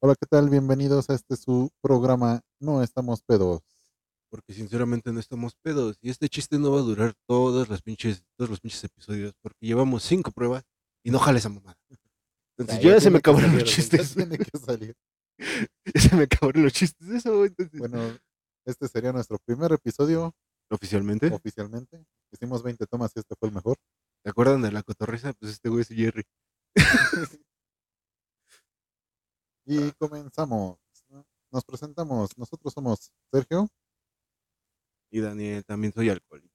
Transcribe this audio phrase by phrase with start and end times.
[0.00, 0.48] Hola, ¿qué tal?
[0.48, 3.62] Bienvenidos a este su programa No estamos pedos.
[4.30, 5.98] Porque sinceramente no estamos pedos.
[6.00, 9.34] Y este chiste no va a durar todas las pinches, todos los pinches episodios.
[9.42, 10.62] Porque llevamos cinco pruebas
[11.02, 11.76] y no jale esa mamada.
[12.56, 14.14] Entonces ya, se me acabaron los chistes.
[14.14, 14.94] Ya tiene que salir.
[15.92, 17.08] ya se me acabaron los chistes.
[17.08, 17.76] Eso, entonces.
[17.80, 17.98] Bueno,
[18.66, 20.32] este sería nuestro primer episodio
[20.70, 21.26] Oficialmente.
[21.26, 22.04] oficialmente.
[22.30, 23.76] Hicimos 20 tomas y este fue el mejor.
[24.22, 25.32] ¿Te acuerdan de la cotorriza?
[25.32, 26.22] Pues este güey es Jerry.
[29.70, 30.78] Y comenzamos.
[31.50, 32.30] Nos presentamos.
[32.38, 33.68] Nosotros somos Sergio.
[35.10, 36.54] Y Daniel, también soy alcohólico.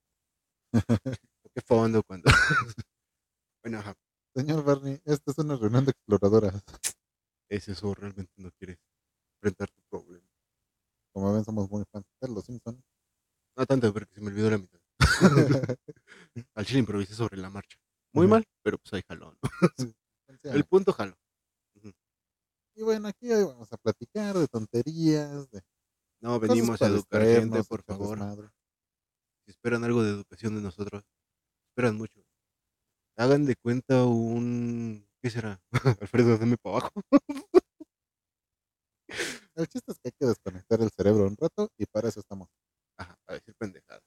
[1.53, 2.25] Qué fondo cuando.
[3.63, 3.95] bueno, ajá.
[4.35, 6.63] Señor Barney, esta es una reunión de exploradoras.
[7.49, 8.79] Es eso, realmente no quieres
[9.35, 10.27] enfrentar tu problema.
[11.13, 12.83] Como ven, somos muy fans de los Simpsons.
[13.55, 14.79] No tanto, porque se me olvidó la mitad.
[16.55, 17.77] Al chile improvisé sobre la marcha.
[18.11, 19.37] Muy mal, pero pues ahí jaló.
[19.39, 19.93] ¿no?
[20.51, 21.15] El punto jaló.
[22.75, 25.61] Y bueno, aquí hoy vamos a platicar de tonterías, de
[26.21, 28.51] No, venimos a educar gente, por favor.
[29.45, 31.03] Si esperan algo de educación de nosotros,
[31.69, 32.23] esperan mucho.
[33.15, 35.07] Hagan de cuenta un...
[35.21, 35.61] ¿Qué será?
[36.01, 37.01] Alfredo, dame para abajo.
[39.55, 42.49] El chiste es que hay que desconectar el cerebro un rato y para eso estamos.
[42.97, 44.01] Ajá, a decir pendejada.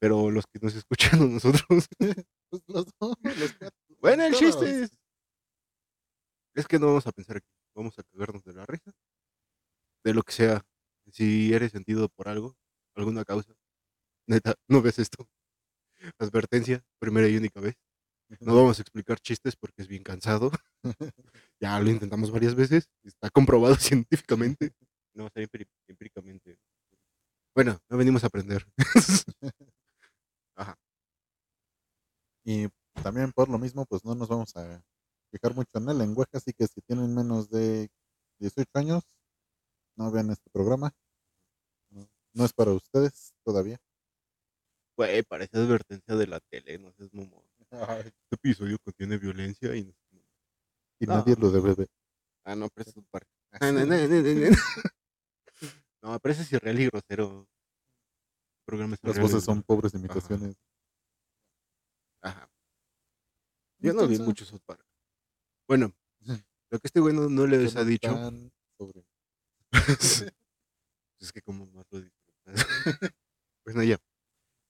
[0.00, 1.86] Pero los que nos escuchan a nosotros...
[2.50, 4.96] Pues los dos, los cuatro, bueno, el chiste es...
[6.54, 7.48] Es que no vamos a pensar aquí.
[7.74, 8.92] Vamos a cagarnos de la risa.
[10.04, 10.64] De lo que sea.
[11.10, 12.56] Si eres sentido por algo,
[12.94, 13.54] alguna causa.
[14.28, 15.28] Neta, no ves esto.
[16.18, 17.74] Advertencia, primera y única vez.
[18.40, 20.50] No vamos a explicar chistes porque es bien cansado.
[21.60, 22.88] ya lo intentamos varias veces.
[23.04, 24.72] Está comprobado científicamente.
[25.14, 26.58] No, está empíri- empíricamente.
[27.54, 28.66] Bueno, no venimos a aprender.
[30.56, 30.76] Ajá.
[32.44, 32.68] Y
[33.02, 34.82] también por lo mismo, pues no nos vamos a
[35.34, 37.90] fijar mucho en el lenguaje, así que si tienen menos de
[38.38, 39.02] 18 años,
[39.96, 40.92] no vean este programa.
[41.90, 43.78] No, no es para ustedes todavía.
[44.96, 47.44] Güey, parece advertencia de la tele, no seas mamón.
[47.70, 49.92] Este episodio contiene violencia y...
[51.00, 51.16] Y No.
[51.16, 51.88] nadie lo debe ver.
[52.44, 53.32] Ah, no, pero es un parque.
[53.50, 53.72] Ah,
[56.02, 57.40] no, pero ese es irreal y grosero.
[57.40, 60.54] El programa es Las voces son pobres imitaciones.
[62.22, 62.48] Ajá.
[63.78, 64.83] Yo no vi mucho South Park.
[65.66, 65.94] Bueno,
[66.70, 68.08] lo que este güey no, no les ha dicho
[68.78, 69.04] sobre-
[71.20, 72.44] es que como más lo disfrutas.
[73.64, 73.98] pues no, ya.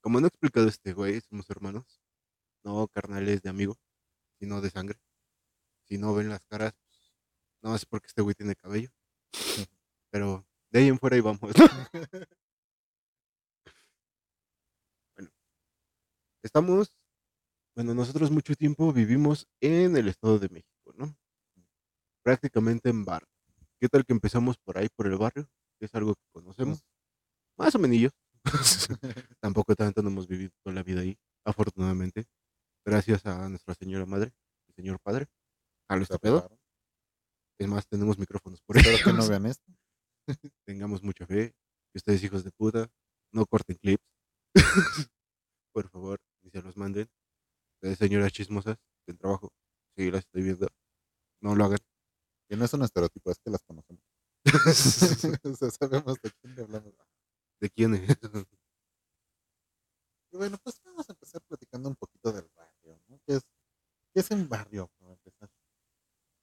[0.00, 2.00] Como no ha explicado este güey, somos hermanos.
[2.64, 3.76] No carnales de amigo,
[4.38, 4.98] sino de sangre.
[5.86, 7.14] Si no ven las caras, pues,
[7.62, 8.90] no es porque este güey tiene cabello.
[10.10, 11.40] Pero de ahí en fuera y vamos.
[15.16, 15.30] bueno,
[16.42, 16.94] estamos,
[17.74, 20.73] bueno, nosotros mucho tiempo vivimos en el Estado de México.
[22.24, 23.28] Prácticamente en barrio.
[23.78, 25.46] ¿Qué tal que empezamos por ahí, por el barrio?
[25.78, 26.82] Que es algo que conocemos.
[27.58, 28.12] Más o menos.
[29.40, 32.24] Tampoco tanto no hemos vivido toda la vida ahí, afortunadamente.
[32.86, 34.32] Gracias a nuestra señora madre,
[34.68, 35.26] el señor padre.
[35.88, 36.48] A nuestro pedo.
[37.58, 39.70] Es más, tenemos micrófonos por Espero que no vean esto.
[40.64, 41.54] Tengamos mucha fe.
[41.94, 42.88] Ustedes, hijos de puta,
[43.32, 44.02] no corten clips.
[45.72, 47.06] por favor, ni se los manden.
[47.74, 49.52] Ustedes, señoras chismosas del trabajo,
[49.94, 50.68] sí, las estoy viendo.
[51.42, 51.78] No lo hagan.
[52.48, 54.02] Que no es un estereotipo, es que las conocemos.
[55.44, 56.94] o sea, sabemos de quién le hablamos.
[57.60, 58.08] ¿De quién es?
[60.32, 63.20] Y bueno, pues vamos a empezar platicando un poquito del barrio, ¿no?
[63.24, 63.42] ¿Qué es,
[64.12, 65.48] qué es un barrio, para empezar?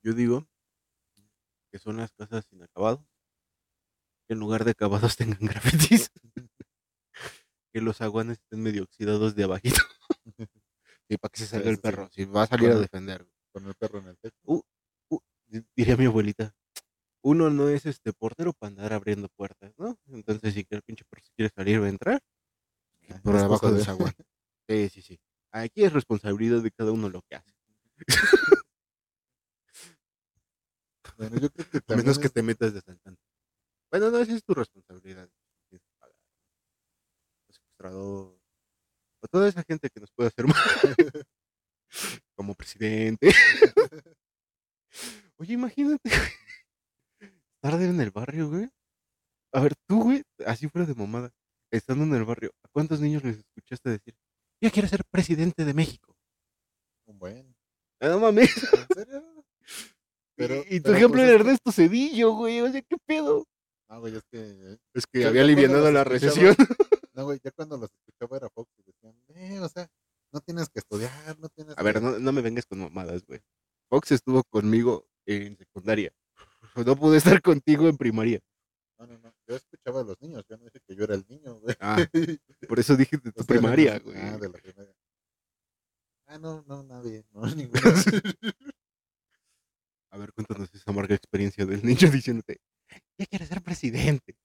[0.02, 0.48] Yo digo
[1.70, 3.06] que son las casas sin acabado.
[4.28, 6.10] Que en lugar de acabados tengan grafitis.
[7.74, 9.82] que los aguanes estén medio oxidados de abajito.
[11.10, 12.10] y para que se salga el perro.
[12.14, 13.28] Si va a salir a defender.
[13.52, 14.38] Con el perro en el techo.
[14.44, 14.62] di-
[15.76, 16.54] Diría mi abuelita.
[17.24, 20.00] Uno no es este portero para andar abriendo puertas, ¿no?
[20.08, 22.22] Entonces, si el pinche se quiere salir, va a entrar
[23.10, 24.12] Ah, por es abajo de esa agua.
[24.70, 25.20] Sí, sí, sí.
[25.52, 27.52] Aquí es responsabilidad de cada uno lo que hace.
[31.18, 33.22] Bueno, yo creo que A menos que es- te metas de asaltante.
[33.92, 35.30] Bueno, no, esa es tu responsabilidad.
[35.70, 36.16] Que pagar.
[37.50, 38.40] Secuestrador.
[39.24, 40.56] O toda esa gente que nos puede hacer mal.
[42.36, 43.32] Como presidente.
[45.42, 46.22] Oye, imagínate, güey.
[47.64, 48.70] Estar en el barrio, güey.
[49.54, 51.32] A ver, tú, güey, así fuera de mamada.
[51.72, 54.14] Estando en el barrio, ¿a cuántos niños les escuchaste decir?
[54.62, 56.16] Yo quiero ser presidente de México.
[57.08, 57.56] un buen.
[58.00, 58.52] Ah, No mames.
[58.72, 59.46] ¿En serio?
[60.36, 62.62] Pero- y, y tu pero, ejemplo pues, era Ernesto Cedillo, güey.
[62.62, 63.46] O sea, ¿qué pedo?
[63.90, 64.78] No, güey, es que.
[64.94, 66.56] Es que había los la recesión.
[67.14, 69.86] No, güey, ya cuando los escuchaba era Fox y decían, eh, o sea,
[70.32, 73.42] no tienes que estudiar, no tienes A ver, no, no me vengas con mamadas, güey.
[73.90, 76.12] Fox estuvo conmigo en secundaria.
[76.86, 78.40] no pude estar contigo en primaria.
[79.00, 79.34] No, no, no.
[79.48, 80.44] Yo escuchaba a los niños.
[80.48, 81.76] Yo no dije que yo era el niño, güey.
[81.80, 81.98] Ah,
[82.68, 84.16] por eso dije de tu O sea, primaria, Ah, güey.
[84.40, 84.94] de la primaria.
[86.28, 87.26] Ah, no, no, nadie.
[87.32, 87.82] No, ninguno.
[90.12, 92.60] A ver, cuéntanos esa amarga experiencia del niño diciéndote,
[93.18, 94.36] ya quieres ser presidente.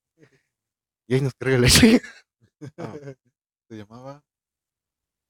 [1.08, 2.08] Y ahí nos carga la chica.
[2.78, 2.94] Ah.
[3.68, 4.24] Se llamaba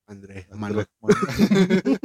[0.06, 0.86] Andrés, Andrés Manuel.
[1.00, 1.98] Manuel.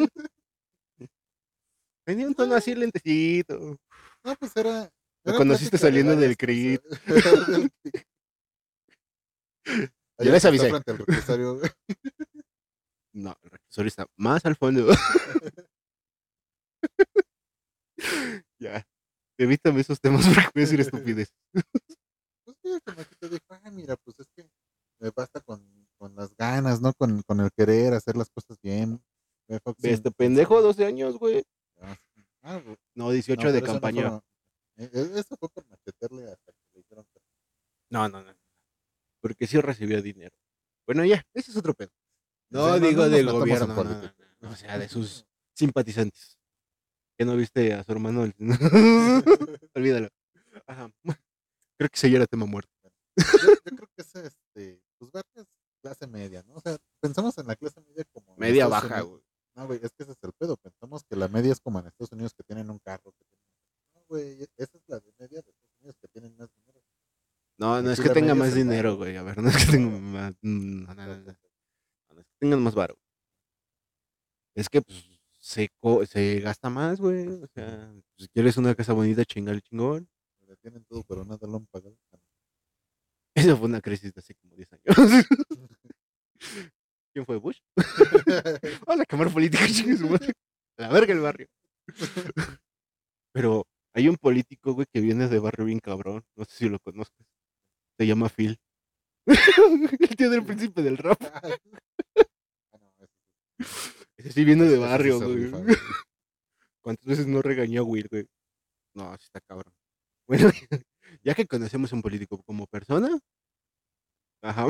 [2.05, 3.77] Tenía un tono así lentecito.
[4.23, 4.91] No, pues era.
[5.23, 6.81] Lo conociste saliendo del CRIT.
[6.83, 7.15] Ya
[10.17, 10.69] Allá les está avisé.
[10.69, 11.71] Frente al reclusorio, güey.
[13.13, 14.87] No, el reclusorio está más al fondo.
[18.59, 18.87] ya.
[19.37, 21.33] Evítame esos temas porque voy a decir estupidez.
[21.51, 24.47] Pues sí, como que te dijo, ah, mira, pues es que
[24.99, 26.93] me basta con, con las ganas, ¿no?
[26.93, 29.03] Con, con el querer hacer las cosas bien.
[29.81, 30.63] Este pendejo, sí.
[30.63, 31.43] 12 años, güey.
[32.43, 32.61] Ah,
[32.95, 34.09] No, 18 no, de no campaña.
[34.09, 37.21] fue- eh, eh, Eso fue por machetearle hasta que le que
[37.89, 38.33] No, no, no.
[39.21, 40.35] Porque sí recibía dinero.
[40.87, 41.91] Bueno, ya, ese es otro pedo.
[42.49, 43.75] No, Sí, digo del gobierno,
[44.41, 46.37] o sea, de sus simpatizantes.
[47.17, 48.23] ¿Que no viste a su hermano?
[49.75, 50.09] Olvídalo.
[50.65, 50.89] Ajá.
[51.77, 52.71] Creo que ya era tema muerto.
[52.83, 55.11] yo, yo creo que es este, pues
[55.83, 56.55] clase media, ¿no?
[56.55, 59.21] O sea, pensamos en la clase media como Media baja, güey.
[59.55, 60.55] No, güey, es que ese es el pedo.
[60.57, 63.11] Pensamos que la media es como en Estados Unidos que tienen un carro.
[63.11, 63.45] que tienen-
[63.95, 66.81] No, güey, esa es la de media de Estados Unidos que tienen más dinero.
[67.57, 69.17] No, no es que la tenga más dinero, güey.
[69.17, 70.33] A ver, no es que tenga más.
[70.41, 71.31] No, no, no, no.
[72.19, 72.97] Es que tengan más varo.
[74.55, 75.05] Es que, pues,
[75.39, 77.27] se, co- se gasta más, güey.
[77.27, 80.07] O sea, si quieres una casa bonita, chingale chingón.
[80.47, 81.95] Le tienen todo, pero nada lo han pagado.
[83.35, 84.85] Esa fue una crisis de hace como 10 años.
[87.13, 87.59] ¿Quién fue Bush?
[88.87, 89.29] Vamos a quemar
[90.09, 90.33] madre.
[90.77, 91.47] A La verga el barrio.
[93.33, 96.23] Pero hay un político, güey, que viene de barrio bien cabrón.
[96.35, 97.25] No sé si lo conozcas.
[97.97, 98.57] Se llama Phil.
[99.25, 101.21] el tío del príncipe del rap.
[101.33, 101.41] Ah,
[104.17, 105.51] ese- sí viene de barrio, güey.
[106.81, 108.25] ¿Cuántas veces no regañó a Will, güey?
[108.95, 109.73] No, sí está cabrón.
[110.27, 110.49] Bueno,
[111.23, 113.09] ya que conocemos a un político como persona,
[114.41, 114.67] ajá,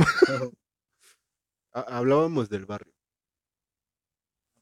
[1.74, 2.94] hablábamos del barrio.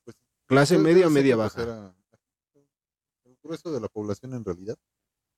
[0.03, 0.17] Pues,
[0.47, 1.63] Clase yo media media pues, baja.
[1.63, 1.95] era
[3.25, 4.77] el grueso de la población en realidad.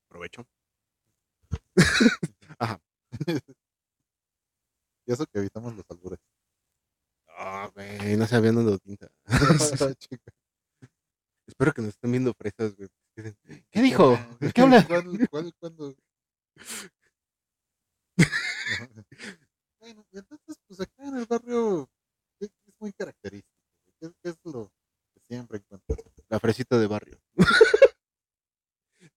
[0.08, 0.46] Aprovecho.
[5.08, 6.20] Y eso que evitamos los albures.
[7.28, 9.10] Ah, güey, no sabían dónde tinta.
[9.98, 10.32] Chica.
[11.48, 12.88] Espero que nos estén viendo fresas, güey.
[13.72, 14.16] ¿Qué dijo?
[14.40, 14.86] ¿De qué habla?
[14.88, 15.96] ¿Cuál, cuál, cuándo?
[19.80, 21.90] bueno, y entonces, pues acá en el barrio
[22.40, 23.58] ¿qué- qué es muy característico.
[24.00, 24.72] ¿Qué, qué es lo
[25.14, 25.62] que siempre
[26.42, 27.18] fresita de barrio.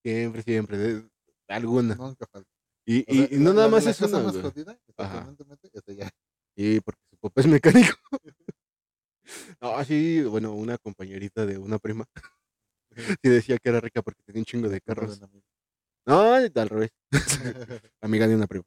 [0.03, 0.79] siempre, siempre.
[0.79, 1.09] de-
[1.49, 1.95] alguna.
[1.95, 2.49] Nunca falta.
[2.87, 6.11] Y, sea, y, no la- nada más la es una, más jodida, sorprendentemente, es ella.
[6.57, 7.95] Y porque su papá es mecánico.
[9.59, 12.05] No, sí, bueno, una compañerita de una prima.
[12.95, 15.19] Sí decía que era rica porque tenía un chingo de carros.
[16.07, 16.91] No, al revés.
[18.03, 18.65] Amiga de una prima.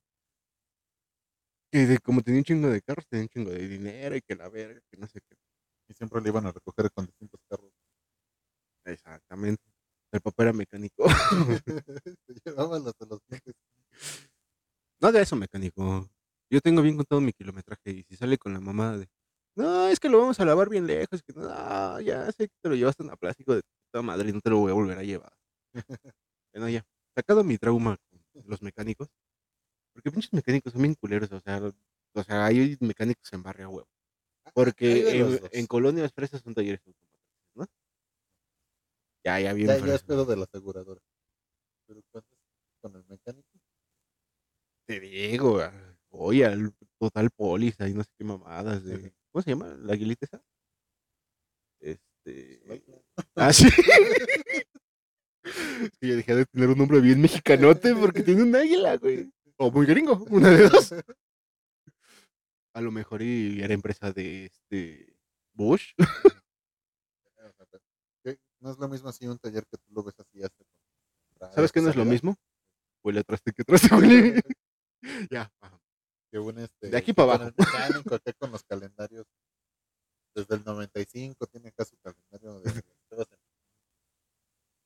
[1.71, 4.35] Que de- como tenía un chingo de carros, tenía un chingo de dinero y que
[4.35, 5.35] la verga, que no sé qué.
[5.89, 7.66] Y siempre le iban a recoger con distintos carros.
[8.87, 9.63] Exactamente.
[10.11, 11.05] El papá era mecánico.
[12.45, 13.21] Llevaban de los.
[15.01, 16.09] No de eso, mecánico.
[16.49, 19.07] Yo tengo bien contado mi kilometraje y si sale con la mamá de,
[19.57, 22.69] no, es que lo vamos a lavar bien lejos, que no, ya sé que te
[22.69, 24.99] lo llevaste en a plástico de puta madre y no te lo voy a volver
[24.99, 25.33] a llevar.
[26.53, 27.97] bueno, ya, sacado mi trauma
[28.31, 29.09] con los mecánicos,
[29.93, 31.59] porque pinches mecánicos son bien culeros, o sea,
[32.13, 33.89] o sea, hay mecánicos en barrio, huevo.
[34.45, 36.81] Hay Porque en, en colonias fresas son talleres.
[39.27, 40.03] Ya, ya bien Ya, ya es fresas.
[40.03, 41.01] pedo de la aseguradora.
[41.85, 42.29] Pero cuando
[42.81, 43.49] con el mecánico,
[44.87, 45.73] Te digo, ah,
[46.11, 49.13] oye, al total póliza y no sé qué mamadas de.
[49.33, 49.67] ¿Cómo se llama?
[49.81, 50.41] ¿La aguilita esa?
[51.81, 52.61] Este.
[53.35, 53.67] Ah, sí.
[56.01, 59.29] Yo dejé de tener un nombre bien mexicanote porque tiene un águila, güey.
[59.57, 60.93] O muy gringo, una de dos.
[62.73, 65.17] A lo mejor y era empresa de este.
[65.53, 65.91] Bush.
[68.59, 70.63] no es lo mismo así un taller que tú lo ves así hasta
[71.39, 72.35] con ¿Sabes qué no es lo mismo?
[73.03, 74.41] Huele atrás de que atrás de huele.
[75.31, 75.79] Ya, ajá.
[76.31, 77.51] que un este De aquí para abajo.
[77.57, 79.25] mecánico acá con los calendarios
[80.35, 82.69] desde el 95 tiene acá su calendario de
[83.11, 83.25] en-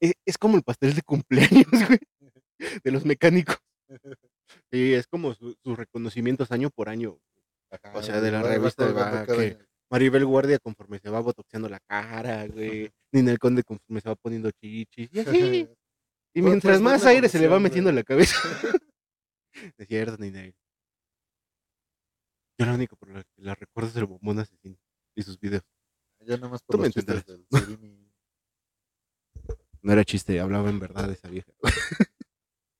[0.01, 1.99] Es, es como el pastel de cumpleaños, güey.
[2.83, 3.57] De los mecánicos.
[4.71, 7.17] Sí, es como su- sus reconocimientos año por año.
[7.71, 9.57] ajá, O sea, de la revista cada que-.
[9.91, 12.89] Maribel Guardia conforme se va botoxeando la cara, güey.
[13.11, 15.09] Ninel Conde conforme se va poniendo chichis.
[15.11, 15.69] Y así.
[16.33, 18.37] Y mientras pues, más aire se le va metiendo en la cabeza.
[19.77, 20.57] es cierto, ni negro.
[22.57, 24.77] Yo lo único por lo que la recuerdo es el bombón asesino
[25.13, 25.63] y sus videos.
[26.21, 27.67] Yo nada más Tú por me los chistes entenderás.
[27.67, 28.11] del.
[29.81, 31.51] No era chiste, hablaba en verdad esa vieja.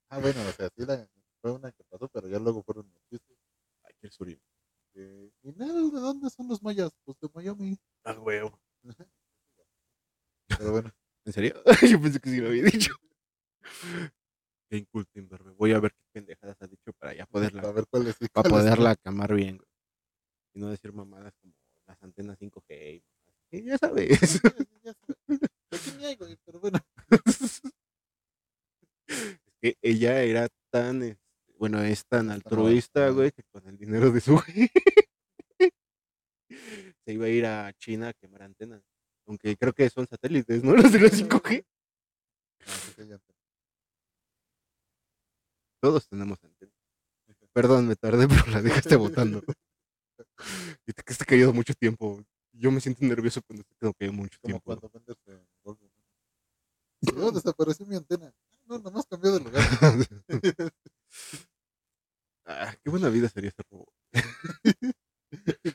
[0.07, 1.09] Ah, bueno, o sea, sí la,
[1.41, 3.37] fue una que pasó, pero ya luego fueron los chistes.
[3.83, 4.39] Ay, qué surio.
[4.95, 6.91] Eh, ¿Y nada, de dónde son los mayas?
[7.05, 7.77] Pues de Miami.
[8.03, 8.59] Ah, huevo.
[10.47, 10.91] Pero bueno,
[11.25, 11.55] ¿En serio?
[11.89, 12.93] Yo pensé que sí lo había dicho.
[14.69, 15.51] Qué inculto, imberbe.
[15.51, 18.17] Voy a ver qué pendejadas ha dicho para ya a poderla, ver cuál es.
[18.17, 19.69] para cuál es, poderla camar bien, güey.
[20.53, 21.53] Y no decir mamadas como
[21.85, 22.95] las antenas 5G.
[22.95, 23.45] y mamadas.
[23.51, 24.41] Sí, ya sabes.
[24.83, 25.09] Ya sé.
[25.71, 26.79] Aquí ni hay, güey, pero bueno.
[29.61, 31.20] que ella era tan, este,
[31.61, 34.35] bueno, es tan altruista, güey, que con el dinero de su
[37.05, 38.81] se iba a ir a China a quemar antenas.
[39.27, 40.73] Aunque creo que son satélites, ¿no?
[40.75, 41.63] Los de la 5G.
[42.65, 43.19] Ah.
[45.79, 46.73] Todos tenemos antenas.
[47.53, 49.43] Perdón, me tardé, pero la dejaste botando.
[50.87, 52.25] Y te quedaste callado mucho tiempo.
[52.53, 54.65] Yo me siento nervioso cuando te quedo callado mucho Como tiempo.
[54.65, 55.91] cuando vendes en Google.
[57.15, 58.33] No, desapareció mi antena.
[58.65, 59.63] No, nomás cambió de lugar.
[62.51, 63.93] Ah, qué buena vida sería ese robot.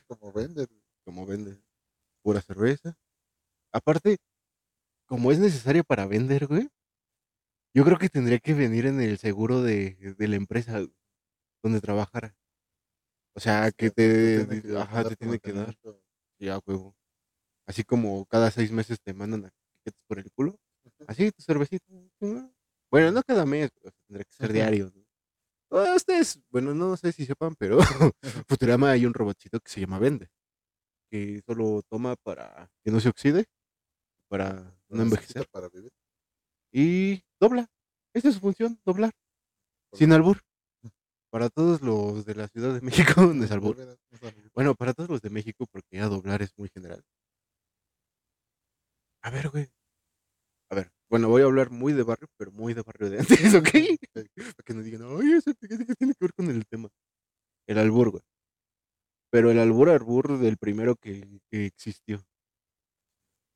[0.08, 0.68] Como vender.
[1.04, 1.58] como vende
[2.22, 2.94] pura cerveza.
[3.72, 4.18] Aparte,
[5.06, 6.68] como es necesario para vender, güey,
[7.74, 10.84] yo creo que tendría que venir en el seguro de, de la empresa
[11.62, 12.36] donde trabajara.
[13.34, 14.46] O sea, que te,
[14.78, 15.76] ajá, te tiene que dar,
[16.38, 16.96] ya, huevo.
[17.66, 19.52] Así como cada seis meses te mandan a
[20.06, 20.58] por el culo.
[21.06, 21.86] Así, tu cervecita.
[22.90, 24.92] Bueno, no cada mes, o sea, tendría que ser diario.
[24.94, 25.05] ¿no?
[25.70, 27.78] Ustedes, bueno, no sé si sepan, pero
[28.48, 30.28] Futurama hay un robotcito que se llama Vende,
[31.10, 33.46] que solo toma para que no se oxide,
[34.28, 35.92] para no envejecer, Para vivir.
[36.72, 37.66] y dobla.
[38.14, 39.12] Esa es su función, doblar,
[39.92, 40.40] sin albur.
[41.30, 43.76] Para todos los de la Ciudad de México, no es albur.
[44.54, 47.02] Bueno, para todos los de México, porque ya doblar es muy general.
[49.22, 49.68] A ver, güey.
[50.70, 53.28] A ver, bueno, voy a hablar muy de barrio, pero muy de barrio de antes,
[53.54, 53.68] ¿ok?
[54.12, 56.88] Para que no digan, ay, eso qué tiene que ver con el tema.
[57.66, 58.22] El albur, güey.
[59.30, 62.24] Pero el albur albur del primero que, que existió.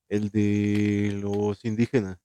[0.08, 2.18] El de los indígenas.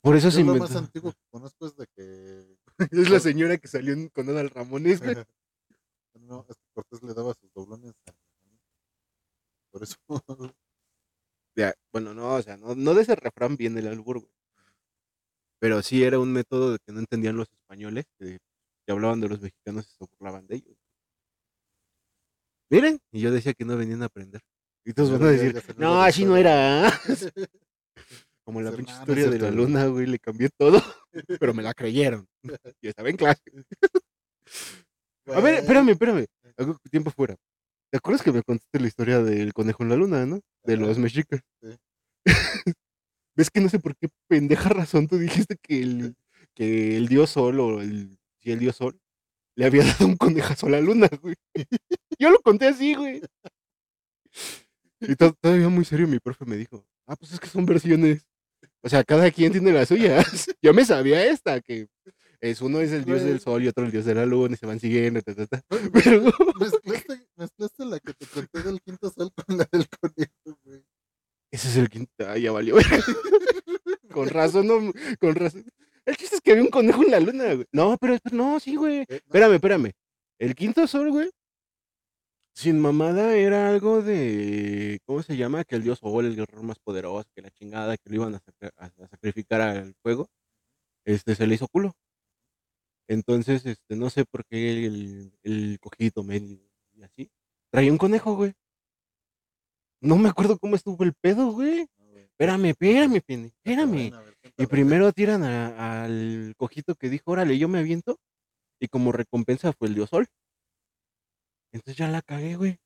[0.00, 0.68] Por eso Yo se lo inventó.
[0.68, 2.58] más antiguo que conozco es de que.
[2.92, 5.16] Es la señora que salió con Adal Ramones, güey.
[6.14, 8.12] no, es que Cortés le daba sus doblones a.
[9.70, 9.96] Por eso.
[11.58, 14.32] Ya, bueno, no, o sea, no, no de ese refrán viene el albur, güey.
[15.60, 18.38] Pero sí era un método de que no entendían los españoles, que,
[18.86, 20.76] que hablaban de los mexicanos y se burlaban de ellos.
[22.70, 24.40] Miren, y yo decía que no venían a aprender.
[24.84, 26.86] Y todos van a decir, no, así no historia".
[26.86, 27.00] era.
[28.44, 29.56] Como la pinche "No, no es historia de la cierto".
[29.56, 30.80] luna, güey, le cambié todo,
[31.40, 32.26] pero me la creyeron.
[32.80, 33.42] Y estaba en clase.
[35.26, 36.24] A ver, espérame, espérame.
[36.56, 37.36] Hago tiempo fuera.
[37.90, 40.40] ¿Te acuerdas que me contaste la historia del conejo en la luna, no?
[40.64, 40.82] De Ajá.
[40.82, 41.40] los mexicas.
[41.62, 41.68] Sí.
[43.36, 46.16] ¿Ves que no sé por qué pendeja razón tú dijiste que el,
[46.54, 49.00] que el dios sol o el, sí, el dios sol
[49.56, 51.36] le había dado un conejazo a la luna, güey?
[52.18, 53.22] Yo lo conté así, güey.
[55.00, 58.26] Y to- todavía muy serio mi profe me dijo, ah, pues es que son versiones.
[58.82, 60.48] O sea, cada quien tiene las suyas.
[60.62, 61.88] Yo me sabía esta, que
[62.40, 64.56] es uno es el dios del sol y otro el dios de la luna y
[64.56, 65.62] se van siguiendo, ta, ta, ta.
[65.92, 66.22] Pero
[66.60, 70.84] Mezclaste, mezclaste la que te conté del quinto sol con la del conejo, güey.
[71.50, 72.12] ese es el quinto.
[72.28, 72.76] Ay, ya valió.
[74.12, 75.64] con razón, no, con razón.
[76.04, 77.66] El chiste es que había un conejo en la luna, güey.
[77.72, 79.00] No, pero no, sí, güey.
[79.00, 79.92] Eh, no, Espérame, espérame.
[80.38, 81.30] El quinto sol, güey.
[82.54, 85.00] Sin mamada era algo de.
[85.06, 85.64] ¿Cómo se llama?
[85.64, 88.90] Que el dios sol, el guerrero más poderoso, que la chingada, que lo iban a
[89.10, 90.28] sacrificar al fuego.
[91.04, 91.94] Este se le hizo culo.
[93.08, 96.58] Entonces, este, no sé por qué el, el cojito medio
[96.92, 97.30] y así.
[97.70, 98.52] Traía un conejo, güey.
[100.00, 101.86] No me acuerdo cómo estuvo el pedo, güey.
[102.14, 103.90] Espérame, espérame, pene, espérame.
[104.10, 108.18] bueno, a ver, Y primero tiran a- al cojito que dijo, órale, yo me aviento.
[108.80, 110.26] Y como recompensa fue el dios sol.
[111.72, 112.78] Entonces ya la cagué, güey.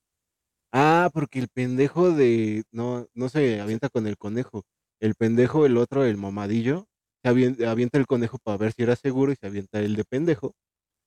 [0.72, 2.64] Ah, porque el pendejo de.
[2.72, 4.64] No, no se avienta con el conejo.
[5.00, 6.86] El pendejo, el otro, el mamadillo,
[7.22, 10.04] se avien- avienta el conejo para ver si era seguro y se avienta el de
[10.04, 10.54] pendejo.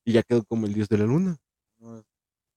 [0.04, 1.36] Y ya quedó como el dios de la luna.
[1.78, 2.04] No,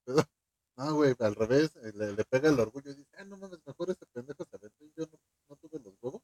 [0.04, 0.16] pero-
[0.76, 3.58] no, güey, al revés, eh, le, le pega el orgullo y dice, ah, no mames,
[3.66, 6.22] mejor ese pendejo se aventó y yo no, no tuve los huevos.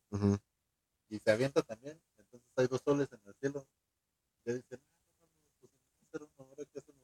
[1.08, 3.66] Y se avienta también, entonces hay dos soles en el cielo.
[4.44, 4.80] Y ya dicen,
[5.20, 5.28] no
[5.60, 5.72] pues
[6.08, 7.02] hacer uno, ahora qué hacemos.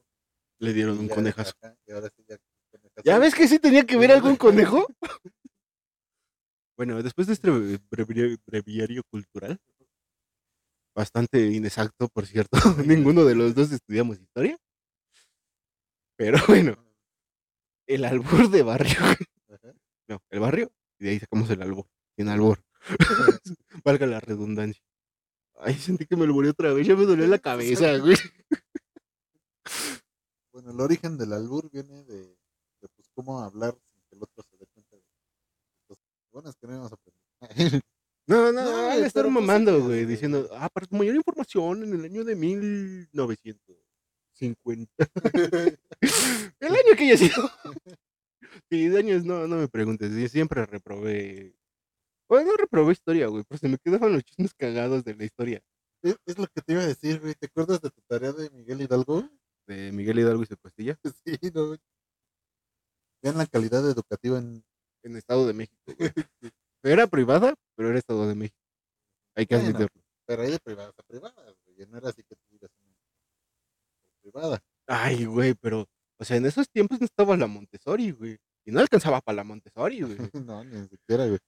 [0.59, 1.53] Le dieron Y un conejazo.
[1.61, 2.37] ajá, y ahora sí ya.
[2.71, 3.01] conejazo.
[3.03, 4.87] ¿Ya ves que sí tenía que ver algún conejo?
[6.75, 7.79] Bueno, después de este brevi-
[8.47, 9.59] brevi- diario cultural.
[10.95, 12.57] Bastante inexacto, por cierto.
[12.85, 14.57] Ninguno de los dos estudiamos historia.
[16.15, 16.77] Pero bueno,
[17.87, 18.99] el albur de barrio.
[19.49, 19.73] Ajá.
[20.07, 20.71] No, el barrio.
[20.99, 21.85] Y de ahí sacamos el albur.
[22.15, 22.63] Sin albur.
[23.83, 24.83] Valga la redundancia.
[25.55, 26.85] Ay, sentí que me lo volví otra vez.
[26.85, 28.15] Ya me dolió la cabeza, güey.
[30.51, 34.43] Bueno, el origen del albur viene de, de, pues cómo hablar sin que el otro
[34.43, 35.03] se dé cuenta de
[35.87, 37.81] cosas buenas que no íbamos a aprender.
[38.25, 41.93] No, no, No, güey, estar pues, mamando, güey, diciendo, ah, para tu mayor información, en
[41.93, 45.07] el año de 1950.
[46.59, 47.49] el año que haya sido.
[48.69, 51.55] Sí, años no, no me preguntes, yo siempre reprobé.
[52.29, 55.63] Bueno, no reprobé historia, güey, pero se me quedaban los chismes cagados de la historia
[56.03, 57.33] es, es lo que te iba a decir, güey.
[57.35, 59.29] ¿Te acuerdas de tu tarea de Miguel Hidalgo?
[59.65, 61.79] de Miguel Hidalgo y su costilla Sí, no, güey.
[63.21, 64.63] Vean la calidad educativa en.
[65.03, 66.11] en Estado de México, güey.
[66.83, 68.57] Era privada, pero era Estado de México.
[69.35, 69.69] Hay que Bueno.
[69.69, 70.03] admitirlo.
[70.25, 71.87] Pero hay de privadas a privadas, güey.
[71.87, 72.95] No era así que tuvieras una
[74.21, 74.59] privada.
[74.87, 75.85] Ay, güey, pero,
[76.19, 78.37] o sea, en esos tiempos no estaba la Montessori, güey.
[78.65, 80.17] Y no alcanzaba para la Montessori, güey.
[80.47, 81.39] no, ni siquiera, güey.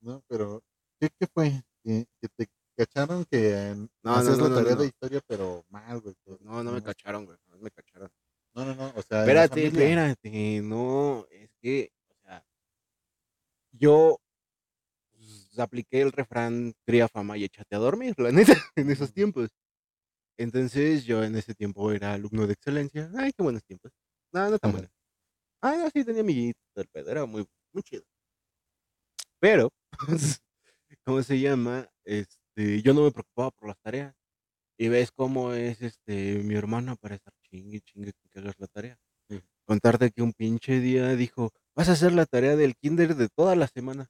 [0.00, 0.62] No, pero.
[1.00, 1.62] ¿Qué, qué fue?
[1.82, 4.80] Que, que te cacharon que en- No, hacías no, no, la no, tarea no.
[4.82, 6.14] de historia, pero mal, güey.
[6.24, 7.38] que No, no me cacharon, güey.
[7.46, 8.10] No me cacharon.
[8.54, 8.88] No, no, no.
[8.96, 10.60] O sea, Espérate, espérate.
[10.62, 11.90] No, es que,
[13.84, 14.18] yo
[15.12, 19.50] pues, apliqué el refrán cría fama y échate a dormir, la neta, en esos tiempos.
[20.38, 23.10] Entonces, yo en ese tiempo era alumno de excelencia.
[23.16, 23.92] Ay, qué buenos tiempos.
[24.32, 24.78] No, no tan Ajá.
[24.78, 24.92] buenos.
[25.62, 28.04] Ah, no, sí, tenía amiguitos, el pedo, era muy, muy chido.
[29.40, 29.70] Pero,
[31.04, 31.88] ¿cómo se llama?
[32.04, 34.14] Este, yo no me preocupaba por las tareas.
[34.78, 38.66] Y ves cómo es este mi hermana para estar chingue, chingue, con que hagas la
[38.68, 38.98] tarea.
[39.66, 43.56] Contarte que un pinche día dijo, vas a hacer la tarea del kinder de toda
[43.56, 44.06] la semana.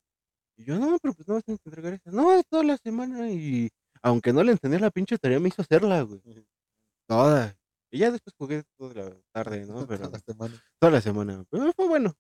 [0.57, 2.11] Y yo, no, pero pues no vas a entregar esa.
[2.11, 3.31] No, es toda la semana.
[3.31, 3.71] Y
[4.03, 6.21] aunque no le entendía la pinche tarea, me hizo hacerla, güey.
[7.09, 7.57] Toda.
[7.91, 9.87] Y ya después jugué toda la tarde, ¿no?
[9.89, 10.65] Pero Toda la semana.
[10.81, 11.45] toda la semana.
[11.51, 12.15] Pero fue bueno.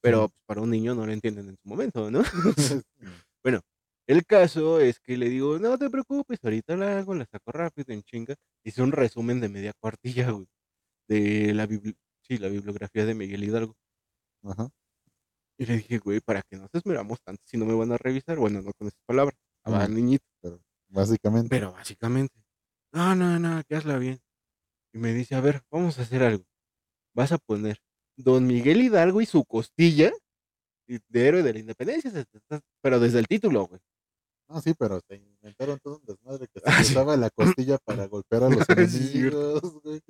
[0.00, 2.22] Pero pues, para un niño no lo entienden en su momento, ¿no?
[4.06, 7.92] El caso es que le digo, no te preocupes, ahorita la hago, la saco rápido
[7.92, 8.36] en chinga.
[8.64, 10.46] Hice un resumen de media cuartilla, güey,
[11.08, 11.66] de la,
[12.26, 13.74] sí, la bibliografía de Miguel Hidalgo.
[14.44, 14.68] Ajá.
[15.58, 17.96] Y le dije, güey, para que no nos esmeramos tanto si no me van a
[17.98, 18.36] revisar.
[18.38, 19.88] Bueno, no con esas palabras, Ujú.
[19.88, 21.48] niñito, Básicamente.
[21.48, 22.34] pero básicamente,
[22.92, 24.20] no, no, no, que hazla bien.
[24.92, 26.44] Y me dice, a ver, vamos a hacer algo.
[27.14, 27.80] Vas a poner
[28.16, 30.12] Don Miguel Hidalgo y su costilla
[30.86, 32.12] de héroe de la independencia,
[32.80, 33.80] pero desde el título, güey.
[34.48, 38.06] No, sí, pero se inventaron todo un desmadre que se Ah, usaba la costilla para
[38.06, 40.00] golpear a los enemigos, güey.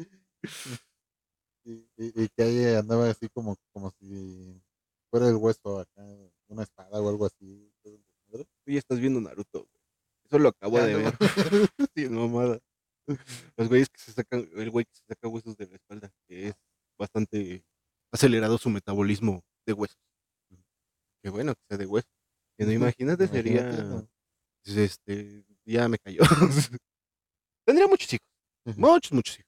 [1.67, 4.63] Y, y- y que ahí andaba así como, como si
[5.11, 6.03] fuera el hueso acá,
[6.49, 7.73] una espada o algo así.
[7.83, 9.83] Tú ya estás viendo Naruto, güey.
[10.25, 10.99] Eso lo acabo Ya de no.
[10.99, 11.15] ver.
[11.95, 12.59] sí, mamada.
[13.57, 16.49] Los güeyes que se sacan, el güey que se saca huesos de la espalda, que
[16.49, 16.55] es
[16.99, 17.65] bastante
[18.13, 19.99] acelerado su metabolismo de huesos.
[21.23, 22.11] Qué bueno que sea de huesos.
[22.59, 23.63] Que no, imagínate, sería.
[23.73, 24.09] no.
[24.65, 25.45] pues, Este.
[25.65, 26.21] Ya me cayó.
[27.67, 28.27] Tendría muchos hijos.
[28.77, 29.46] Muchos, muchos hijos.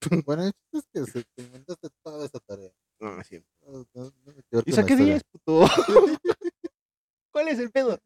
[0.26, 2.70] Bueno, el chiste es que se, te inventaste toda esa tarea.
[3.00, 3.42] No, sí.
[3.62, 5.14] No, no- no me quiero Y saqué historia.
[5.14, 5.66] 10, puto.
[7.32, 7.98] ¿Cuál es el pedo?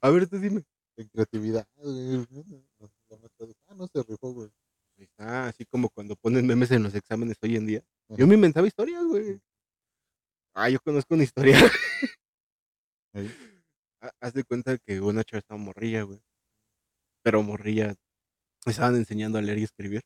[0.00, 0.64] A ver, tú dime.
[0.96, 1.66] En creatividad.
[1.76, 2.26] No, no,
[2.80, 2.90] no,
[3.66, 4.50] ah, no se rifó, güey.
[4.96, 7.82] Está, así como cuando ponen memes en los exámenes hoy en día.
[8.08, 9.40] Yo me inventaba historias, güey.
[10.54, 11.56] Ah, yo conozco una historia.
[14.20, 16.20] Haz de cuenta que una chava estaba morrilla, güey.
[17.22, 17.94] Pero morrilla.
[18.66, 20.02] me Estaban enseñando a leer y escribir.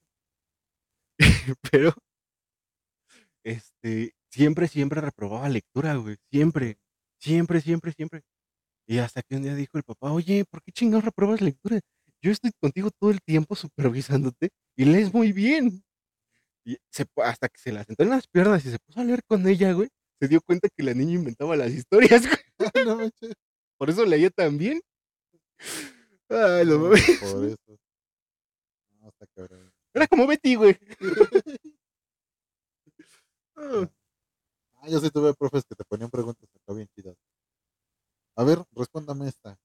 [1.70, 1.94] Pero,
[3.44, 6.16] este, siempre, siempre reprobaba lectura, güey.
[6.30, 6.76] Siempre,
[7.18, 8.22] siempre, siempre, siempre.
[8.86, 11.80] Y hasta que un día dijo el papá, oye, ¿por qué chingados reprobas lectura?
[12.22, 15.82] Yo estoy contigo todo el tiempo supervisándote y lees muy bien.
[16.64, 19.22] Y se, hasta que se la sentó en las piernas y se puso a leer
[19.24, 19.88] con ella, güey.
[20.20, 22.38] Se dio cuenta que la niña inventaba las historias, güey.
[22.86, 23.10] no.
[23.78, 24.80] Por eso leía tan bien.
[26.28, 27.78] Ay, lo No, por eso.
[29.00, 29.71] No, está cabrón.
[29.94, 30.78] Era como Betty, güey.
[33.56, 37.16] Ah, yo sí tuve profes que te ponían preguntas acá bien chidas.
[38.36, 39.58] A ver, respóndame esta.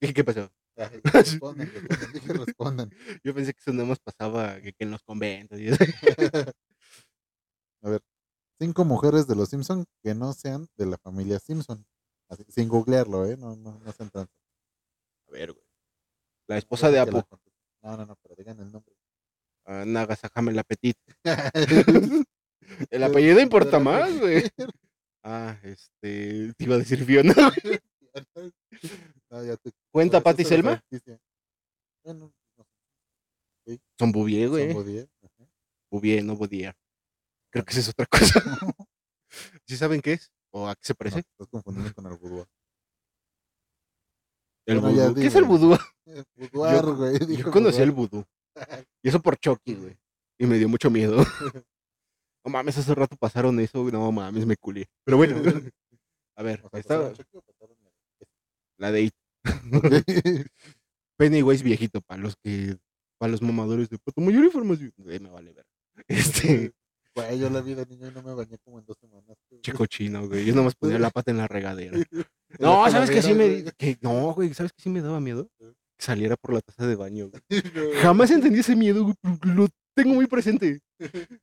[0.00, 0.50] ¿Qué, qué pasó?
[0.76, 2.90] Ay, respondan, respondan, respondan.
[3.22, 5.58] Yo pensé que eso nada más pasaba que, que en los conventos.
[5.60, 5.78] y eso.
[7.82, 8.02] A ver,
[8.58, 11.84] cinco mujeres de los Simpson que no sean de la familia Simpson.
[12.28, 13.36] Así, sin googlearlo, ¿eh?
[13.36, 14.34] No, no, no sean tranzas.
[15.28, 15.66] A ver, güey.
[16.46, 17.22] La esposa de Apu.
[17.82, 18.94] No, no, no, pero digan el nombre.
[19.66, 20.96] Ah, Nagasakame la Petit.
[21.24, 21.24] El
[23.04, 24.44] apellido importa más, güey.
[25.26, 26.52] Ah, este.
[26.52, 27.32] Te iba a decir Fiona.
[29.30, 30.84] Ah, ya te- ¿Cuenta Pati Selma?
[32.04, 32.64] Bueno, no
[33.66, 34.72] sé, Son Bouvier, son güey.
[34.74, 35.48] Bouvier, ajá.
[35.90, 36.74] Bouvier, no Bouvier.
[37.50, 38.42] Creo que esa es otra cosa.
[39.66, 40.30] ¿Sí saben qué es?
[40.52, 41.18] ¿O a qué se No, parece?
[41.20, 42.46] estás confundiendo con el boudoir.
[44.66, 45.20] El Bueno, ya vudú.
[45.22, 45.74] ¿Qué es el vudú?
[46.04, 46.22] Eh,
[46.52, 47.36] Boudoir, güey.
[47.38, 48.26] Yo conocí el vudú.
[49.02, 49.96] Y eso por Chucky, güey.
[50.38, 51.16] Y me dio mucho miedo.
[52.46, 53.80] No mames, hace rato pasaron eso.
[53.80, 54.86] güey, No mames, me culé.
[55.04, 55.36] Pero bueno.
[56.36, 57.38] A ver, O sea, estaba Chucky
[58.76, 59.14] la de It.
[59.44, 60.46] el-
[61.16, 62.76] Pennywise viejito, para los que.
[63.18, 64.92] Para los mamadores de puto mayor información.
[65.06, 65.64] Eh, me vale ver.
[66.06, 66.72] Este.
[67.16, 69.38] Güey, yo la vi de niño y no me bañé como en dos semanas.
[69.48, 69.62] güey.
[69.62, 70.44] Chico chino, güey.
[70.44, 71.96] Yo nomás ponía la pata en la regadera.
[72.58, 73.64] No, ¿sabes que sí me.
[73.78, 75.48] Que, no, güey, ¿sabes que sí me daba miedo?
[76.04, 77.42] Saliera por la taza de baño, güey.
[78.02, 79.16] Jamás entendí ese miedo, güey,
[79.54, 80.80] lo tengo muy presente.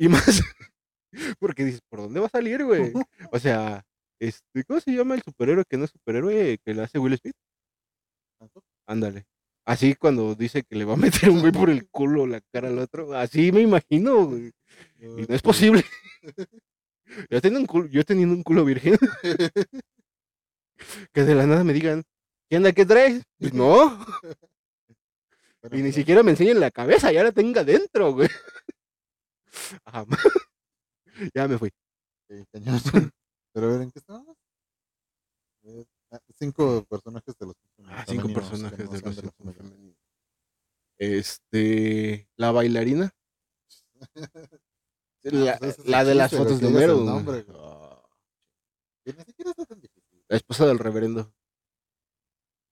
[0.00, 0.40] Y más,
[1.40, 2.92] porque dices, ¿por dónde va a salir, güey?
[3.32, 3.84] O sea,
[4.20, 7.34] este, ¿cómo se llama el superhéroe que no es superhéroe que le hace Will Smith?
[8.86, 9.26] Ándale.
[9.66, 12.40] Así cuando dice que le va a meter un güey por el culo o la
[12.52, 14.52] cara al otro, así me imagino, güey.
[15.00, 15.84] Y no es posible.
[17.28, 18.96] Yo teniendo un culo, yo teniendo un culo virgen,
[21.12, 22.04] que de la nada me digan,
[22.48, 23.22] ¿qué onda, qué traes?
[23.38, 23.84] Pues no,
[25.72, 28.28] y ni pero- siquiera me enseñen la cabeza, ya la tenga adentro, güey.
[29.84, 30.04] Ajá.
[31.34, 31.68] Ya me fui.
[32.30, 32.44] Sí.
[33.52, 34.36] Pero a ver, ¿en qué estábamos?
[36.12, 37.56] Ah, Cinco personajes de los
[37.86, 39.54] Ah, cinco personajes no de los comedia.
[39.58, 39.96] femeninos.
[40.96, 43.10] Este, la bailarina,
[45.22, 47.04] la, pues la de las fotos de Homero.
[47.56, 48.08] Ah.
[50.28, 51.32] La esposa del reverendo.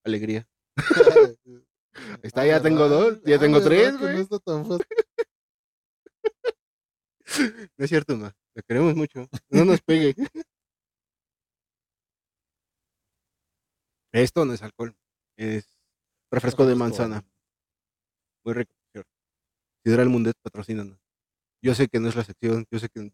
[0.06, 0.46] Alegría.
[2.22, 4.14] Está, Ah, ya tengo dos, ya Ah, tengo ¿verdad tres, güey?
[4.14, 4.86] No está tan fácil.
[7.76, 8.32] No es cierto, ma.
[8.54, 9.28] La queremos mucho.
[9.50, 10.14] No nos pegue.
[14.12, 14.94] Esto no es alcohol.
[15.36, 15.66] Es
[16.30, 17.24] refresco de manzana.
[18.44, 18.72] Muy rico.
[19.84, 20.98] Sidral Mundet patrocínanos.
[21.62, 23.12] Yo sé que no es la sección, yo sé que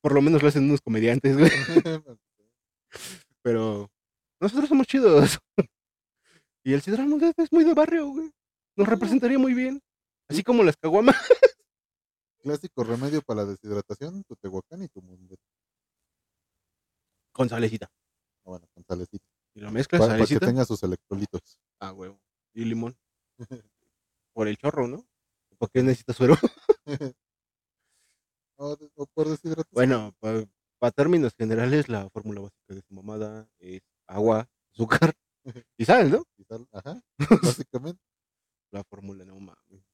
[0.00, 1.50] por lo menos lo hacen unos comediantes, güey.
[3.42, 3.90] Pero
[4.40, 5.38] nosotros somos chidos.
[6.64, 8.30] Y el Sidral es muy de barrio, güey.
[8.76, 9.80] Nos representaría muy bien.
[10.28, 11.16] Así como las caguamas.
[12.42, 15.34] Clásico remedio para la deshidratación, tu tehuacán y tu mundo.
[17.32, 17.88] Con salecita.
[18.44, 19.24] Bueno, con salecita.
[19.54, 20.46] Y lo mezclas, Para, para que salecita.
[20.46, 21.58] tenga sus electrolitos.
[21.80, 22.20] Ah, huevo.
[22.54, 22.96] Y limón.
[24.34, 25.06] Por el chorro, ¿no?
[25.58, 26.36] ¿Por qué necesitas suero?
[28.58, 29.72] O, o por deshidratación.
[29.72, 30.14] Bueno,
[30.78, 35.14] para términos generales, la fórmula básica de su mamada es agua, azúcar
[35.78, 36.24] y sal, ¿no?
[36.38, 37.00] Y Ajá,
[37.42, 38.00] básicamente.
[38.72, 39.84] La fórmula, no mames.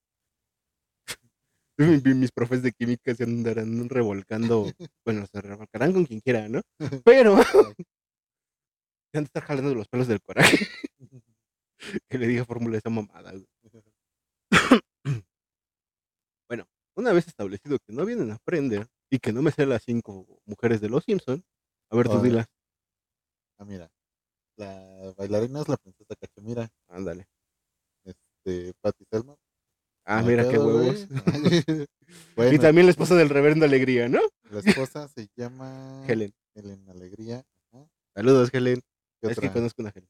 [1.78, 4.70] Mi- mi- Mis profes de química se andarán revolcando,
[5.04, 6.60] bueno, se revolcarán con quien quiera, ¿no?
[7.04, 7.36] Pero
[9.10, 10.66] se han de estar jalando los pelos del coraje
[12.08, 13.32] que le diga fórmula esa mamada.
[13.32, 13.46] güey.
[16.48, 19.82] bueno, una vez establecido que no vienen a aprender y que no me sé las
[19.84, 21.42] cinco mujeres de los Simpson,
[21.90, 22.46] a ver, tú dilas.
[23.58, 23.90] Ah, mira.
[24.58, 26.68] La bailarina es la princesa Cachemira.
[26.88, 27.26] Ándale.
[28.04, 29.36] Este, Patty Selma.
[30.04, 31.06] Ah, No mira qué huevos.
[32.36, 34.20] bueno, Y también la esposa del reverendo Alegría, ¿no?
[34.50, 36.32] la esposa se llama Helen.
[36.54, 37.44] Helen Alegría.
[37.72, 37.86] Ajá.
[38.14, 38.80] Saludos, Helen.
[39.20, 39.52] ¿Qué Es que otra?
[39.60, 40.08] conozco una Helen.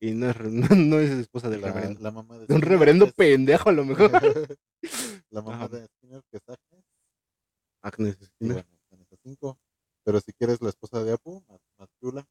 [0.00, 2.00] Y no no, no es esposa del la, reverendo.
[2.00, 4.10] la mamá de De un reverendo que es- pendejo, a lo mejor.
[5.30, 5.68] la mamá Ajá.
[5.68, 6.84] de Skinner, que es Agnes.
[7.82, 8.64] Agnes Y Skinner.
[8.64, 9.58] bueno.
[10.04, 12.24] Pero si quieres la esposa de Apu, más, más chula.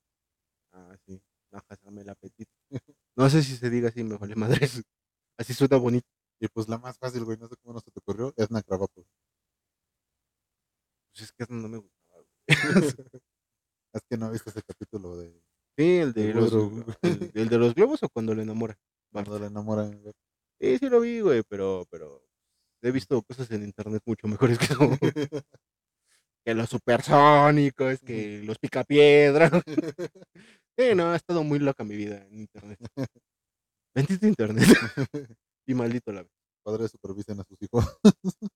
[0.71, 1.19] Ah, sí.
[1.51, 2.51] Bájame el apetito.
[3.17, 4.83] No sé si se diga así, me vale madres.
[5.39, 6.07] Así suena bonito.
[6.39, 9.03] Y pues la más fácil, güey, no sé cómo no se te ocurrió, es Nakravapu.
[11.11, 12.21] Pues es que eso no me gustaba.
[12.21, 12.47] güey.
[13.93, 15.41] es que no viste ese capítulo de
[15.77, 16.53] Sí, el de, los,
[17.03, 18.77] el, el de los globos o cuando le enamora.
[19.11, 19.99] cuando la enamoran.
[20.01, 20.13] güey.
[20.59, 22.23] Sí, sí lo vi, güey, pero, pero
[22.81, 24.89] he visto cosas en internet mucho mejores que eso.
[26.43, 29.51] que los supersónicos, que los picapiedras.
[30.77, 32.79] Sí, no, ha estado muy loca mi vida en internet.
[33.95, 34.67] Bendito internet.
[35.67, 36.25] y maldito la
[36.63, 37.85] Padres supervisen a sus hijos.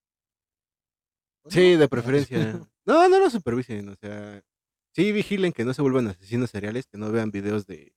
[1.48, 2.38] Sí, de preferencia.
[2.86, 4.42] No, no lo supervisen, o sea,
[4.94, 7.92] sí vigilen que no se vuelvan asesinos seriales, que no vean videos de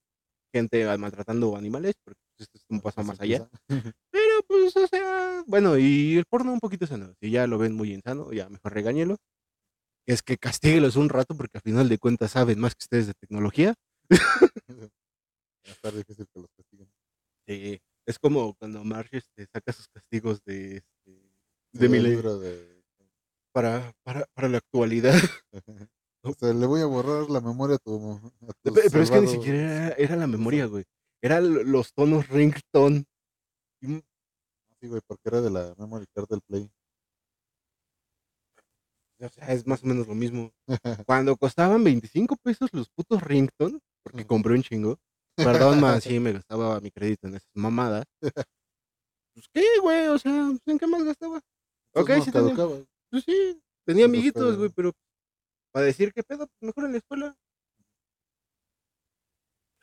[0.53, 3.49] gente ah, maltratando animales, porque pues, esto es un paso más allá.
[3.67, 7.13] Pero pues, o sea, bueno, y el porno un poquito sano.
[7.19, 9.17] Si ya lo ven muy insano, ya mejor regáñelo.
[10.07, 13.13] Es que castíguelos un rato, porque al final de cuentas saben más que ustedes de
[13.15, 13.73] tecnología.
[14.09, 16.89] Va a estar difícil que los castiguen.
[17.47, 21.31] Sí, es como cuando Marge este, saca sus castigos de, este,
[21.73, 22.83] de milenio libro de...
[23.51, 25.15] para, para, para la actualidad.
[26.27, 28.19] O sea, le voy a borrar la memoria a tu.
[28.47, 30.83] a tu Pero es que ni siquiera era, era la memoria, güey.
[31.21, 33.05] eran los tonos ringtone.
[33.79, 36.69] Sí, güey, porque era de la memory card del Play.
[39.19, 40.51] o sea, es más o menos lo mismo.
[41.05, 44.99] Cuando costaban 25 pesos los putos ringtone, porque compré un chingo.
[45.35, 48.05] Perdón, más sí me gastaba mi crédito en esas mamadas.
[48.21, 51.41] Pues qué, güey, o sea, pues, ¿en qué más gastaba?
[51.93, 52.55] Ok, Entonces, sí tenía,
[53.09, 54.93] pues sí, tenía amiguitos, güey, pero
[55.73, 57.35] para decir qué pedo, pues mejor en la escuela.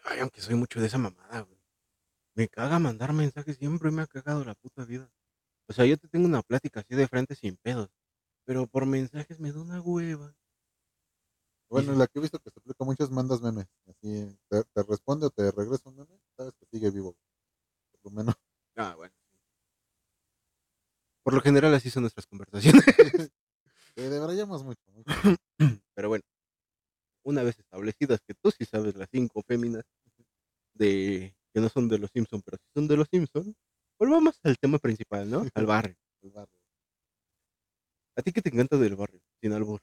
[0.05, 1.61] Ay, aunque soy mucho de esa mamada, güey.
[2.35, 5.11] Me caga mandar mensajes, siempre me ha cagado la puta vida.
[5.69, 7.91] O sea, yo te tengo una plática así de frente sin pedos,
[8.47, 10.35] pero por mensajes me da una hueva.
[11.73, 13.67] Bueno, la que he visto que se aplica mucho es mandas memes.
[13.87, 17.17] Así, te, te responde o te regresa un meme, sabes que sigue vivo.
[17.93, 18.35] Por lo menos.
[18.77, 19.15] Ah, bueno.
[21.23, 22.85] Por lo general así son nuestras conversaciones.
[23.95, 24.81] Eh, debrayamos mucho.
[24.91, 25.05] mucho.
[25.95, 26.25] Pero bueno,
[27.25, 29.85] una vez establecidas que tú sí sabes las cinco féminas
[30.73, 33.55] de que no son de los Simpson, pero sí son de los Simpson,
[33.99, 35.45] volvamos al tema principal, ¿no?
[35.55, 35.95] Al barrio.
[36.23, 36.59] El barrio.
[38.17, 39.21] ¿A ti qué te encanta del barrio?
[39.43, 39.83] Sin albur.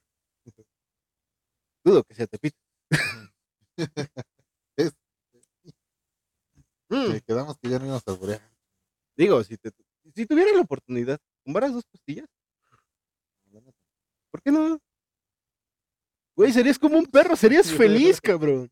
[1.90, 2.58] Dudo que sea Tepito.
[4.78, 4.94] Es-
[6.92, 8.42] Mm, Eh, quedamos que ya no íbamos a alburear.
[9.16, 9.72] Digo, si, te,
[10.16, 13.72] si tuvieras la oportunidad, ¿tumbaras dos neta.
[14.32, 14.80] ¿Por qué no?
[16.36, 18.72] Güey, serías como un perro, serías feliz, cabrón.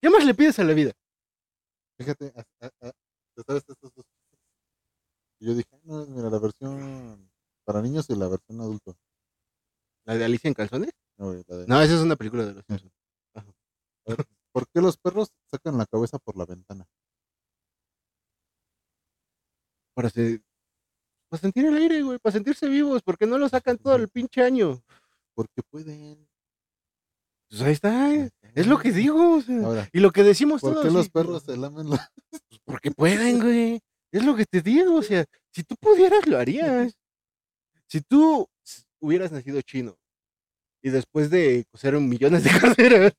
[0.00, 0.92] ¿Qué más le pides a la vida?
[1.98, 2.92] Fíjate, a- a- a-
[3.34, 4.06] te sabes estos dos.
[5.40, 7.30] Y yo dije, "Ah, no, mira, la versión
[7.64, 8.96] para niños y la versión adulto.
[10.06, 10.90] ¿La de Alicia en calzones?
[11.20, 12.92] No, de- esa es una película de los Simpsons.
[14.52, 16.86] ¿Por qué los perros sacan la cabeza por la ventana?
[19.94, 20.40] Para, se-
[21.28, 24.42] para sentir el aire, güey, para sentirse vivos, porque no lo sacan todo el pinche
[24.42, 24.82] año.
[25.34, 26.26] Porque pueden.
[27.50, 29.36] Pues ahí está, eh, es lo que digo.
[29.36, 30.86] o sea, Ahora, y lo que decimos ¿por todos.
[30.86, 32.10] qué los perros se lamen la...
[32.48, 33.80] Pues porque pueden, güey.
[34.12, 36.94] Es lo que te digo, o sea, si tú pudieras, lo harías.
[37.88, 38.48] Si tú
[39.00, 39.96] hubieras nacido chino
[40.82, 43.12] y después de coser un millones de carteras,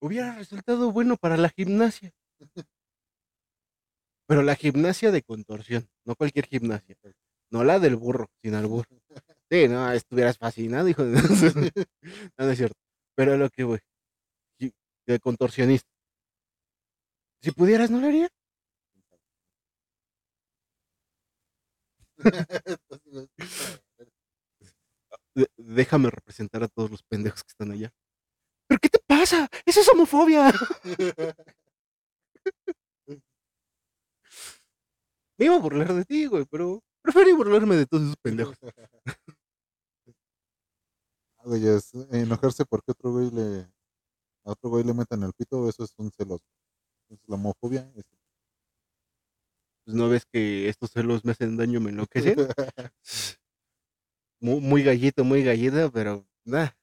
[0.00, 2.12] hubiera resultado bueno para la gimnasia.
[4.26, 6.96] Pero la gimnasia de contorsión, no cualquier gimnasia.
[7.50, 8.86] No la del burro, sin albur.
[9.50, 11.12] Sí, no, estuvieras fascinado, hijo de...
[12.38, 12.76] no, no es cierto.
[13.14, 13.80] Pero lo que voy,
[15.06, 15.88] de contorsionista.
[17.42, 18.28] Si pudieras, ¿no lo haría?
[25.56, 27.92] Déjame representar a todos los pendejos que están allá.
[28.68, 29.48] ¿Pero qué te pasa?
[29.66, 30.52] Eso es homofobia.
[35.38, 38.56] Me iba a burlar de ti, güey, pero preferí burlarme de todos esos pendejos.
[41.38, 43.68] Ah, güey, es enojarse porque otro güey le
[44.46, 46.42] a otro güey le metan el pito, eso es un celoso.
[47.10, 47.92] Es la homofobia.
[47.96, 48.06] es-
[49.84, 52.34] Pues no ves que estos celos me hacen daño, me enloquecen.
[54.44, 56.76] Muy, muy gallito, muy gallita, pero nada.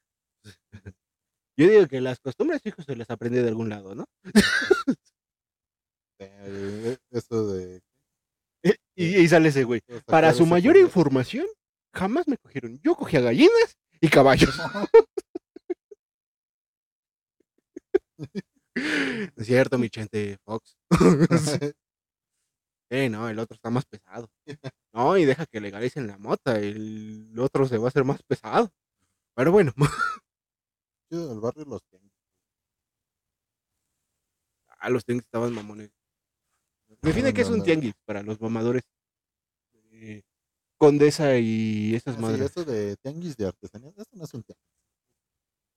[1.55, 4.05] Yo digo que las costumbres, hijos, se las aprendí de algún lado, ¿no?
[6.23, 7.81] Eh, eso de
[8.95, 9.81] Y, y sale ese güey.
[10.05, 11.45] Para su mayor información,
[11.93, 12.79] jamás me cogieron.
[12.83, 14.59] Yo cogía gallinas y caballos.
[19.35, 20.77] Es cierto, mi chente Fox.
[22.93, 24.29] Eh, no, el otro está más pesado.
[24.93, 28.69] No, y deja que legalicen la mota, el otro se va a hacer más pesado.
[29.33, 29.71] Pero bueno,
[31.09, 32.11] del barrio los tianguis.
[34.79, 35.91] a los tianguis estaban mamones.
[37.01, 38.83] Define que es un tianguis para los mamadores.
[39.91, 40.21] Eh,
[40.77, 42.51] Condesa y esas Ah, sí, madres.
[42.51, 44.67] eso de tianguis de artesanía, eso no es un tianguis.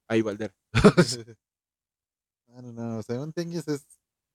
[0.08, 0.52] Ahí, Valder.
[2.48, 3.86] no, no, no, o sea, un tianguis es,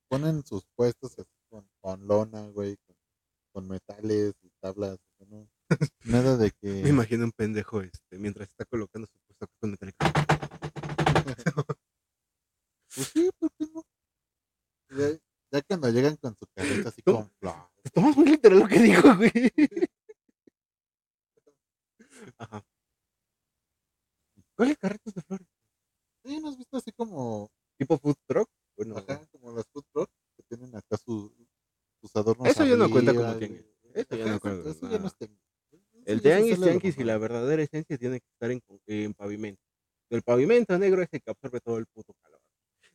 [0.09, 2.95] ponen sus puestos así con, con lona, güey, con,
[3.51, 5.49] con metales y tablas, no,
[6.05, 6.83] nada de que...
[6.83, 9.97] Me imagino un pendejo este, mientras está colocando su puesto con metálico.
[12.95, 13.83] Pues sí, ¿por qué no?
[14.89, 15.19] Ya,
[15.51, 19.15] ya cuando llegan con su carreta así con flores, Estamos muy literal lo que dijo,
[19.15, 19.31] güey.
[22.39, 22.65] Ajá.
[24.55, 25.47] ¿Cuáles carretas de flores?
[26.25, 28.49] Sí, ¿no has visto así como, ¿Tipo food truck?
[28.75, 30.09] Bueno, ajá, como las food truck
[30.49, 31.31] tienen acá sus,
[32.01, 33.65] sus adornos Eso ya no cuenta como tianguis.
[33.93, 35.39] Eso ya no cuenta, Eso, ya no es tianguis.
[36.05, 39.61] El tianguis, y la verdadera esencia tiene que estar en, en pavimento.
[40.09, 42.41] El pavimento negro es el que absorbe todo el puto calor.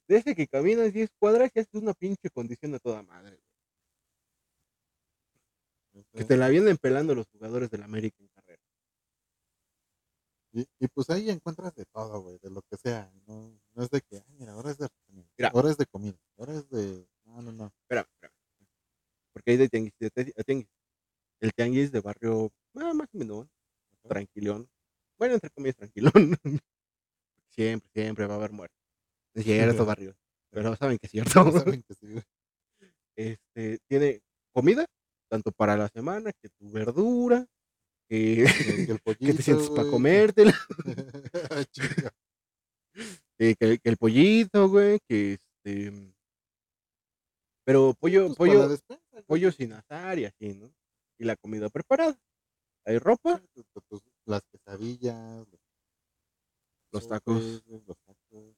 [0.09, 3.39] Desde que caminas 10 cuadras ya es una pinche condición a toda madre.
[6.13, 8.63] Que te la vienen pelando los jugadores del América en carrera.
[10.53, 13.13] Y, y pues ahí encuentras de todo, güey, de lo que sea.
[13.27, 15.51] No, no es de que, ay, mira, ahora es de Mira.
[15.55, 17.67] ahora es de comida, ahora es de No, no, no.
[17.83, 18.33] Espera, espera.
[19.33, 20.11] Porque hay de tianguis de
[20.45, 20.69] tianguis.
[21.41, 23.49] El tianguis de barrio, ah, más o menos,
[24.09, 24.69] tranquilón.
[25.19, 26.13] Bueno, entre comillas, tranquilón.
[27.51, 28.79] siempre, siempre va a haber muertos.
[29.35, 30.15] Es cierto, barrio.
[30.51, 31.51] Pero saben que es cierto.
[31.53, 32.07] Saben que sí.
[33.17, 34.21] Este, tiene
[34.53, 34.87] comida,
[35.31, 37.47] tanto para la semana, que tu verdura,
[38.09, 38.45] que,
[38.87, 40.53] Que, el pollito, que te sientes para comértela,
[43.39, 46.14] que- que el pollito, güey, que este...
[47.65, 50.71] Pero pollo, Pues, pollo, despensa, pollo sin azar y así, ¿no?
[51.19, 52.19] Y la comida preparada.
[52.85, 55.47] Hay ropa, Tus- tus- Las quesadillas,
[56.93, 57.63] Los tacos.
[57.67, 58.57] los tacos.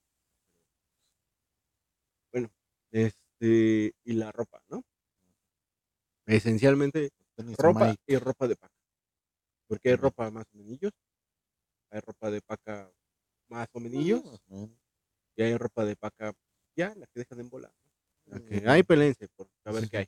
[2.93, 4.83] este, y la ropa, ¿no?
[6.27, 7.11] Esencialmente
[7.59, 8.03] ropa Mike.
[8.07, 8.75] y ropa de paca.
[9.69, 10.93] Porque hay ropa más o menos,
[11.91, 12.91] hay ropa de paca
[13.49, 14.79] más o menos, Más o menos.
[15.37, 16.33] y hay ropa de paca
[16.77, 17.73] ya, la que dejan en bola.
[18.27, 18.41] ¿No?
[18.45, 18.71] Que Ujú.
[18.71, 20.07] hay pelense por saber qué hay.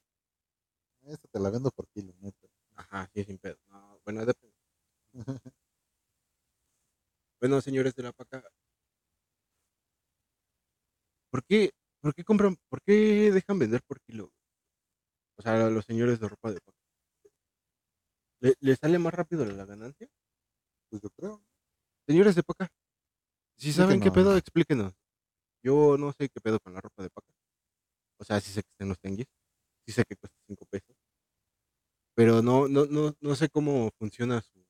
[1.02, 2.46] Esa te la vendo por kilo, neta.
[2.76, 3.58] Ajá, sí, sin pedo.
[3.68, 4.54] No, bueno, depende.
[7.40, 8.44] Bueno, señores de la paca,
[11.30, 14.30] ¿por qué, por qué compran, por qué dejan vender por kilo?
[15.38, 16.78] O sea, los señores de ropa de paca.
[18.40, 20.08] ¿Le, le sale más rápido la ganancia?
[20.90, 21.42] Pues yo creo.
[22.06, 22.68] Señores de paca,
[23.56, 24.14] si saben qué Explíquenos.
[24.24, 24.94] pedo, explíquenos.
[25.62, 27.32] Yo no sé qué pedo con la ropa de paca.
[28.18, 29.26] O sea, sí sé que está en los tenguis,
[29.86, 30.96] sí sé que cuesta 5 pesos,
[32.14, 34.64] pero no, no, no, no sé cómo funciona su,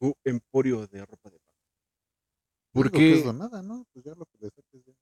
[0.00, 1.58] su emporio de ropa de paca.
[2.72, 3.08] ¿Por ¿Por qué?
[3.08, 3.14] qué?
[3.20, 3.86] es donada, ¿no?
[3.92, 4.92] Pues ya lo que le saques ya.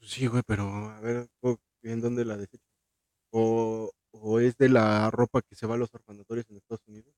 [0.00, 2.64] Sí, güey, pero a ver, ¿o- ¿en dónde la desecho?
[3.32, 7.14] O, o es de la ropa que se va a los orfanatorios en Estados Unidos.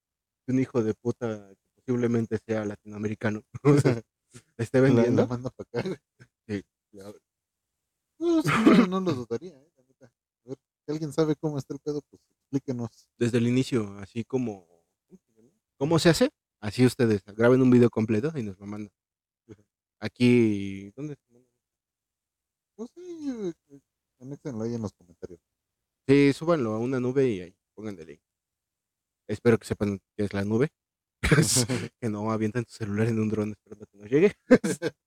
[0.49, 3.43] Un hijo de puta que posiblemente sea latinoamericano.
[3.65, 4.03] o sea,
[4.59, 5.23] esté vendiendo.
[5.23, 6.01] la manda para acá.
[6.49, 6.63] Sí,
[8.19, 9.71] No, no, no lo dudaría, ¿eh?
[9.77, 10.07] La neta.
[10.07, 13.09] A ver, si alguien sabe cómo está el pedo, pues explíquenos.
[13.19, 14.67] desde el inicio, así como...
[15.79, 16.31] ¿Cómo se hace?
[16.61, 18.91] Así ustedes, graben un video completo y nos lo mandan.
[20.01, 21.49] Aquí, ¿dónde se manda?
[22.79, 23.81] No sé, eh, eh,
[24.63, 25.41] ahí en los comentarios.
[26.07, 28.21] Sí, súbanlo a una nube y ahí, pongan el link.
[29.29, 30.71] Espero que sepan qué es la nube.
[32.01, 34.33] que no avientan tu celular en un dron esperando que nos llegue.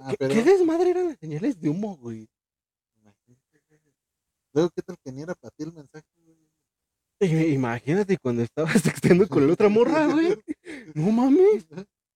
[0.00, 2.28] Ah, ¿Qué, pero qué desmadre eran las señales de humo, güey?
[4.52, 6.06] luego, ¿qué tal que ni era para ti el mensaje?
[7.20, 7.52] güey?
[7.52, 8.82] Imagínate cuando estabas
[9.18, 10.36] texteando con la otra morra, güey.
[10.94, 11.66] No mames.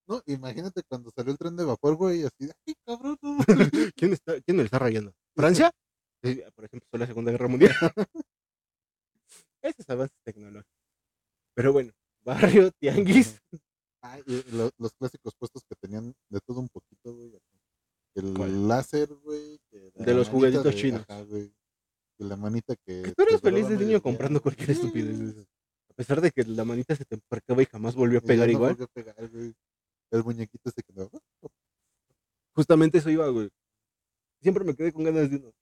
[0.08, 3.38] No, imagínate cuando salió el tren de vapor, güey, así, ay, cabrón, no.
[3.96, 5.12] ¿Quién, está, ¿Quién lo está rayando?
[5.34, 5.70] ¿Francia?
[6.22, 7.72] Sí, por ejemplo, fue la Segunda Guerra Mundial.
[9.62, 10.74] Esos avances tecnológicos.
[11.54, 11.92] Pero bueno,
[12.24, 13.40] barrio, tianguis.
[14.00, 17.32] Ay, lo- los clásicos puestos que tenían de todo un poquito, güey.
[18.14, 18.68] El ¿Cuál?
[18.68, 19.58] láser, güey.
[19.94, 21.02] De los juguetitos de- chinos.
[21.08, 21.52] ajá, güey,
[22.18, 23.12] que la manita que.
[23.16, 25.36] Tú eres feliz de niño comprando cualquier estupidez.
[25.36, 25.42] de.
[25.90, 28.52] A pesar de que la manita se te emparcaba y jamás volvió a pegar no
[28.52, 28.70] igual.
[28.72, 29.16] volvió a pegar.
[30.10, 31.10] El muñequito ese que no.
[32.54, 33.48] Justamente eso iba, güey.
[34.42, 35.52] Siempre me quedé con ganas de uno.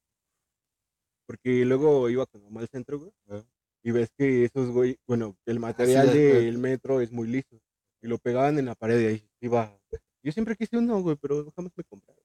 [1.26, 3.12] Porque luego iba con mamá al centro, güey.
[3.28, 3.42] Ah.
[3.82, 7.60] Y ves que esos, güey, bueno, el material ya, del metro es muy liso.
[8.02, 9.78] Y lo pegaban en la pared y ahí iba.
[10.22, 12.22] Yo siempre quise uno, güey, pero jamás me compraron.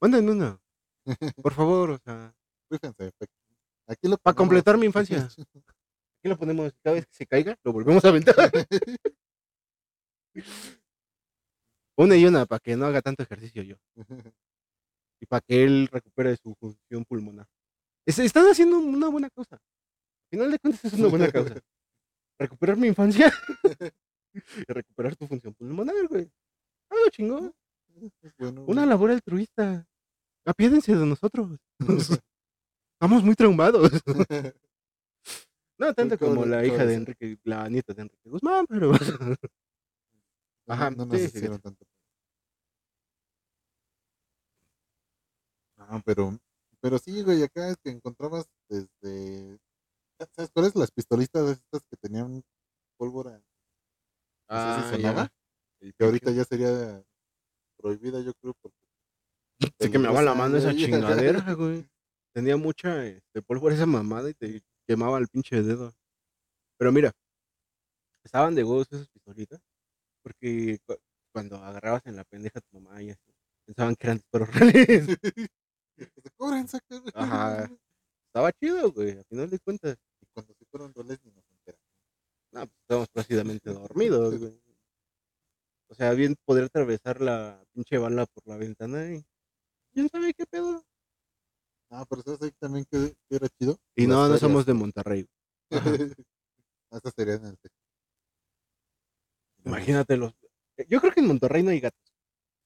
[0.00, 0.60] Manden uno.
[1.42, 2.34] Por favor, o sea.
[2.70, 3.12] Fíjense,
[3.86, 5.26] aquí lo Para completar mi infancia.
[5.26, 6.72] Aquí lo ponemos.
[6.82, 8.36] Cada vez que se caiga, lo volvemos a aventar.
[11.96, 13.76] Una y una para que no haga tanto ejercicio yo.
[15.20, 17.46] Y para que él recupere su función pulmonar.
[18.06, 19.56] Es- están haciendo una buena causa.
[19.56, 21.60] Al final de cuentas es una buena causa.
[22.38, 23.30] Recuperar mi infancia.
[24.32, 26.30] y recuperar tu función pulmonar, güey.
[26.90, 27.52] Algo chingón.
[28.38, 29.86] Bueno, Una labor altruista.
[30.46, 31.58] Apiédense de nosotros.
[32.94, 33.90] Estamos muy traumados.
[35.78, 40.74] No tanto ¿cómo como la hija de Enrique, la nieta de Enrique Guzmán, pero No,
[40.74, 41.86] Ajá, no nos sí, sí, hicieron tanto.
[45.78, 46.38] Ah, pero,
[46.80, 49.58] pero sí, güey, acá es que encontrabas desde.
[50.36, 50.76] ¿Sabes cuáles?
[50.76, 52.42] Las pistolitas de estas que tenían
[52.98, 53.42] pólvora.
[54.50, 55.32] No sé si sonaba.
[55.80, 57.02] Que ahorita ya sería
[57.80, 58.78] prohibida, yo creo, porque.
[59.78, 61.86] Se quemaba la mano esa chingadera, güey.
[62.34, 65.92] Tenía mucha este, pólvora esa mamada y te quemaba el pinche dedo.
[66.78, 67.12] Pero mira,
[68.24, 69.60] estaban de huevos esas pistolitas.
[70.22, 70.98] Porque cu-
[71.32, 73.32] cuando agarrabas en la pendeja a tu mamá y así,
[73.66, 75.06] pensaban que eran disparos reales.
[77.14, 77.70] Ajá.
[78.28, 79.96] Estaba chido, güey, a final de cuentas.
[80.22, 81.86] Y cuando se fueron roles ni nos enteramos.
[82.52, 84.60] No, pues estábamos plácidamente dormidos, güey.
[85.90, 89.24] O sea, bien poder atravesar la pinche bala por la ventana y
[89.92, 90.84] ¿Quién sabe qué pedo?
[91.90, 93.76] Ah, pero ¿sabes ahí también que, que era chido?
[93.96, 95.26] Y no, no somos de Monterrey.
[95.70, 95.90] Ajá.
[96.90, 97.58] Esa sería en el.
[99.64, 100.32] Imagínate los...
[100.88, 102.12] Yo creo que en Monterrey no hay gatos.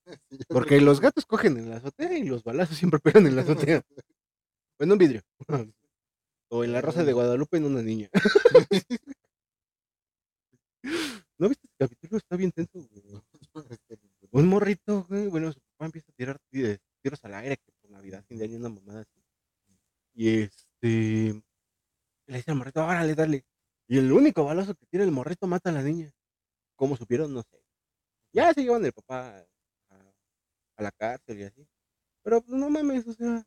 [0.48, 3.82] Porque los gatos cogen en la azotea y los balazos siempre pegan en la azotea.
[4.78, 5.22] O en un vidrio.
[6.48, 8.10] O en la Rosa de Guadalupe en una niña.
[11.38, 12.18] ¿No viste el capítulo?
[12.18, 13.22] Está bien tenso, güey.
[14.30, 15.28] Un morrito, güey.
[15.28, 18.44] Bueno, su papá empieza a tirar ti- tiros al aire que por Navidad, fin de
[18.44, 19.20] año, una mamada así.
[20.14, 21.42] Y este.
[22.26, 23.44] Le dice al morrito, órale, dale.
[23.86, 26.10] Y el único balazo que tira el morrito mata a la niña.
[26.76, 27.32] ¿Cómo supieron?
[27.34, 27.62] No sé.
[28.32, 29.46] Ya se llevan el papá
[29.90, 31.66] a, la cárcel y así.
[32.22, 33.46] Pero pues no mames, o sea.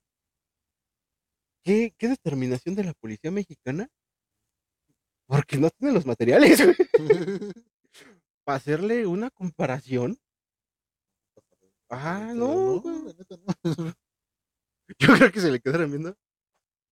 [1.64, 3.90] ¿Qué, qué determinación de la policía mexicana?
[5.26, 6.76] Porque no tiene los materiales, güey,
[8.48, 10.18] para hacerle una comparación.
[11.90, 13.14] Ah, no, güey.
[15.00, 16.16] Yo creo que se le quedaron viendo.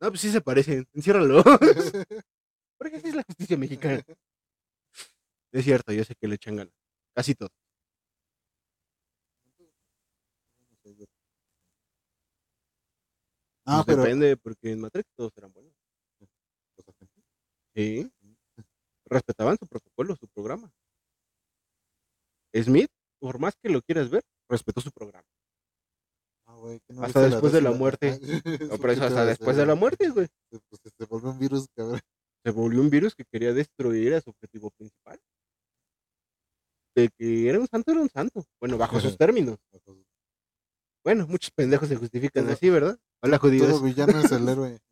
[0.02, 0.86] No, pues sí se parecen.
[0.94, 1.42] Enciérralo.
[2.78, 4.04] Porque así es la justicia mexicana.
[5.54, 6.74] Es cierto, yo sé que le echan ganas.
[7.16, 7.48] Casi todo.
[13.66, 15.72] Ah, Pues pero Depende, porque en Matrix todos eran buenos.
[17.74, 18.12] Sí.
[19.06, 20.70] Respetaban su protocolo, su programa.
[22.64, 22.90] Smith,
[23.20, 25.28] por más que lo quieras ver, respetó su programa.
[26.48, 28.20] Ah, güey, que no Hasta después de la muerte.
[28.72, 30.28] No, pero eso ¿qué te hasta después de la muerte, güey.
[30.50, 32.00] Pues se, volvió un virus, cabrón.
[32.44, 35.20] Se volvió un virus que quería destruir a su objetivo principal.
[36.96, 38.46] De que era un santo, era un santo.
[38.60, 39.58] Bueno, bajo sus términos.
[41.04, 42.98] Bueno, muchos pendejos se justifican Todo- así, ¿verdad?
[43.22, 43.68] Hola, judíos.
[43.68, 44.80] Todo villano es el héroe.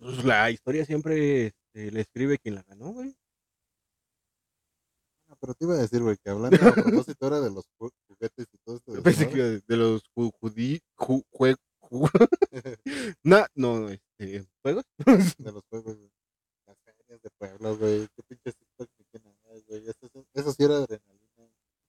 [0.00, 3.16] Pues la historia siempre este, le escribe quien la ganó, güey.
[5.40, 8.46] Pero te iba a decir, güey, que hablando a propósito ahora de los ju- juguetes
[8.52, 8.94] y todo esto.
[8.94, 12.10] Yo pensé que de los ju- judí, ju- jue- ju-
[13.22, 14.84] Na- no, este, juegos.
[15.38, 16.10] de los juegos, güey.
[16.66, 18.08] Las ferias de pueblo, güey.
[18.16, 19.84] Qué pinches TikTok qué nada, güey.
[20.34, 21.24] Eso, sí era adrenalina.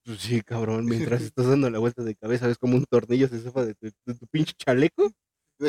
[0.04, 3.40] Pues sí, cabrón, mientras estás dando la vuelta de cabeza, ves como un tornillo se
[3.40, 5.10] zafa de tu, de tu pinche chaleco.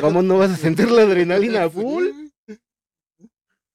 [0.00, 2.06] ¿Cómo no vas a sentir la adrenalina full?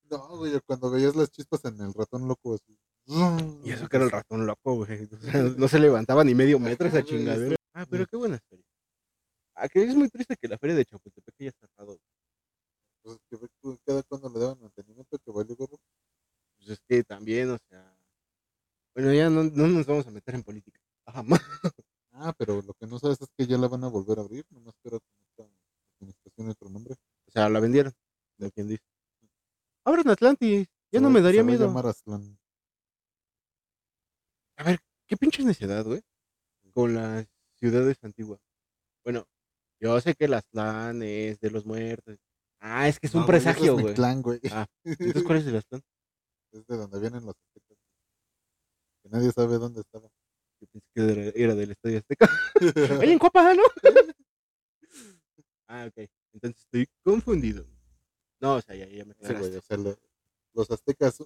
[0.10, 2.76] No, güey, cuando veías las chispas en el ratón loco así.
[3.08, 5.08] Y eso que era el ratón loco, güey.
[5.12, 7.56] O sea, no se levantaba ni medio metro esa Ajá, chingadera.
[7.74, 8.66] Ah, pero qué buena feria.
[9.56, 11.98] Ah, que es muy triste que la feria de Chapultepec haya cerrado.
[13.02, 13.38] Pues que
[13.86, 15.78] cada cuando le daban mantenimiento que valió gorro.
[16.58, 17.98] Pues es que también, o sea.
[18.94, 20.80] Bueno, ya no, no nos vamos a meter en política.
[21.08, 21.40] Jamás.
[22.20, 24.44] Ah, pero lo que no sabes es que ya la van a volver a abrir,
[24.50, 25.54] nomás que ahora con esta
[26.00, 26.96] administración otro nombre.
[27.28, 27.94] O sea, la vendieron.
[28.38, 28.84] De quien dice.
[29.86, 30.68] Abran Atlantis.
[30.92, 31.72] Ya no me daría miedo.
[34.58, 36.02] A ver, qué pinche necedad, güey.
[36.74, 38.40] Con las ciudades antiguas.
[39.04, 39.28] Bueno,
[39.80, 42.18] yo sé que las Aztlán es de los muertos.
[42.60, 43.86] Ah, es que es un No, güey, ese presagio, es güey.
[43.86, 44.40] Mictlán, güey.
[44.52, 45.82] Ah, Entonces, ¿cuál es el Aztlán?
[46.52, 47.78] Es de donde vienen los aztecas.
[49.04, 50.10] Que nadie sabe dónde estaba.
[50.60, 52.28] Yo pensé que era, era del Estadio Azteca.
[53.06, 53.62] Ahí en Copa, ¿no?
[55.68, 56.10] ah, ok.
[56.34, 57.66] Entonces estoy confundido.
[58.40, 59.58] No, o sea, ya, ya me Sí, güey, aclaraste.
[59.58, 59.98] o sea, lo-
[60.54, 61.24] los aztecas.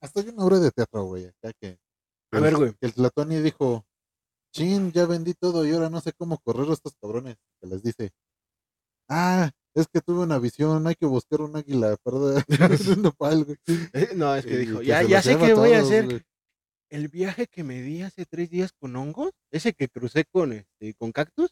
[0.00, 1.78] Hasta hay una obra de teatro, güey, acá que.
[2.32, 2.72] A ver, güey.
[2.80, 3.84] El Tlatoni dijo:
[4.54, 7.36] Chin, ya vendí todo y ahora no sé cómo correr a estos cabrones.
[7.60, 8.10] Que les dice:
[9.08, 12.44] Ah, es que tuve una visión, hay que buscar un águila un
[13.02, 13.56] nopal, güey.
[13.92, 16.04] Eh, No, es que dijo, que ya, ya sé qué voy a hacer.
[16.06, 16.22] güey.
[16.90, 20.92] El viaje que me di hace tres días con hongos, ese que crucé con, este,
[20.94, 21.50] con cactus,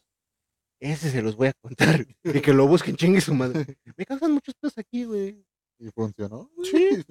[0.79, 2.05] ese se los voy a contar.
[2.23, 3.65] Y que lo busquen, chingue su madre.
[3.97, 5.43] Me causan muchos pedos aquí, güey.
[5.79, 6.51] Y funcionó.
[6.55, 6.69] güey.
[6.69, 7.05] Sí.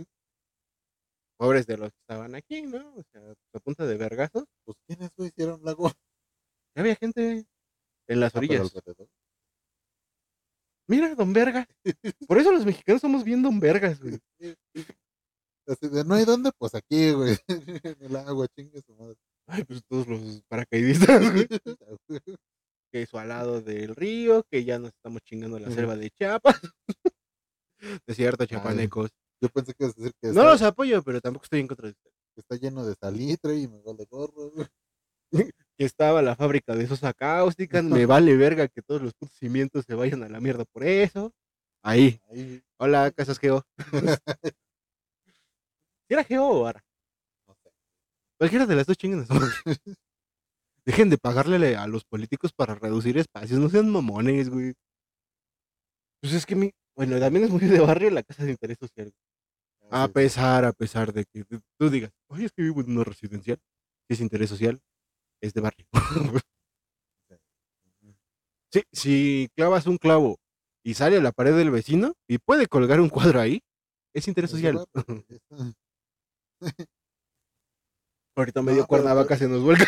[1.40, 2.94] Pobres de los que estaban aquí, ¿no?
[2.96, 3.22] O sea,
[3.54, 4.44] a punta de vergazos.
[4.62, 5.90] Pues, ¿quiénes, güey, hicieron lago?
[6.76, 7.46] Ya había gente
[8.08, 8.70] en las Ah, orillas.
[10.86, 11.66] Mira, don Verga.
[12.28, 14.18] Por eso los mexicanos somos bien don Vergas, güey.
[15.66, 17.38] Así de, no hay dónde, pues aquí, güey.
[17.96, 19.16] En el agua, chingue su madre.
[19.46, 21.48] Ay, pues todos los paracaidistas, güey.
[22.92, 26.60] Que eso al lado del río, que ya nos estamos chingando la selva de Chiapas.
[28.06, 29.10] Es cierto, chapanecos.
[29.40, 31.66] Yo pensé que ibas a decir que, No está, los apoyo, pero tampoco estoy en
[31.66, 32.14] contra de ustedes.
[32.34, 34.52] que está lleno de salitre y me vale gorro.
[35.78, 39.84] Que estaba la fábrica de sosa cáustica, me vale verga que todos los putos cimientos
[39.86, 41.32] se vayan a la mierda por eso.
[41.82, 42.20] Ahí.
[42.28, 43.64] Ahí, Hola, Casas Geo.
[46.08, 46.84] ¿Era Geo o Ara?
[47.48, 47.70] no sé.
[48.36, 48.96] Cualquiera de las dos
[49.30, 49.54] madre.
[50.84, 54.74] Dejen de pagarle a los políticos para reducir espacios, no sean mamones, güey.
[56.20, 56.72] Pues es que mi.
[56.96, 59.12] Bueno, también es muy de barrio la casa de interés social.
[59.90, 63.58] A pesar, a pesar de que tú- digas, oye, es que vivo en una residencial,
[64.08, 64.80] que es interés social.
[65.42, 65.86] es de barrio.
[68.72, 70.38] Sí, si clavas un clavo
[70.84, 73.64] y sale a la pared del vecino y puede colgar un cuadro ahí,
[74.14, 74.86] es interés social.
[78.36, 79.84] Ahorita medio Cuernavaca se nos vuelve.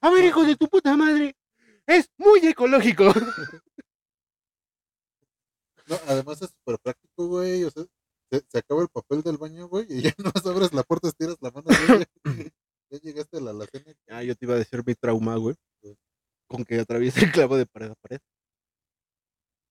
[0.00, 1.36] A ver, hijo de tu puta madre,
[1.86, 3.04] es muy ecológico.
[5.88, 7.64] No, además es súper práctico, güey.
[7.64, 7.84] O sea,
[8.40, 11.36] se, se acaba el papel del baño, güey, y ya no abres la puerta, estiras
[11.40, 12.06] la mano, güey.
[12.90, 13.94] Ya, llegaste a la alacena.
[14.08, 15.56] Ah, yo te iba a decir mi trauma, güey.
[16.48, 18.20] Con que atraviesa el clavo de pared a pared.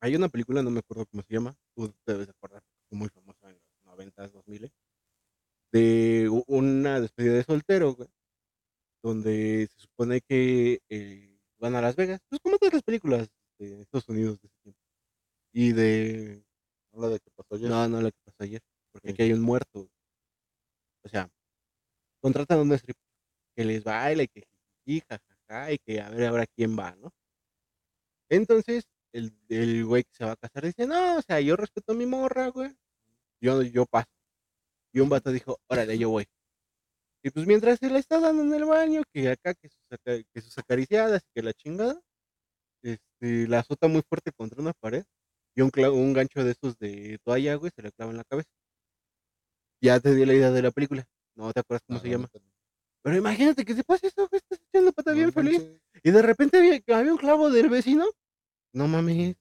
[0.02, 1.56] Hay una película, no me acuerdo cómo se llama.
[1.76, 2.62] Tú te debes acordar.
[2.92, 3.54] Muy famosa en
[3.86, 4.72] los 90s, 2000
[5.72, 8.10] De u- una despedida de soltero, güey.
[9.02, 12.20] Donde se supone que eh, van a Las Vegas.
[12.30, 14.80] Pues como todas las películas de Estados Unidos de ese tiempo.
[15.54, 16.44] Y de
[16.96, 17.70] No la de que pasó ayer.
[17.70, 18.62] no, no la que pasó ayer.
[18.92, 19.14] Porque Sí.
[19.14, 19.90] aquí hay un muerto.
[21.04, 21.30] O sea,
[22.22, 22.98] contratan a un strip
[23.56, 24.44] que les baila y que
[24.86, 27.12] jiji, jajaja, y que a ver ahora quién va, ¿no?
[28.30, 31.94] Entonces, el, el güey que se va a casar dice, no, o sea, yo respeto
[31.94, 32.72] a mi morra, güey.
[33.42, 34.10] Yo, yo paso.
[34.94, 36.26] Y un vato dijo, órale, yo voy.
[37.24, 40.42] Y pues mientras se la está dando en el baño, que acá, que sus, que
[40.42, 42.00] sus acariciadas, que la chingada,
[42.84, 45.04] este, la azota muy fuerte contra una pared
[45.56, 48.50] y un, un gancho de esos de toalla, güey, se le clava en la cabeza.
[49.82, 51.06] Ya te di la idea de la película.
[51.36, 52.30] No te acuerdas cómo No, se la llama.
[52.34, 52.42] no.
[53.02, 55.64] Pero imagínate que se pasa eso, güey, estás echando pata bien feliz.
[56.04, 58.06] Y de repente había, había un clavo del vecino.
[58.74, 59.36] No mames.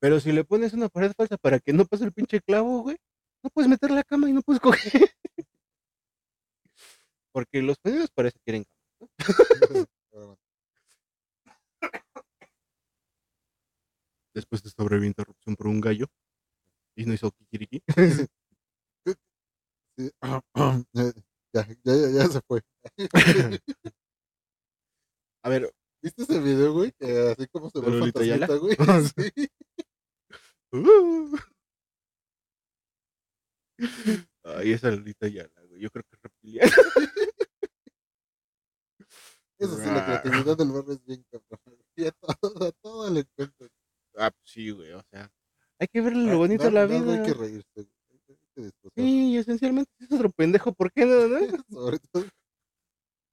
[0.00, 2.96] Pero si le pones una pared falsa para que no pase el pinche clavo, güey,
[3.42, 4.92] no puedes meter la cama y no puedes coger.
[7.32, 8.64] Porque los pedidos parece que quieren
[8.98, 9.10] cama.
[10.10, 10.38] pero bueno.
[14.36, 16.08] Después de esta breve interrupción por un gallo.
[16.94, 17.82] Y no hizo kikiriki.
[19.98, 20.10] Sí.
[20.94, 21.12] Eh,
[21.54, 22.60] ya, ya, ya, ya se fue.
[25.42, 25.72] A ver,
[26.02, 26.92] ¿Viste ese video, güey?
[26.92, 28.76] Que así como se ¿De ve el fantasmita, güey.
[29.16, 29.48] Sí.
[30.72, 31.36] Uh.
[34.44, 35.80] Ay, esa Lolita ya, güey.
[35.80, 36.72] Yo creo que es reptiliana.
[39.58, 41.78] Eso sí, la creatividad del barrio es bien cabrón.
[41.96, 43.68] Y a todo, a todo le encuentro.
[44.16, 44.92] Ah, pues sí, güey.
[44.92, 45.30] O sea,
[45.78, 47.12] hay que ver lo bonito de la vida.
[47.12, 47.68] Hay que reírse.
[47.76, 48.18] Hay
[48.54, 49.04] que disfrutar.
[49.04, 51.28] Sí, y esencialmente es otro pendejo, ¿por qué no?
[51.28, 51.38] no?
[51.70, 52.24] Sobre todo.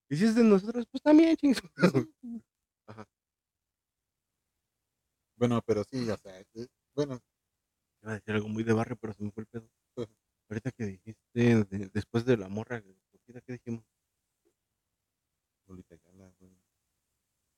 [0.09, 1.61] Y si es de nosotros, pues también, chingos.
[5.35, 7.19] Bueno, pero sí, o sea, eh, bueno,
[8.03, 9.69] Iba a decir algo muy de barrio, pero se me fue el pedo.
[10.49, 11.17] Ahorita que dijiste,
[11.65, 13.85] de- después de la morra, que dijimos.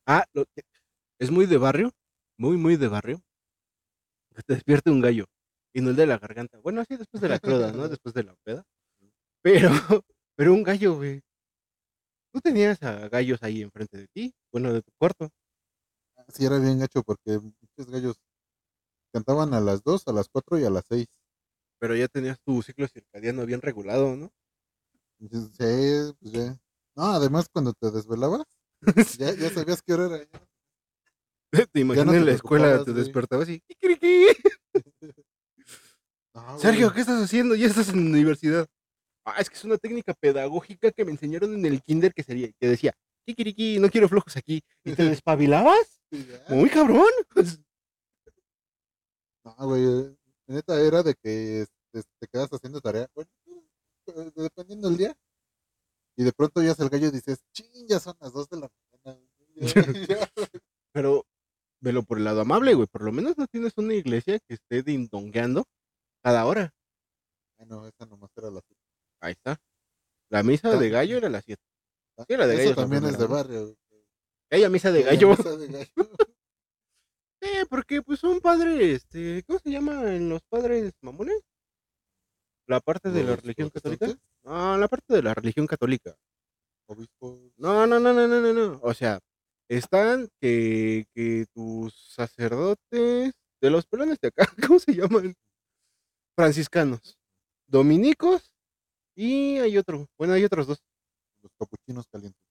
[0.07, 0.45] Ah, lo
[1.19, 1.91] es muy de barrio,
[2.37, 3.21] muy, muy de barrio.
[4.35, 5.25] Que te despierte un gallo.
[5.73, 6.59] Y no el de la garganta.
[6.59, 7.87] Bueno, así después de la cruda, ¿no?
[7.89, 8.63] Después de la peda.
[9.41, 9.69] Pero,
[10.35, 11.21] pero un gallo, güey.
[12.33, 14.33] ¿Tú tenías a gallos ahí enfrente de ti?
[14.51, 15.29] Bueno, de tu cuarto.
[16.29, 18.19] Sí, era bien gacho porque muchos gallos
[19.13, 21.07] cantaban a las 2, a las 4 y a las 6.
[21.79, 24.31] Pero ya tenías tu ciclo circadiano bien regulado, ¿no?
[25.19, 26.57] Sí, pues ya.
[26.95, 28.45] No, además cuando te desvelabas,
[29.19, 30.44] ya, ya sabías qué hora era.
[31.71, 33.61] Te imaginas te en la escuela, te despertabas y...
[36.33, 36.91] No, Sergio.
[36.91, 37.55] ¿qué estás haciendo?
[37.55, 38.67] Ya estás en la universidad.
[39.25, 42.51] Ah, es que es una técnica pedagógica que me enseñaron en el kinder que sería,
[42.59, 42.93] que decía,
[43.25, 44.61] Kikiriki, no quiero flojos aquí.
[44.83, 46.01] ¿Y te despabilabas?
[46.49, 47.07] Muy cabrón.
[49.43, 49.83] No, güey.
[49.85, 50.15] eh,
[50.47, 53.07] Neta era de que este, te quedas haciendo tarea.
[53.15, 53.29] Bueno,
[54.07, 55.17] eh, dependiendo del día.
[56.17, 58.69] Y de pronto ya el gallo y dices, ching, ya son las 2 de la
[59.03, 59.21] mañana.
[59.55, 60.05] güey".
[60.07, 60.29] Ya,
[60.93, 61.25] Pero
[61.85, 62.87] velo por el lado amable, güey.
[62.87, 65.63] Por lo menos no tienes una iglesia que esté dindongueando
[66.23, 66.73] cada hora.
[67.57, 68.61] Bueno, esa nomás era la
[69.21, 69.57] Ahí está.
[70.29, 70.77] La misa Ah.
[70.77, 71.61] de gallo era a las 7.
[72.27, 73.75] Sí, la de Eso gallo también es de barrio.
[74.49, 75.29] Ella misa de gallo.
[75.29, 76.09] misa de gallo.
[77.41, 81.39] Sí, porque pues son padres, este, ¿cómo se llaman los padres mamones?
[82.67, 84.07] La parte de la religión católica.
[84.43, 86.15] No, la parte de la religión católica.
[86.87, 87.39] obispos.
[87.57, 88.79] No, no, no, no, no, no, no.
[88.81, 89.19] O sea,
[89.69, 95.33] están que, que tus sacerdotes de los pelones de acá, ¿cómo se llaman?
[96.35, 97.17] Franciscanos,
[97.67, 98.51] dominicos
[99.15, 100.07] y hay otro.
[100.17, 100.83] Bueno, hay otros dos.
[101.41, 102.41] Los capuchinos calientes.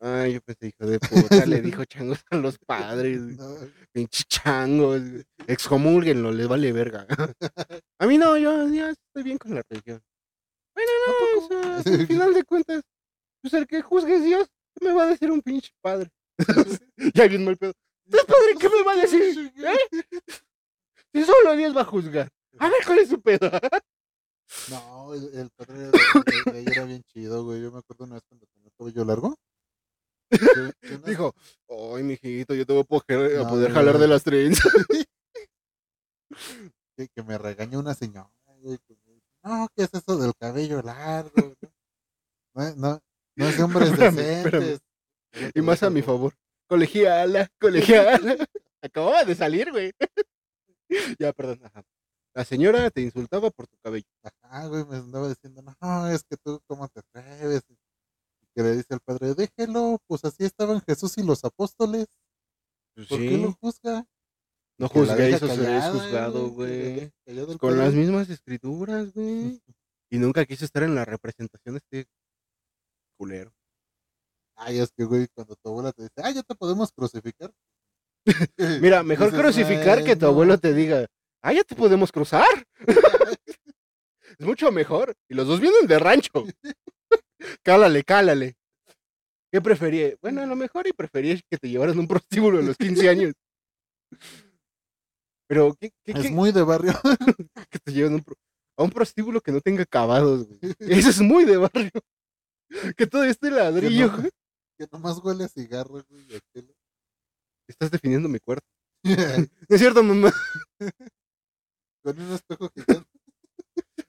[0.00, 3.20] Ay, yo pensé, hijo de puta, le dijo changos a los padres.
[3.20, 3.56] No,
[3.92, 5.02] Pinche changos.
[5.46, 7.06] Excomúlguenlo, les vale verga.
[7.98, 10.00] A mí no, yo ya estoy bien con la religión.
[10.74, 10.90] Bueno,
[11.50, 12.82] no, o al final de cuentas,
[13.42, 16.10] pues el que juzgue es Dios, ¿qué me va a decir un pinche padre?
[17.14, 17.72] ya bien mal pedo.
[18.04, 19.52] ¿Dios padre qué me va a decir?
[19.56, 20.08] ¿Eh?
[21.12, 22.28] Si solo Dios va a juzgar.
[22.58, 23.50] A ver cuál es su pedo.
[24.70, 25.90] No, el, el padre de,
[26.52, 27.60] de- era bien chido, güey.
[27.62, 29.36] Yo me acuerdo una vez cuando tenía el cabello largo.
[31.06, 31.34] Dijo,
[31.96, 34.72] ay, mijito, yo te voy a poder, a No, poder no, jalar de las trenzas.
[36.96, 38.78] que, que me regañó una señora, güey.
[38.86, 38.96] que
[39.44, 41.54] no, ¿qué es eso del cabello largo?
[42.54, 43.00] No,
[43.38, 44.80] no, es de hombres Espérame, decentes.
[45.54, 46.34] Y más a mi favor.
[46.68, 48.36] Colegiala, colegiala.
[48.82, 49.92] Acababa de salir, güey.
[51.18, 51.60] ya, perdón.
[51.64, 51.84] Ajá.
[52.34, 54.06] La señora te insultaba por tu cabello.
[54.22, 57.62] Ajá, güey, me andaba diciendo, no, es que tú, ¿cómo te atreves?
[57.68, 57.76] Y
[58.54, 62.06] que le dice al padre, déjelo, pues así estaban Jesús y los apóstoles.
[62.94, 64.04] Pues ¿Por qué lo juzga?
[64.78, 67.58] No juzguéis deja o seréis callada, juzgado, que la güey.
[67.58, 69.60] Con las mismas escrituras, güey.
[70.10, 72.10] Y nunca quise estar en la representación de este
[73.18, 73.52] culero.
[74.56, 77.52] Ay, es que, güey, cuando tu abuela te dice, ah, ya te podemos crucificar.
[78.82, 81.06] Mira, mejor Dices, crucificar que tu abuelo te diga,
[81.42, 82.46] ah, ya te podemos cruzar.
[84.38, 85.14] es mucho mejor.
[85.28, 86.44] Y los dos vienen de rancho.
[87.62, 88.56] cálale, cálale.
[89.52, 90.14] ¿Qué preferí?
[90.20, 93.32] Bueno, a lo mejor y preferí que te llevaran un prostíbulo a los 15 años.
[95.48, 96.92] Pero, ¿qué, qué, Es qué- muy de barrio.
[97.70, 98.36] que te lleven a un pro-
[98.76, 100.74] a un prostíbulo que no tenga acabados, güey?
[100.80, 101.90] Eso es muy de barrio.
[102.96, 104.06] Que todo esté ladrillo.
[104.08, 104.30] no- güey.
[104.78, 106.40] que nomás huele a cigarro, güey.
[107.68, 108.66] Estás definiendo mi cuerpo.
[109.68, 110.32] No es cierto, mamá.
[112.02, 113.08] Con un espejo gigante.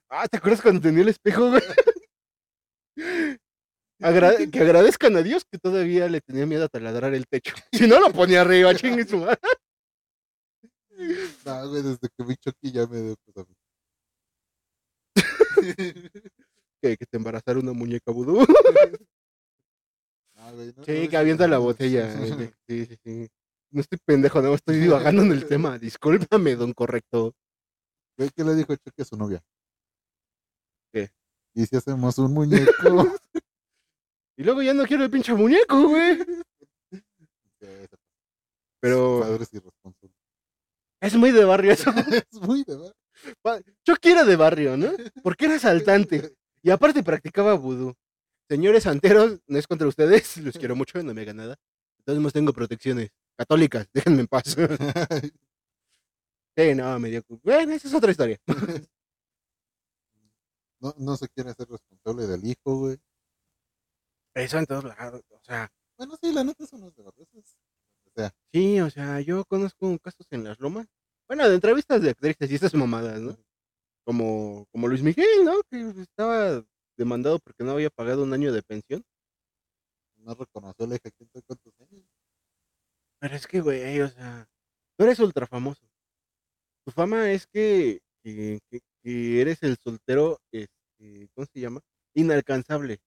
[0.09, 1.61] Ah, ¿te acuerdas cuando tenía el espejo, güey?
[4.01, 7.53] Agra- que agradezcan a Dios que todavía le tenía miedo a taladrar el techo.
[7.73, 9.39] Si no, lo ponía arriba, chingue su madre.
[11.45, 13.55] No, güey, desde que vi Chucky ya me dio pues a mí.
[16.81, 18.35] Que, que te embarazara una muñeca vudú.
[18.35, 18.45] No,
[20.53, 22.13] güey, no, no, Sí, que avienta la botella.
[22.25, 23.27] eh, Sí, sí, sí.
[23.71, 25.77] No estoy pendejo, no, estoy divagando en el tema.
[25.77, 27.33] Discúlpame, don correcto.
[28.17, 29.41] Güey, ¿qué le dijo Chucky a su novia?
[30.91, 31.09] ¿Qué?
[31.53, 32.71] ¿Y si hacemos un muñeco?
[34.37, 36.17] Y luego ya no quiero el pinche muñeco, güey.
[38.79, 39.37] Pero
[41.01, 41.91] es muy de barrio eso.
[41.91, 42.77] es muy de
[43.43, 43.73] barrio.
[43.85, 44.91] Yo quiero de barrio, ¿no?
[45.23, 46.37] Porque era asaltante.
[46.61, 47.95] Y aparte practicaba vudú.
[48.49, 51.55] Señores santeros, no es contra ustedes, los quiero mucho, no me hagan nada.
[51.99, 54.55] Entonces más tengo protecciones católicas, déjenme en paz.
[56.57, 57.23] sí, no, me dio...
[57.23, 58.37] cu- Bueno, esa es otra historia.
[60.79, 62.97] no, no se quiere hacer responsable del hijo, güey.
[64.35, 67.23] Eso en todos lados, o sea, Bueno, sí, la neta son los de barrio.
[67.23, 67.57] eso es-
[68.05, 70.87] O sea, sí, o sea, yo conozco casos en las lomas.
[71.27, 73.37] Bueno, de entrevistas de actrices y estas mamadas, ¿no?
[74.09, 75.61] Como, como Luis Miguel, ¿no?
[75.69, 76.65] Que estaba
[76.97, 79.03] demandado porque no había pagado un año de pensión.
[80.17, 82.03] no reconoció la hija quién sabe cuántos años.
[83.19, 84.47] Pero es que, güey, o sea,
[84.97, 85.87] tú eres ultra famoso.
[86.85, 91.79] Tu fama es que, que, que- que eres el soltero, este, ¿cómo se llama?
[92.15, 92.97] Inalcanzable.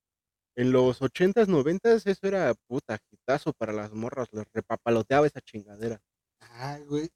[0.56, 6.00] En los ochentas, noventas, eso era puta hitazo para las morras, les repapaloteaba esa chingadera.
[6.40, 7.10] Ay, güey.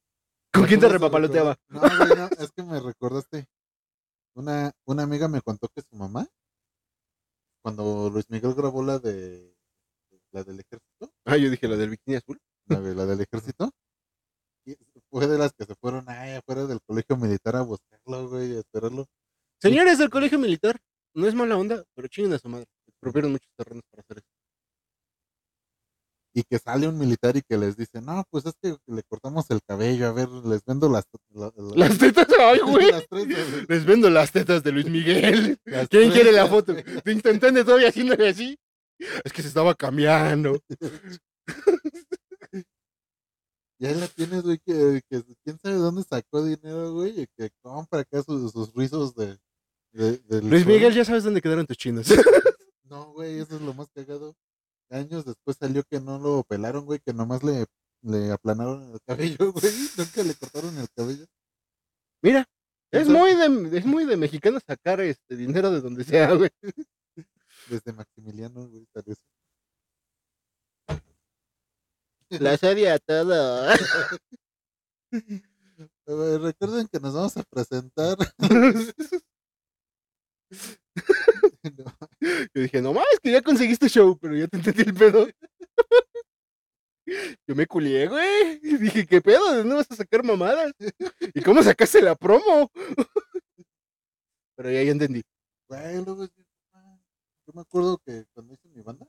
[0.52, 1.56] ¿Con quién te repapaloteaba?
[1.68, 3.46] No, güey, no, es que me recordaste.
[4.36, 6.26] Una, una amiga me contó que su mamá,
[7.62, 9.54] cuando Luis Miguel grabó la de
[10.32, 12.38] la del ejército, Ah, yo dije la del bikini azul.
[12.68, 13.70] la, de- la del ejército,
[14.66, 14.74] y
[15.10, 18.60] fue de las que se fueron ahí afuera del colegio militar a buscarlo, güey, a
[18.60, 19.06] esperarlo.
[19.62, 20.76] Señores del colegio militar,
[21.14, 22.66] no es mala onda, pero chinguen a su madre.
[22.88, 24.35] Expropiaron muchos terrenos para hacer eso.
[26.38, 29.50] Y que sale un militar y que les dice, no, pues es que le cortamos
[29.50, 31.06] el cabello, a ver, les vendo las...
[31.30, 32.90] la- la- Las tetas, ay, güey.
[32.90, 33.06] las.
[33.70, 35.58] Les vendo las tetas de Luis Miguel.
[35.64, 36.74] Las ¿Quién quiere la foto?
[37.02, 38.58] Te intenté todavía haciéndole así.
[39.24, 40.60] Es que se estaba cambiando.
[43.78, 47.50] Y ahí la tienes, güey, que, que quién sabe dónde sacó dinero, güey, y que
[47.60, 49.38] compra acá sus, sus rizos de...
[49.92, 50.64] de- Luis.
[50.66, 52.06] Miguel, ya sabes dónde quedaron tus chinos.
[52.84, 54.34] No, güey, eso es lo más cagado.
[54.90, 57.66] Años después salió que no lo pelaron, güey, que nomás le,
[58.02, 59.72] le aplanaron el cabello, güey.
[59.96, 61.26] Nunca le cortaron el cabello.
[62.22, 62.46] Mira,
[62.92, 66.50] es muy de, es muy de mexicano sacar este dinero de donde sea, güey.
[67.68, 69.22] Desde Maximiliano, güey, salió eso.
[72.28, 73.68] La serie a todo.
[76.06, 78.16] Ver, recuerden que nos vamos a presentar.
[81.76, 81.84] No,
[82.54, 85.26] Yo dije, no mames, que ya conseguiste show, pero ya te entendí el pedo.
[87.46, 88.60] Yo me culié, güey.
[88.62, 89.52] Y dije, ¿qué pedo?
[89.52, 90.72] ¿De dónde vas a sacar mamadas?
[91.34, 92.70] ¿Y cómo sacaste la promo?
[94.56, 95.22] Pero ya, ya entendí.
[95.68, 96.26] Güey, luego
[97.46, 99.06] yo me acuerdo que cuando hice mi banda,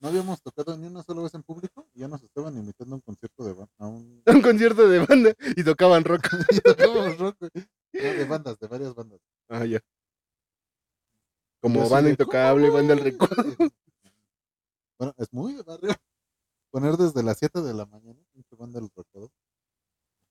[0.00, 2.96] no habíamos tocado ni una sola vez en público y ya nos estaban invitando a
[2.96, 6.28] un concierto de banda, a un Un concierto de banda y tocaban rock.
[6.50, 7.50] y tocábamos rock, güey.
[7.92, 9.20] No, de bandas, de varias bandas.
[9.48, 9.80] Ah, ya.
[11.60, 13.54] Como banda intocable, ¿cómo, banda del recuerdo.
[14.98, 15.94] Bueno, es muy de barrio.
[16.72, 18.20] Poner desde las 7 de la mañana,
[18.58, 18.90] banda del.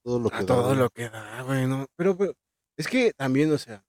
[0.03, 0.77] Todo lo que A da, todo güey.
[0.77, 1.85] lo que da, güey, no.
[1.95, 2.33] Pero, pero,
[2.75, 3.85] es que también, o sea,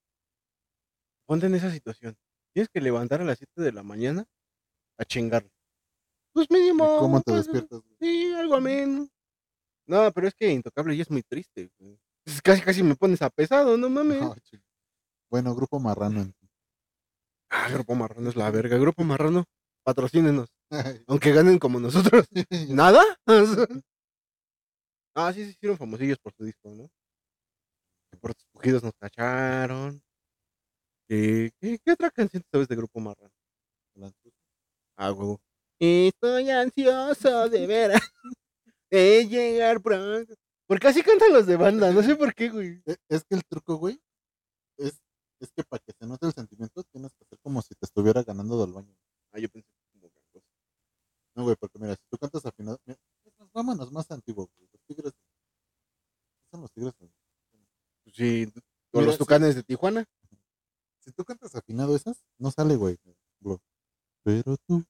[1.27, 2.17] ponte en esa situación.
[2.55, 4.25] Tienes que levantar a las 7 de la mañana
[4.99, 5.51] a chingarle.
[6.33, 6.99] Pues ¿Y mínimo.
[6.99, 7.81] ¿Cómo te pues, despiertas?
[7.81, 7.97] güey?
[8.01, 9.09] Sí, algo ameno.
[9.87, 11.99] No, pero es que Intocable ya es muy triste, güey.
[12.43, 14.21] Casi, casi me pones a pesado, no mames.
[14.21, 14.35] No,
[15.31, 16.33] bueno, grupo marrano.
[17.51, 18.77] Ah, Grupo Marrano es la verga.
[18.79, 19.45] Grupo Marrano,
[19.85, 20.49] patrocínenos.
[21.07, 22.27] Aunque ganen como nosotros.
[22.69, 23.03] ¿Nada?
[25.15, 26.89] ah, sí, se hicieron famosillos por su disco, ¿no?
[28.11, 30.03] Que por tus pujidos nos cacharon.
[31.09, 33.33] ¿Qué, qué, qué otra canción sabes de Grupo Marrano?
[34.97, 35.41] Ah, huevo.
[35.81, 38.01] Estoy ansioso de veras
[38.91, 40.35] de llegar pronto.
[40.67, 42.83] Porque así cantan los de banda, no sé por qué, güey.
[42.87, 43.99] E- Es que el truco, güey,
[44.79, 45.01] es,
[45.41, 48.23] es que para que se note el sentimiento tienes que hacer como si te estuviera
[48.23, 48.95] ganando del baño.
[49.33, 50.45] Ah, yo pensé que como gangoso.
[51.35, 53.01] No, güey, porque mira, si tú cantas afinado, mira,
[53.55, 54.69] vámonos más antiguo, güey.
[54.71, 55.13] Los tigres.
[55.15, 56.93] ¿qué son los tigres?
[56.99, 57.11] güey?
[58.05, 58.53] Pues sí,
[58.93, 59.19] o los sí.
[59.19, 60.05] tucanes de Tijuana.
[61.01, 62.99] Si tú cantas afinado esas, no sale, güey.
[63.41, 63.59] bro.
[64.25, 64.85] Pero tú,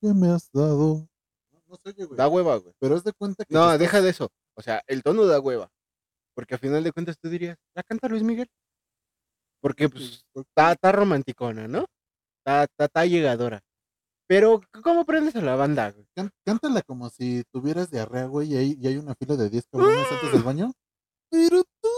[0.00, 1.06] ¿qué me has dado?
[1.52, 2.16] No, no se oye, güey.
[2.16, 2.74] Da hueva, güey.
[2.78, 3.52] Pero haz de cuenta que.
[3.52, 4.32] No, deja estás- de eso.
[4.54, 5.70] O sea, el tono da hueva.
[6.34, 8.48] Porque a final de cuentas tú dirías, ¿la canta Luis Miguel?
[9.62, 11.86] Porque pues está, está romanticona, ¿no?
[12.40, 13.62] Está, está, está llegadora.
[14.28, 15.94] Pero, ¿cómo prendes a la banda?
[16.16, 19.66] Can- cántala como si tuvieras diarrea, güey, y hay, y hay una fila de 10
[19.70, 20.72] cabrones antes del baño.
[21.30, 21.88] Pero tú,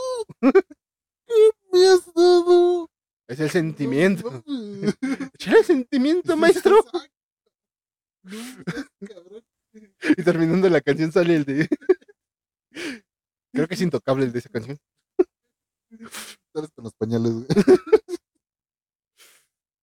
[1.26, 2.88] ¿qué me has dado?
[3.28, 4.42] Es el sentimiento.
[5.34, 6.76] Échale el sentimiento, maestro.
[10.16, 11.68] Y terminando la canción sale el de.
[13.52, 14.78] Creo que es intocable el de esa canción.
[16.54, 17.46] Con los pañales, güey.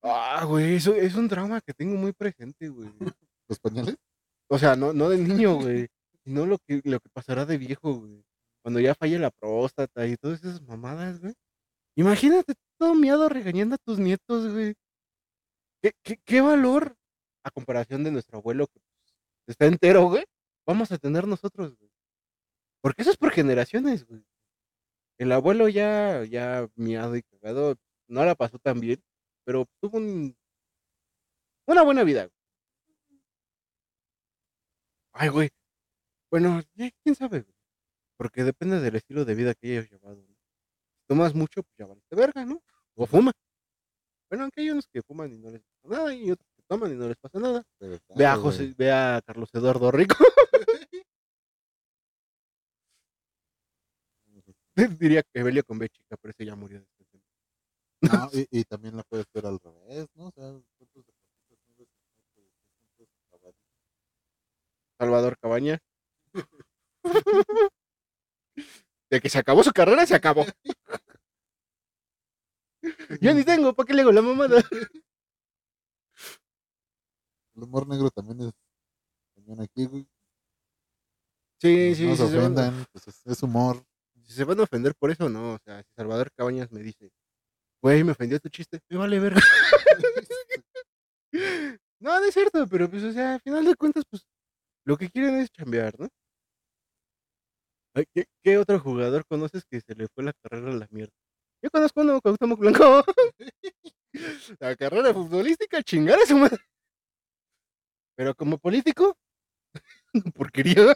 [0.02, 2.90] Ah, güey, eso es un trauma que tengo muy presente, güey.
[3.48, 3.96] ¿Los pañales?
[4.48, 5.88] O sea, no, no de niño, güey.
[6.24, 8.24] Sino lo que, lo que pasará de viejo, güey.
[8.62, 11.34] Cuando ya falle la próstata y todas esas mamadas, güey.
[11.94, 14.74] Imagínate todo miado regañando a tus nietos, güey.
[15.82, 16.96] ¿Qué, qué, qué valor
[17.44, 18.80] a comparación de nuestro abuelo que
[19.46, 20.24] está entero, güey?
[20.66, 21.90] Vamos a tener nosotros, güey.
[22.80, 24.24] Porque eso es por generaciones, güey.
[25.18, 27.76] El abuelo ya, ya miado y cagado,
[28.08, 29.02] no la pasó tan bien,
[29.44, 30.36] pero tuvo un,
[31.66, 32.28] una buena vida.
[35.12, 35.50] Ay, güey.
[36.30, 37.54] Bueno, quién sabe, güey.
[38.16, 40.16] Porque depende del estilo de vida que hayas llevado.
[40.16, 40.34] ¿no?
[40.96, 42.62] Si tomas mucho, pues ya valiste verga, ¿no?
[42.94, 43.32] O fuma.
[44.30, 46.92] Bueno, aunque hay unos que fuman y no les pasa nada, y otros que toman
[46.92, 47.62] y no les pasa nada.
[48.16, 50.16] Ve a José, ve a Carlos Eduardo Rico.
[55.00, 57.20] Diría que Belio con B chica, pero ese ya murió después de-
[58.08, 60.28] No, y, y también la puedes ver al revés, ¿no?
[60.28, 60.44] O sea,
[60.78, 63.62] ¿cuántos deportistas no son clavaditos?
[64.98, 65.78] Salvador Cabaña.
[69.10, 70.46] De que se acabó su carrera, se acabó.
[73.20, 74.62] Yo ni tengo, ¿para qué le hago la mamada?
[77.54, 78.52] El humor negro también es
[79.34, 80.08] cañón aquí, güey.
[81.60, 82.22] Sí, No- sí, no sí.
[82.22, 83.84] se se ofendan, pues es, es humor.
[84.24, 85.54] Si se van a ofender por eso, no.
[85.54, 87.10] O sea, si Salvador Cabañas me dice,
[87.82, 89.40] güey, me ofendió tu chiste, me vale verga.
[92.00, 94.26] No, no es cierto, pero pues, o sea, al final de cuentas, pues,
[94.84, 96.08] lo que quieren es chambear, ¿no?
[98.12, 101.12] ¿Qué, qué otro jugador conoces que se le fue la carrera a la mierda?
[101.62, 103.04] Yo conozco uno, Cuauhtémoc Blanco.
[104.60, 106.58] la carrera futbolística, chingar a su madre.
[108.16, 109.16] Pero como político,
[110.34, 110.94] porquería.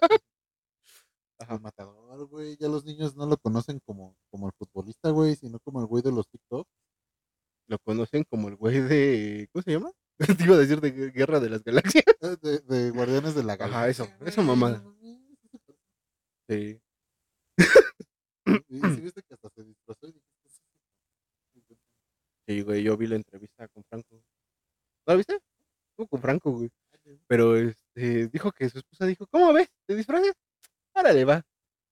[1.38, 2.56] El matador, güey.
[2.58, 6.02] Ya los niños no lo conocen como, como el futbolista, güey, sino como el güey
[6.02, 6.66] de los TikTok.
[7.68, 9.48] Lo conocen como el güey de.
[9.52, 9.92] ¿Cómo se llama?
[10.40, 12.04] Te iba a decir de Guerra de las Galaxias.
[12.22, 14.04] eh, De, de Guardianes de la Ajá, Galaxia.
[14.04, 14.82] eso, güey, esa mamada.
[16.48, 16.80] Sí.
[18.68, 20.14] Sí viste que hasta se disfrazó y
[22.48, 24.14] "Sí, güey, yo vi la entrevista con Franco.
[24.14, 24.22] ¿No
[25.06, 25.38] la viste?
[26.08, 26.70] Con Franco, güey.
[27.26, 29.68] Pero este, dijo que su esposa dijo, ¿cómo ves?
[29.86, 30.32] ¿Te disfrazas?
[30.96, 31.42] Árale, va.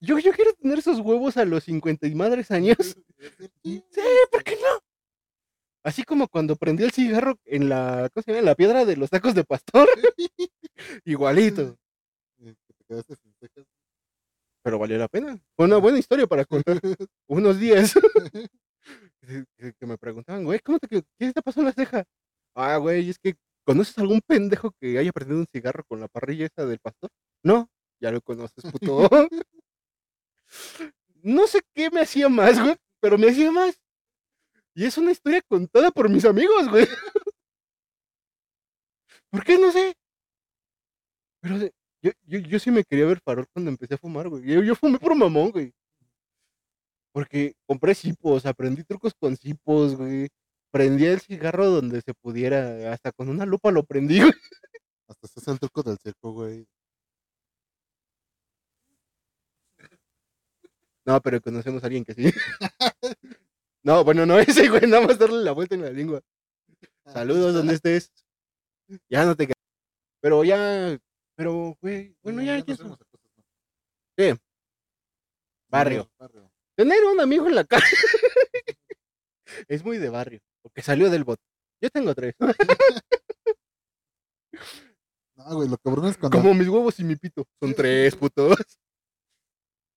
[0.00, 2.76] Yo, yo quiero tener esos huevos a los 50 y madres años.
[3.62, 3.82] Sí,
[4.30, 4.78] ¿por qué no?
[5.82, 8.40] Así como cuando prendió el cigarro en la, ¿cómo se llama?
[8.40, 9.88] En la piedra de los tacos de pastor.
[11.05, 11.76] Igualito.
[12.40, 13.64] Eh.
[14.62, 15.38] Pero valió la pena.
[15.57, 16.80] Fue una buena historia para contar
[17.26, 17.94] unos días.
[19.78, 22.05] que me preguntaban, güey, ¿cómo te, qué te pasó en la ceja?
[22.55, 26.46] Ah, güey, es que ¿conoces algún pendejo que haya prendido un cigarro con la parrilla
[26.46, 27.11] esa del pastor?
[27.42, 27.68] No,
[28.01, 29.09] ya lo conoces, puto.
[31.22, 33.78] no sé qué me hacía más, güey, pero me hacía más.
[34.74, 36.86] Y es una historia contada por mis amigos, güey.
[39.30, 39.59] ¿Por qué?
[39.59, 39.95] No sé.
[41.40, 41.59] Pero
[42.03, 44.45] yo, yo, yo sí me quería ver farol cuando empecé a fumar, güey.
[44.45, 45.72] Yo, yo fumé por mamón, güey.
[47.12, 50.28] Porque compré cipos, aprendí trucos con cipos, güey.
[50.72, 52.92] Prendí el cigarro donde se pudiera.
[52.92, 54.32] Hasta con una lupa lo prendí, güey.
[55.09, 56.66] Hasta ese es el truco del circo, güey.
[61.05, 62.24] No, pero conocemos a alguien que sí.
[63.84, 64.86] No, bueno, no ese, güey.
[64.88, 66.22] Nada más darle la vuelta en la lengua.
[67.07, 68.11] Saludos donde estés.
[69.11, 69.52] Ya no te
[70.20, 70.98] Pero ya.
[71.36, 72.16] Pero, güey.
[72.22, 72.64] Bueno, ya.
[75.68, 76.11] Barrio.
[76.18, 76.50] Barrio.
[76.76, 77.84] Tener un amigo en la calle.
[79.68, 80.40] es muy de barrio.
[80.62, 81.38] Porque salió del bot.
[81.80, 82.34] Yo tengo tres.
[85.36, 86.38] No, güey, lo cabrón es cuando.
[86.38, 87.46] Como mis huevos y mi pito.
[87.61, 88.57] Son tres, putos.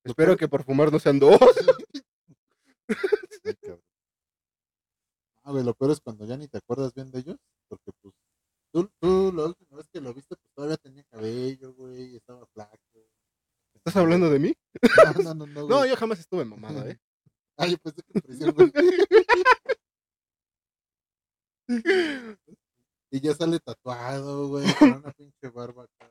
[0.07, 1.37] Espero que por fumar no sean dos.
[3.43, 3.81] Ay, cabrón.
[5.43, 7.37] Ah, güey, lo peor es cuando ya ni te acuerdas bien de ellos,
[7.67, 8.13] porque pues
[8.71, 12.77] tú, tú la última vez que lo viste, pues todavía tenía cabello, güey, estaba flaco.
[13.73, 14.53] ¿Estás hablando de mí?
[15.15, 15.89] No, no, no, no, No, güey.
[15.89, 16.99] yo jamás estuve mamado, ¿eh?
[17.57, 18.71] Ay, yo pensé que prisión, güey.
[23.11, 26.09] Y ya sale tatuado, güey, con una pinche barba acá.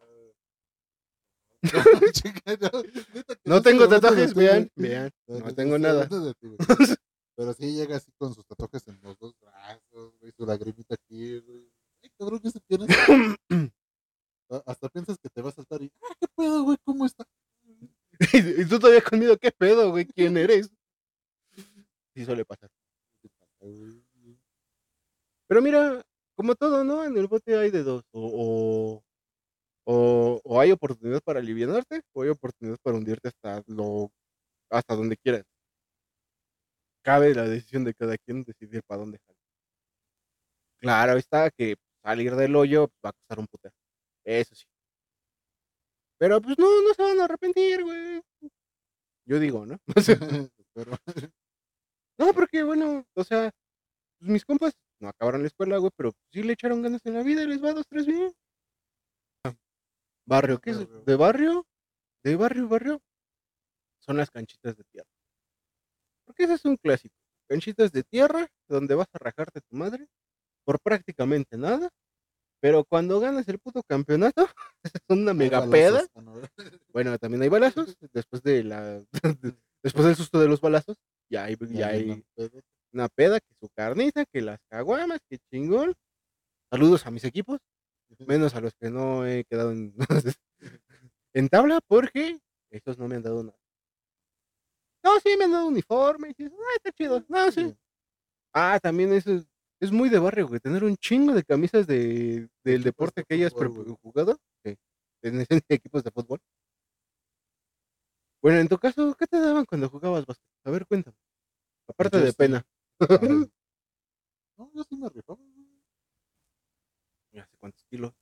[3.45, 5.11] No, tengo tatuajes, vean, vean.
[5.27, 6.09] No, tengo nada.
[7.37, 11.39] Pero sí llega así con sus tatuajes en los dos brazos, güey, su lagrimita aquí,
[11.41, 11.71] güey.
[12.03, 12.87] Ay, cabrón, ¿qué se tiene?
[14.65, 16.79] Hasta piensas que te va a saltar y, ah, ¿qué pedo, güey?
[16.85, 17.25] ¿Cómo está?
[18.33, 20.07] y tú todavía conmigo, ¿qué pedo, güey?
[20.07, 20.71] ¿Quién eres?
[22.15, 22.71] Sí suele pasar.
[25.49, 26.03] Pero mira,
[26.35, 27.05] como todo, ¿no?
[27.05, 28.05] En el bote hay de dos.
[28.13, 29.03] O,
[29.87, 34.11] o, hay oportunidad para alivianarte, o hay oportunidad para hundirte hasta lo
[34.71, 35.45] hasta donde quieras.
[37.03, 39.37] Cabe la decisión de cada quien decidir para dónde jalar.
[40.81, 43.75] Claro está que salir del hoyo va a costar un putero.
[44.25, 44.67] Eso sí.
[46.19, 48.21] Pero pues no, no se van a arrepentir, güey.
[49.27, 49.79] Yo digo, ¿no?
[50.75, 50.93] Pero,
[52.19, 53.51] No, porque bueno, o sea,
[54.19, 57.23] pues mis compas no acabaron la escuela, güey, pero sí le echaron ganas en la
[57.23, 58.33] vida y les va dos, tres bien.
[60.27, 60.87] Barrio, ¿qué es?
[61.07, 61.65] ¿De barrio?
[62.25, 63.01] ¿De barrio, barrio?
[64.01, 65.09] Son las canchitas de tierra.
[66.25, 67.15] Porque ese es un clásico.
[67.49, 70.09] Canchitas de tierra, donde vas a rajarte tu madre
[70.65, 71.89] por prácticamente nada.
[72.61, 74.49] Pero cuando ganas el puto campeonato,
[74.83, 76.05] es una mega peda.
[76.15, 76.35] no,
[76.93, 77.97] Bueno, también hay balazos.
[78.13, 79.05] Después de la.
[79.83, 80.97] después del susto de los balazos,
[81.31, 82.25] ya hay, ya hay
[82.93, 85.95] una peda, que su carnita, que las caguamas, que chingón.
[86.71, 87.61] Saludos a mis equipos,
[88.21, 89.95] menos a los que no he quedado en,
[91.35, 92.41] en tabla, porque
[92.71, 93.59] estos no me han dado nada.
[95.03, 96.29] No, sí, me han dado uniforme.
[96.29, 97.25] Y dices, ah, está chido.
[97.29, 97.77] No, sí.
[98.53, 99.47] Ah, también eso es,
[99.81, 100.61] es muy de barrio, güey.
[100.61, 104.39] Tener un chingo de camisas de, del deporte de que hayas fútbol, jugado.
[104.65, 104.77] Sí,
[105.23, 106.41] en equipos de fútbol.
[108.43, 110.47] Bueno, en tu caso, ¿qué te daban cuando jugabas básquet?
[110.65, 111.17] A ver, cuéntame.
[111.89, 112.67] Aparte de pena.
[114.59, 115.39] No, yo sí me rifaba.
[117.41, 118.13] No sé cuántos kilos.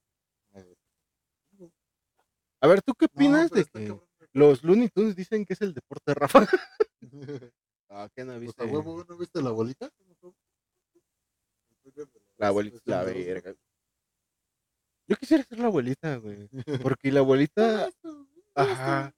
[2.61, 4.03] A ver, ¿tú qué opinas de que cabrón,
[4.33, 6.47] los Looney Tunes dicen que es el deporte de Rafa?
[7.91, 8.63] Ah, ¿qué no Pues viste?
[8.65, 9.89] a huevo, ¿no viste la bolita?
[12.39, 13.55] La abuelita es la verga.
[15.07, 16.49] Yo quisiera ser la abuelita, güey.
[16.83, 17.89] Porque la abuelita
[18.57, 19.15] Ajá.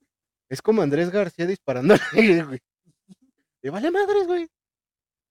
[0.49, 2.59] es como Andrés García disparando al aire, güey.
[3.63, 4.47] Le vale madres, güey.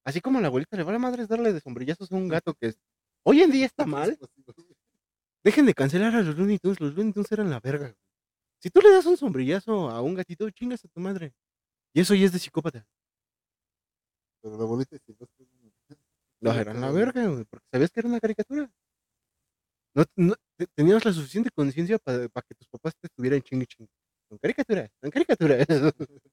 [0.03, 2.79] Así como la abuelita le vale madres darle de sombrillazos a un gato que es-
[3.27, 4.17] hoy en día está mal.
[5.43, 6.79] Dejen de cancelar a los Looney Tunes.
[6.79, 7.95] Los Looney Tunes eran la verga.
[8.61, 11.33] Si tú le das un sombrillazo a un gatito, chingas a tu madre.
[11.93, 12.85] Y eso ya es de psicópata.
[14.41, 15.17] Pero la bolita güey.
[16.39, 18.69] No, Sí, eran la verga, güey, porque sabías que era una caricatura.
[19.95, 23.91] No, no- te- tenías la suficiente conciencia para que tus papás te estuvieran chingue chingue.
[24.29, 25.67] Son caricaturas, son caricaturas.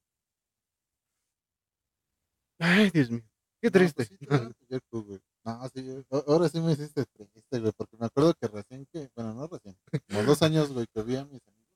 [2.59, 3.23] Ay, Dios mío,
[3.61, 4.05] qué No, pues triste.
[4.05, 4.27] sí,
[5.45, 9.33] No, sí, ahora sí me hiciste triste, güey, porque me acuerdo que recién que, bueno,
[9.35, 9.77] no recién,
[10.09, 11.71] como dos años, güey, que vi a mis amigos.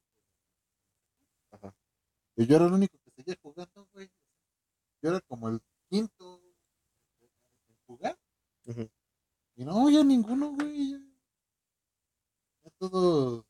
[1.51, 1.75] Ajá.
[2.35, 4.09] Y yo era el único que seguía jugando, güey.
[5.03, 6.41] Yo era como el quinto
[7.67, 8.17] en jugar.
[9.55, 10.91] Y no, ya ninguno, güey.
[10.91, 10.99] Ya,
[12.63, 13.45] ya todos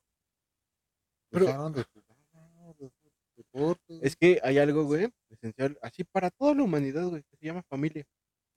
[1.29, 2.91] Pero- dejaron de jugar, de
[3.37, 3.99] deporte.
[4.05, 7.63] Es que hay algo, güey, esencial, así para toda la humanidad, güey, que se llama
[7.63, 8.05] familia.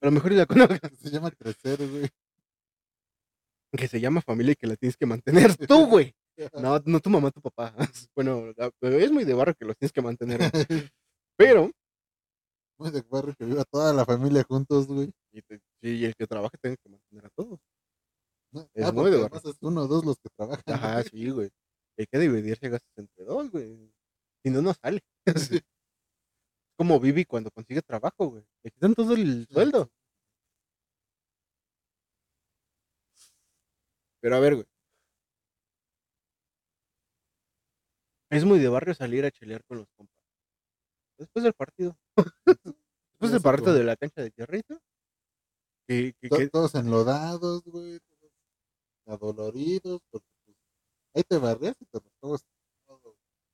[0.03, 0.45] A lo mejor la
[0.81, 2.09] conozcas, Se llama crecer, güey.
[3.75, 6.13] que se llama familia y que la tienes que mantener tú, güey.
[6.61, 7.73] No, no tu mamá, tu papá.
[8.15, 10.39] Bueno, es muy de barro que los tienes que mantener.
[10.51, 10.89] güey.
[11.37, 11.71] Pero,
[12.79, 15.11] Muy de barrio que viva toda la familia juntos, güey.
[15.31, 17.59] y, te- sí, y el que trabaja tiene que mantener a todos.
[18.51, 18.67] ¿no?
[18.73, 20.63] Es Ah, muy de además es uno o dos los que trabajan.
[20.67, 21.49] Ajá, sí, güey.
[21.97, 23.91] Hay que dividirse gastos entre dos, güey.
[24.43, 25.01] Si no, no sale.
[26.77, 28.43] Como Vivi cuando consigue trabajo, güey.
[28.63, 29.91] Le quitan todo el sueldo.
[34.21, 34.65] Pero a ver, güey.
[38.31, 40.15] Es muy de barrio salir a chelear con los compas.
[41.19, 41.97] Después del partido.
[42.47, 44.79] Después del partido de la cancha de tierrita.
[45.87, 47.99] Que, que, To- que- Todos enlodados, güey.
[47.99, 48.31] Todos
[49.05, 50.01] adoloridos.
[50.09, 50.57] Porque, pues,
[51.13, 51.99] ahí te barrías y te.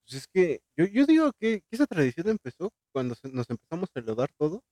[0.09, 3.89] Pues es que yo, yo digo que, que esa tradición empezó cuando se- nos empezamos
[3.95, 4.63] a enlodar todo.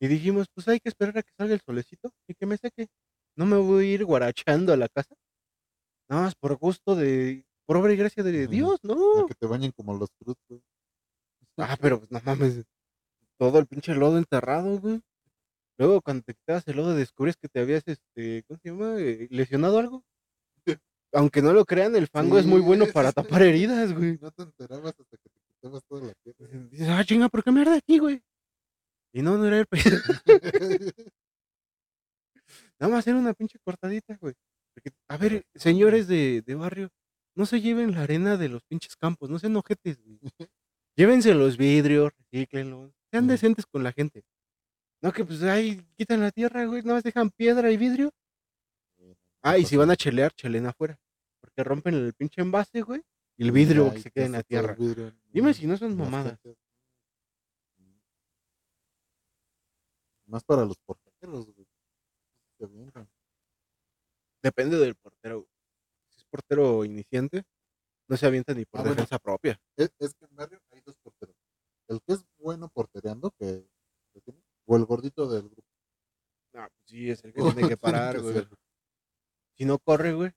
[0.00, 2.88] Y dijimos, pues hay que esperar a que salga el solecito y que me seque.
[3.36, 5.14] No me voy a ir guarachando a la casa.
[6.08, 8.46] Nada más por gusto de, por obra y gracia de.
[8.46, 9.26] Dios, A ¿no?
[9.26, 10.10] que te bañen como los
[10.48, 10.62] güey.
[11.58, 12.64] Ah, pero pues no mames.
[13.38, 15.02] Todo el pinche lodo enterrado, güey.
[15.78, 18.96] Luego cuando te quitabas el lodo descubres que te habías, este, ¿cómo se llama?
[19.00, 20.04] Eh, lesionado algo.
[21.14, 23.14] Aunque no lo crean, el fango es muy bueno para sí.
[23.14, 24.18] tapar heridas, güey.
[24.20, 26.70] No te enterabas hasta que te quitabas toda la piel.
[26.70, 28.20] Dices, ah, chinga, ¿por qué me arde aquí, güey?
[29.12, 29.96] Y no, no era el pedo.
[32.80, 34.34] Nada más era una pinche cortadita, güey.
[34.74, 36.90] Porque, a ver, señores de, de barrio,
[37.36, 40.18] no se lleven la arena de los pinches campos, no sean ojetes, güey.
[40.96, 44.24] Llévense los vidrios, recíclenlos, sean decentes con la gente.
[45.00, 48.10] No que pues ahí quitan la tierra, güey, nada más dejan piedra y vidrio.
[49.42, 50.98] Ah, y si van a chelear, chelen afuera.
[51.54, 53.00] Porque rompen el pinche envase, güey,
[53.36, 54.76] y el vidrio que se queda en la tierra.
[55.30, 56.38] Dime si no son mamadas.
[60.26, 61.66] Más para los porteros, güey.
[64.42, 65.36] Depende del portero.
[65.42, 65.48] güey.
[66.08, 67.44] Si es portero iniciante,
[68.08, 68.96] no se avienta ni por Ah, bueno.
[68.96, 69.60] defensa propia.
[69.76, 71.36] Es, es que en barrio hay dos porteros.
[71.88, 73.68] El que es bueno portereando, que,
[74.12, 75.68] que tiene, o el gordito del grupo.
[76.52, 78.46] No, pues sí, es el que tiene que parar, que güey.
[79.56, 80.32] Si no corre, güey.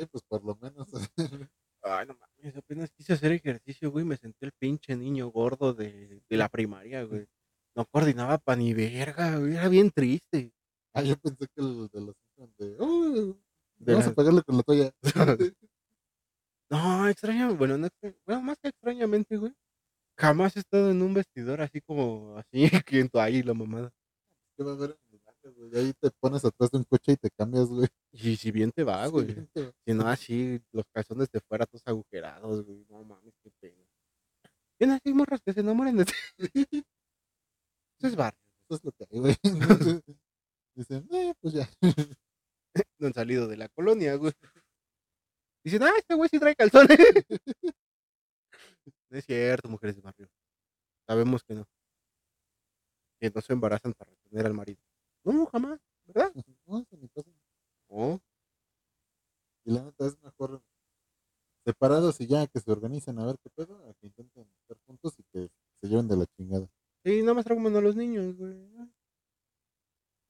[0.00, 0.88] Eh, pues por lo menos.
[1.82, 4.04] Ay, no mames, apenas quise hacer ejercicio, güey.
[4.04, 7.26] Me senté el pinche niño gordo de, de la primaria, güey.
[7.74, 9.54] No coordinaba pa' ni verga, güey.
[9.54, 10.52] Era bien triste.
[10.94, 12.14] ah, yo pensé que el de los
[12.58, 12.76] de.
[12.78, 13.36] "Oh,
[13.78, 14.90] De vamos la- a pegarle con la toalla.
[16.70, 17.88] No, extraña, bueno, no
[18.26, 19.52] bueno, más que extrañamente, güey.
[20.16, 23.90] Jamás he estado en un vestidor así como así, que en ahí la mamada.
[24.56, 24.98] ¿Qué va a barrio,
[25.48, 25.76] güey?
[25.76, 27.88] Ahí te pones atrás de un coche y te cambias, güey.
[28.12, 29.34] Y si bien te va, Sí, güey.
[29.34, 32.84] gente, Si no, así, los calzones de fuera todos agujerados, güey.
[32.88, 33.84] No mames, qué pena.
[34.78, 36.12] Ven así, morras que se enamoren de ti.
[37.98, 38.40] Eso es barrio.
[38.68, 39.36] Eso es lo que hay, güey.
[40.74, 41.68] Dicen, eh, pues ya.
[42.98, 44.32] No han salido de la colonia, güey.
[45.64, 46.98] Dicen, ah, este güey sí trae calzones.
[49.10, 50.28] No es cierto, mujeres de barrio.
[51.06, 51.66] Sabemos que no.
[53.20, 54.80] Que no se embarazan para retener al marido.
[55.24, 56.32] No, jamás, ¿verdad?
[56.66, 57.28] No, eso ni pasa.
[57.88, 58.20] No.
[59.64, 60.62] Y la neta es mejor
[61.64, 65.14] separados y ya que se organicen a ver qué pedo, a que intenten estar juntos
[65.18, 65.50] y que
[65.80, 66.66] se lleven de la chingada.
[67.04, 68.54] Sí, nada más trauman a los niños, güey.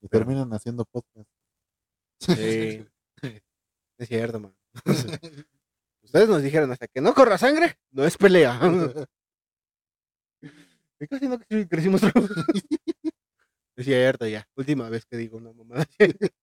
[0.03, 1.29] Y Pero- terminan haciendo podcast.
[2.21, 2.87] Sí.
[3.99, 4.55] Es cierto, man.
[6.03, 8.59] Ustedes nos dijeron hasta que no corra sangre, no es pelea.
[11.03, 12.01] Y casi no cre- crecimos.
[13.77, 14.47] Es cierto, ya.
[14.57, 15.87] Última vez que digo una mamada.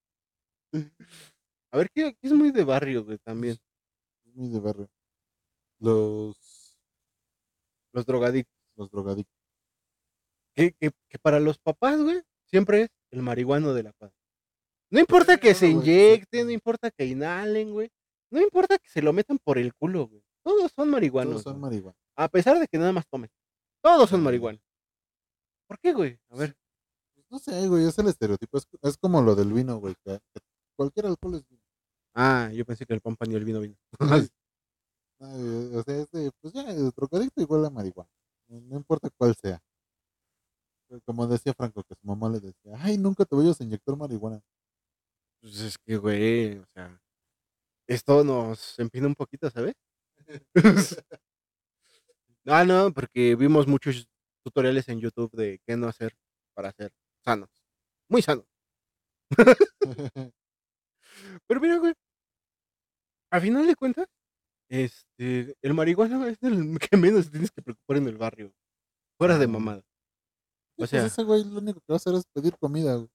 [1.71, 3.57] A ver, ¿qué, qué es muy de barrio, güey, también?
[4.25, 4.89] Es muy de barrio.
[5.79, 6.77] Los,
[7.93, 8.55] Los drogadictos.
[8.75, 9.33] los drogadictos.
[10.55, 14.11] Que, que, que para los papás, güey, siempre es el marihuano de la paz.
[14.89, 17.89] No importa que se güey, inyecten, no importa que inhalen, güey.
[18.31, 20.23] No importa que se lo metan por el culo, güey.
[20.43, 21.33] Todos son marihuanos.
[21.33, 21.61] Todos son güey.
[21.71, 21.97] marihuana.
[22.15, 23.29] A pesar de que nada más tomen.
[23.81, 24.59] Todos son marihuana.
[25.67, 26.17] ¿Por qué, güey?
[26.29, 26.55] A ver.
[27.31, 28.57] No sé, güey, es el estereotipo.
[28.57, 29.95] Es, es como lo del vino, güey.
[30.05, 30.39] Que, que
[30.75, 31.61] cualquier alcohol es vino.
[32.15, 33.75] Ah, yo pensé que el pan pan y el vino vino.
[35.19, 35.21] Ay,
[35.75, 38.09] o sea, es de, pues ya, el drogadicto igual a marihuana.
[38.49, 39.61] No, no importa cuál sea.
[41.05, 44.41] Como decía Franco, que su mamá le decía, ay, nunca te vayas a inyectar marihuana.
[45.41, 46.99] Pues es que, güey, o sea,
[47.87, 49.75] esto nos empina un poquito, ¿sabes?
[52.45, 54.07] Ah, no, porque vimos muchos
[54.43, 56.15] tutoriales en YouTube de qué no hacer
[56.53, 56.91] para ser
[57.27, 57.49] sanos.
[58.09, 58.45] Muy sanos.
[61.47, 61.93] Pero mira, güey,
[63.31, 64.07] a final de cuentas,
[64.69, 68.53] este, el marihuana es el que menos tienes que preocupar en el barrio.
[69.17, 69.83] Fuera de mamada.
[70.77, 73.09] O sea- pues ese güey lo único que va a hacer es pedir comida, güey.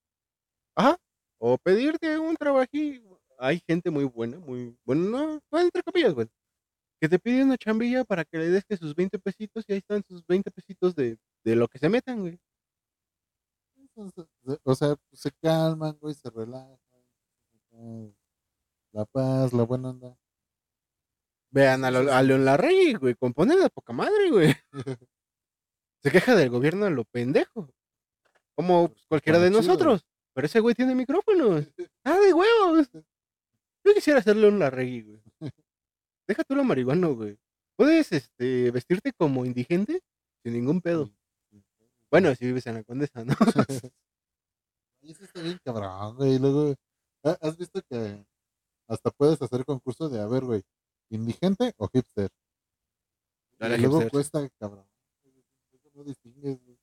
[0.76, 0.96] Ajá.
[1.38, 3.20] O pedirte un trabajillo.
[3.38, 6.28] Hay gente muy buena, muy bueno, no, no, entre comillas, güey.
[7.00, 9.78] Que te pide una chambilla para que le des que sus 20 pesitos y ahí
[9.78, 12.38] están sus 20 pesitos de, de lo que se metan, güey.
[14.64, 16.78] O sea, pues, se calman, güey, se relajan.
[18.92, 20.18] La paz, la buena onda.
[21.50, 24.54] Vean a, lo- a León Larregui, güey, compone de poca madre, güey.
[26.02, 27.72] Se queja del gobierno a lo pendejo.
[28.54, 30.04] Como pues, cualquiera de nosotros.
[30.34, 31.66] Pero ese güey tiene micrófonos.
[32.04, 32.88] ¡Ah, de huevos!
[33.84, 35.22] Yo quisiera ser León Larregui, güey.
[36.26, 37.38] Deja tú lo marihuano, güey.
[37.76, 40.02] Puedes este, vestirte como indigente
[40.42, 41.10] sin ningún pedo.
[42.12, 43.34] Bueno, si vives en la Condesa, ¿no?
[45.00, 46.34] Y eso está bien cabrón, güey.
[46.34, 46.76] Y luego,
[47.24, 48.24] ¿ha- ¿has visto que
[48.86, 50.62] hasta puedes hacer concurso de, a ver, güey,
[51.10, 52.30] indigente o hipster?
[53.58, 54.10] Dale, y luego hipster.
[54.12, 54.86] cuesta, cabrón.
[55.72, 56.78] Eso no distingues, güey.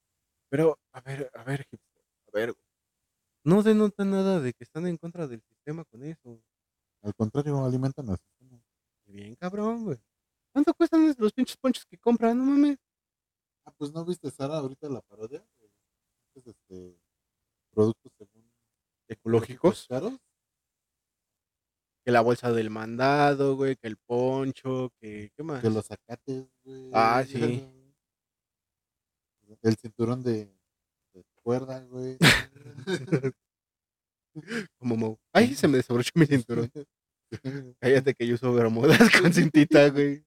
[0.50, 2.66] Pero, a ver, a ver, hipster, a ver, güey.
[3.46, 6.42] No denota nada de que están en contra del sistema con eso.
[7.04, 8.62] Al contrario, alimentan al sistema.
[9.06, 9.98] Bien cabrón, güey.
[10.52, 12.38] ¿Cuánto cuestan los pinches ponchos que compran?
[12.38, 12.78] No mames.
[13.70, 15.46] Ah, pues no viste, Sara, ahorita la parodia.
[16.34, 16.98] Es este,
[17.72, 18.52] productos según
[19.08, 19.86] Ecológicos.
[19.88, 20.18] caros.
[22.04, 23.76] Que la bolsa del mandado, güey.
[23.76, 24.92] Que el poncho.
[25.00, 25.62] Que, ¿qué más?
[25.62, 26.90] Que los zacates, güey.
[26.94, 27.40] Ah, sí.
[29.62, 30.46] El cinturón de,
[31.14, 32.18] de cuerda, güey.
[34.80, 35.20] Como Mo.
[35.34, 36.72] Ay, se me desabrochó mi cinturón.
[37.80, 40.24] Cállate que yo uso bermudas con cintita, güey.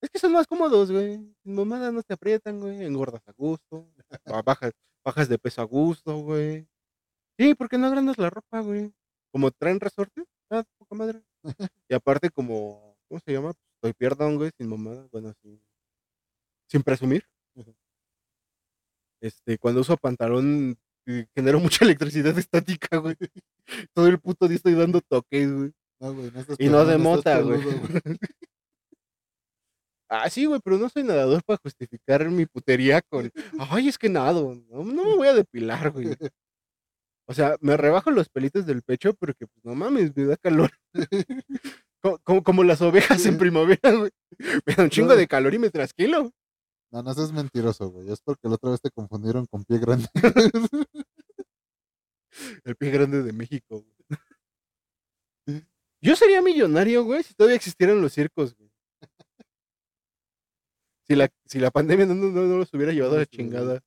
[0.00, 1.16] Es que son más cómodos, güey.
[1.42, 2.84] Sin mamada no te aprietan, güey.
[2.84, 3.88] Engordas a gusto.
[4.26, 4.72] ba- Bajas,
[5.04, 6.68] bajas de peso a gusto, güey.
[7.38, 8.92] Sí, porque no agrandas la ropa, güey.
[9.32, 11.22] Como traen resorte, ah, poca madre.
[11.88, 13.52] Y aparte, como, ¿cómo se llama?
[13.76, 15.06] Estoy pierdón, güey, sin mamada.
[15.12, 15.60] Bueno, sin,
[16.68, 17.24] sin presumir.
[19.20, 20.76] Este, cuando uso pantalón,
[21.06, 23.16] eh, genero mucha electricidad estática, güey.
[23.92, 25.72] Todo el puto día estoy dando toques, güey.
[26.00, 27.60] No, güey, no estás Y no de mota, güey.
[30.08, 34.08] Ah, sí, güey, pero no soy nadador para justificar mi putería con, ay, es que
[34.08, 36.08] nado, no, no me voy a depilar, güey.
[37.26, 40.70] O sea, me rebajo los pelitos del pecho porque, pues, no mames, me da calor.
[42.00, 44.10] Co- Como, como las ovejas en primavera, güey.
[44.64, 46.30] Me da un chingo de calor y me trasquilo.
[46.90, 48.10] No, no seas mentiroso, güey.
[48.10, 50.08] Es porque la otra vez te confundieron con pie grande.
[52.64, 53.94] El pie grande de México, güey.
[56.00, 58.67] Yo sería millonario, güey, si todavía existieran los circos, güey.
[61.08, 63.80] Si la, si la pandemia no, no, no los hubiera llevado a la chingada.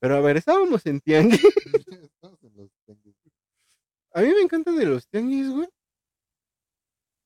[0.00, 1.40] Pero a ver, estábamos en tianguis.
[4.12, 5.68] A mí me encanta de los tianguis, güey.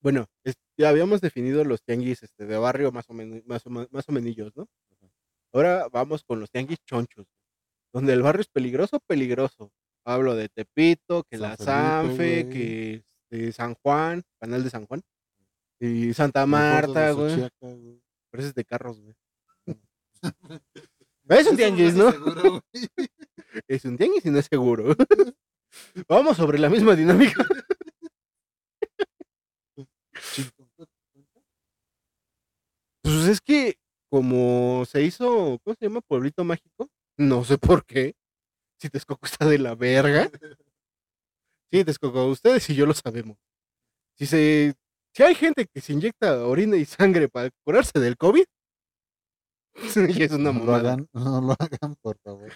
[0.01, 0.27] Bueno,
[0.79, 4.13] ya habíamos definido los tianguis este, de barrio más o, menos, más, o, más o
[4.13, 4.67] menillos, ¿no?
[5.53, 7.27] Ahora vamos con los tianguis chonchos,
[7.93, 9.73] donde el barrio es peligroso, peligroso.
[10.05, 15.03] Hablo de Tepito, que San la Sanfe, que este, San Juan, Canal de San Juan,
[15.81, 17.31] y Santa Marta, güey.
[17.31, 18.03] Xochiaca, güey.
[18.31, 19.15] Pero ese es de carros, güey.
[21.29, 22.11] Es un tianguis, ¿no?
[22.11, 22.63] Seguro.
[23.69, 24.97] Es un tianguis y no es seguro.
[26.09, 27.45] Vamos sobre la misma dinámica.
[33.03, 33.79] Pues es que
[34.11, 36.01] como se hizo, ¿cómo se llama?
[36.01, 36.89] Pueblito Mágico.
[37.19, 38.15] No sé por qué.
[38.81, 40.31] Si Texcoco está de la verga.
[41.71, 43.37] Sí, Texcoco, ustedes y yo lo sabemos.
[44.17, 44.75] Si se,
[45.15, 48.45] si hay gente que se inyecta orina y sangre para curarse del COVID,
[50.19, 52.53] y es una no lo hagan, no lo hagan, por favor.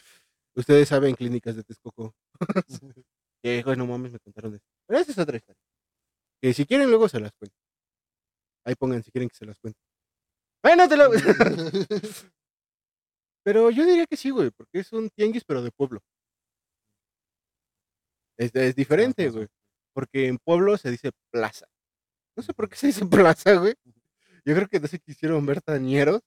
[0.54, 2.14] Ustedes saben clínicas de Texcoco.
[3.44, 4.64] Que, no mames, me contaron eso.
[4.86, 5.60] Pero esa es otra historia.
[6.40, 7.56] Que si quieren, luego se las cuento.
[8.64, 9.80] Ahí pongan si quieren que se las cuente.
[10.62, 11.10] ¡Ay, no te lo!
[13.44, 16.00] pero yo diría que sí, güey, porque es un tianguis, pero de pueblo.
[18.38, 19.32] Es, es diferente, Ajá.
[19.32, 19.48] güey.
[19.92, 21.66] Porque en pueblo se dice plaza.
[22.36, 23.04] No sé por qué se dice
[23.36, 23.74] plaza, güey.
[24.44, 26.20] Yo creo que no se quisieron ver tañeros.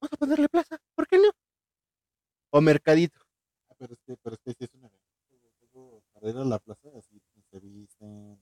[0.00, 1.30] Vamos a ponerle plaza, ¿por qué no?
[2.50, 3.20] O mercadito.
[3.68, 4.90] Ah, pero es que, pero es que sí es una
[5.72, 7.20] Luego, Para ir a la plaza, así
[7.50, 8.38] se visten.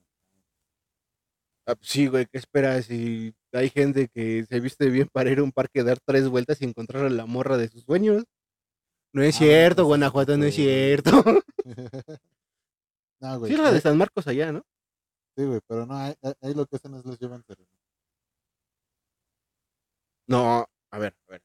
[1.66, 2.86] Ah, pues sí, güey, ¿qué esperas?
[2.86, 6.62] Si hay gente que se viste bien para ir a un parque, dar tres vueltas
[6.62, 8.24] y encontrar a la morra de sus sueños.
[9.12, 11.10] No es Ah, cierto, pues Guanajuato, no es cierto.
[13.20, 13.50] no, güey.
[13.52, 14.64] sí, es la de San Marcos allá, ¿no?
[15.38, 16.16] Sí, güey, pero no, ahí,
[16.52, 17.72] lo que hacen es les llevan serenata.
[20.26, 21.42] No, a ver, a ver.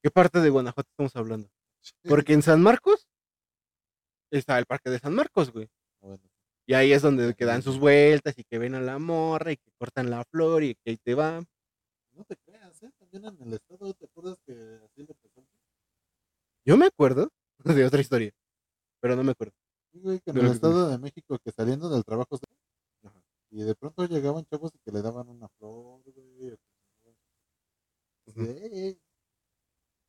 [0.00, 1.48] ¿Qué parte de Guanajuato estamos hablando?
[2.08, 3.08] Porque en San Marcos
[4.30, 5.68] está el parque de San Marcos, güey.
[6.02, 6.22] Ah, bueno,
[6.68, 9.56] Y ahí es donde que dan sus vueltas y que ven a la morra y
[9.56, 11.42] que cortan la flor y que ahí te va.
[12.12, 12.92] No te creas, ¿eh?
[12.96, 15.44] También en el estado, ¿te acuerdas que así le pasó?
[16.64, 17.28] Yo me acuerdo
[17.64, 18.30] de otra historia,
[19.00, 19.65] pero no me acuerdo.
[20.02, 22.38] Güey, que en el que estado de México, que saliendo del trabajo,
[23.04, 23.22] Ajá.
[23.50, 26.50] y de pronto llegaban chavos y que le daban una flor, güey.
[26.52, 27.16] o que-
[28.26, 28.44] Ujú.
[28.44, 29.00] Sí.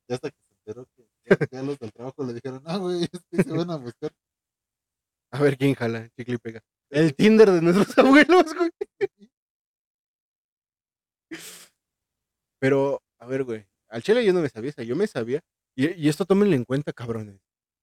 [0.08, 3.04] Y hasta que se enteró que ya, ya los del trabajo le dijeron, ah, güey,
[3.04, 4.10] es que se van a buscar.
[5.30, 6.62] A ver quién jala, chicle y pega.
[6.90, 8.70] El Tinder de nuestros abuelos, güey.
[12.60, 15.40] Pero, a ver, güey, al chile yo no me sabía esa, yo me sabía.
[15.76, 17.40] Y, y esto tómenlo en cuenta, cabrones.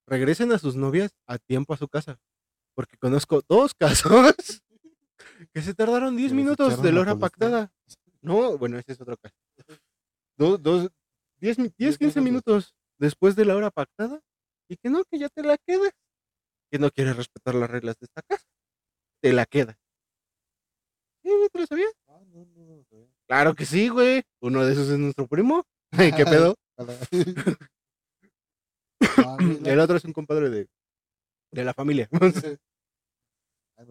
[0.08, 2.20] Regresen a sus novias a tiempo a su casa.
[2.76, 4.36] Porque conozco dos casos
[5.54, 7.72] que se tardaron 10 Que les minutos de la hora pactada.
[8.22, 9.36] No, bueno, ese es otro caso.
[10.38, 10.90] Dos, dos,
[11.40, 12.76] 10, mi- 10, 10 15 minutos.
[13.00, 14.22] después de la hora pactada.
[14.68, 15.92] Y que no, que ya te la quedas.
[16.72, 18.46] Que no quieres respetar las reglas de esta casa.
[19.22, 19.78] Te la queda.
[21.24, 21.92] ¿Sí, güey, ¿Te lo sabías?
[22.08, 23.08] Ah, no, no, no.
[23.28, 24.24] Claro que sí, güey.
[24.42, 25.64] Uno de esos es nuestro primo.
[25.92, 26.56] ¿Qué pedo?
[26.78, 27.00] Ojalá.
[29.00, 29.34] No, güey, la-
[29.66, 30.68] El otro es un compadre de,
[31.52, 32.10] de la familia.
[33.78, 33.84] Ah,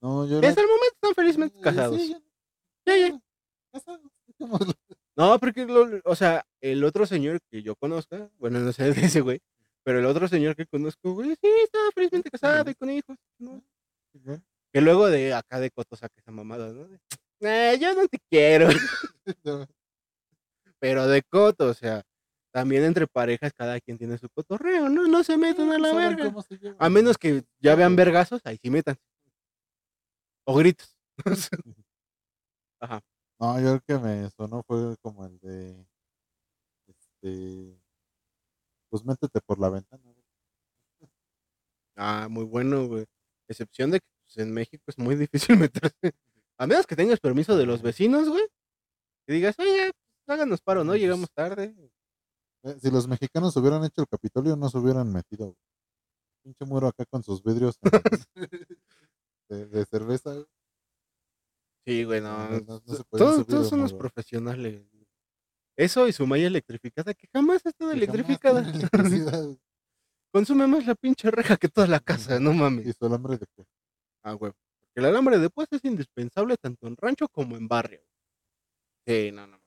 [0.00, 2.00] no, yo Hasta el momento están felizmente casados.
[2.00, 3.20] sí, ya- Ya, ya.
[3.72, 4.10] casados.
[5.16, 9.06] No, porque, lo- o sea, el otro señor que yo conozca, bueno, no sé de
[9.06, 9.40] ese güey,
[9.84, 13.16] pero el otro señor que conozco, güey, sí, está felizmente casado y con hijos.
[13.38, 13.62] ¿no?
[14.12, 14.44] Chingón.
[14.72, 16.86] Que luego de acá de Coto saca esa mamada, ¿no?
[16.88, 16.98] De,
[17.40, 18.68] "Eh, yo no te quiero.
[19.44, 19.66] No,
[20.80, 22.02] Pero de Coto, o sea,
[22.50, 25.06] también entre parejas cada quien tiene su cotorreo, ¿no?
[25.06, 26.32] No se metan a la verga.
[26.78, 28.96] A menos que ya vean vergazos, ahí sí metan.
[30.44, 30.96] O gritos.
[32.80, 33.00] Ajá.
[33.38, 35.86] No, yo el que me sonó fue como el de.
[36.86, 37.78] Este.
[38.90, 40.02] Pues métete por la ventana.
[40.02, 40.24] güey.
[41.96, 43.04] Ah, muy bueno, güey.
[43.48, 46.12] Excepción de que pues, en México es muy difícil meterse.
[46.56, 48.44] A menos que tengas permiso de los vecinos, güey.
[49.26, 50.96] Y digas, oye, pues, háganos paro, ¿no?
[50.96, 51.74] Llegamos tarde.
[52.64, 55.46] Eh, Si los mexicanos hubieran hecho el Capitolio, no se hubieran metido.
[55.46, 55.56] güey.
[56.44, 57.78] Pinche muro acá con sus vidrios
[59.48, 60.32] de, de cerveza.
[60.34, 60.46] güey.
[61.86, 62.48] Sí, güey, no.
[62.60, 64.84] No, se todos todos son los profesionales.
[65.76, 68.62] Eso y su malla electrificada, que jamás ha estado Que electrificada.
[70.32, 72.96] Consume más la pinche reja que toda la casa, no Y mames.
[72.96, 73.64] su alambre de que
[74.22, 74.52] Ah, güey.
[74.52, 78.02] Porque el alambre de púas es indispensable tanto en rancho como en barrio.
[79.06, 79.58] Sí, no, no.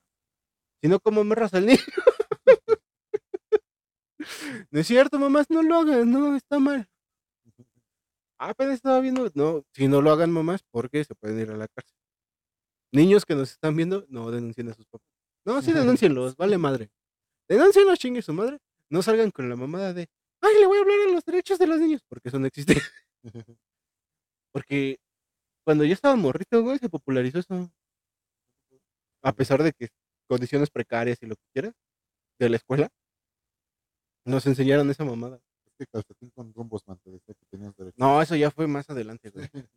[0.84, 1.80] Si no, como me raza el niño.
[4.72, 6.88] No es cierto, mamás, no lo hagan, no, está mal.
[8.38, 11.58] Ah, apenas estaba viendo, no, si no lo hagan mamás, porque se pueden ir a
[11.58, 11.96] la cárcel.
[12.92, 15.08] Niños que nos están viendo, no denuncien a sus papás.
[15.46, 16.90] No, sí denúncienlos, vale madre.
[17.48, 18.60] Denúncienlos, chingue su madre.
[18.90, 20.10] No salgan con la mamada de,
[20.42, 22.76] ay, le voy a hablar a los derechos de los niños, porque eso no existe.
[24.54, 25.00] Porque
[25.64, 27.72] cuando yo estaba morrito, güey, se popularizó eso.
[29.24, 29.90] A pesar de que
[30.28, 31.74] condiciones precarias y lo que quieras
[32.40, 32.90] de la escuela,
[34.26, 35.40] nos enseñaron esa mamada.
[35.66, 37.96] este calcetín con rumbos, man, te decía que tenías derecho.
[37.98, 39.48] No, eso ya fue más adelante, güey.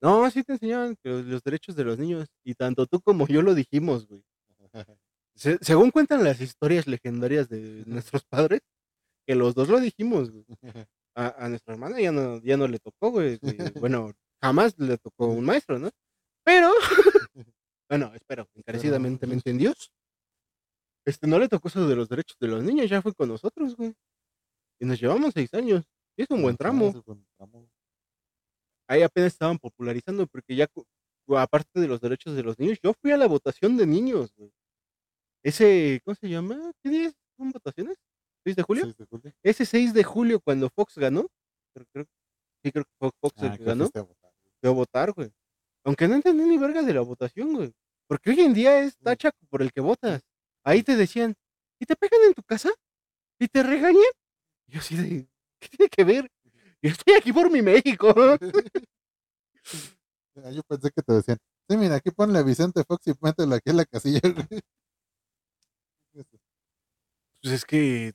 [0.00, 2.28] No, sí te enseñaban los, los derechos de los niños.
[2.44, 4.22] Y tanto tú como yo lo dijimos, güey.
[5.34, 8.60] Se- según cuentan las historias legendarias de nuestros padres,
[9.26, 10.44] que los dos lo dijimos, güey.
[11.16, 13.38] A, a nuestra hermana ya no, ya no le tocó, güey.
[13.90, 15.90] Bueno, jamás le tocó un maestro, ¿no?
[16.44, 16.70] Pero,
[17.90, 19.92] bueno, espero, encarecidamente en Dios.
[21.08, 23.74] Este, no le tocó eso de los derechos de los niños, ya fue con nosotros,
[23.76, 23.94] güey.
[24.80, 25.84] Y nos llevamos seis años.
[26.16, 26.92] Y es un buen tramo.
[28.88, 30.66] Ahí apenas estaban popularizando, porque ya,
[31.36, 34.50] aparte de los derechos de los niños, yo fui a la votación de niños, güey.
[35.42, 36.72] Ese, ¿cómo se llama?
[36.82, 37.14] ¿Qué día es?
[37.36, 37.96] son votaciones?
[38.44, 38.84] ¿6 de julio?
[38.84, 39.32] Seis de julio.
[39.42, 41.26] Ese 6 de julio, cuando Fox ganó,
[41.74, 42.06] creo, creo-
[42.62, 44.32] sí creo que fue Fox Ah, ganó, fuiste a votar.
[44.60, 45.30] fui a votar, güey.
[45.84, 47.72] Aunque no entendí ni verga de la votación, güey.
[48.08, 50.22] Porque hoy en día es tacha por el que votas.
[50.68, 51.34] Ahí te decían,
[51.80, 52.68] ¿y te pegan en tu casa?
[53.40, 54.02] ¿Y te regañan?
[54.66, 55.26] Y yo así de,
[55.58, 56.30] ¿qué tiene que ver?
[56.82, 58.14] Yo estoy aquí por mi México.
[60.52, 61.38] Yo pensé que te decían,
[61.70, 64.20] sí, mira, aquí ponle a Vicente Fox y mételo aquí en la casilla.
[64.22, 64.60] güey".
[67.42, 68.12] Pues es que,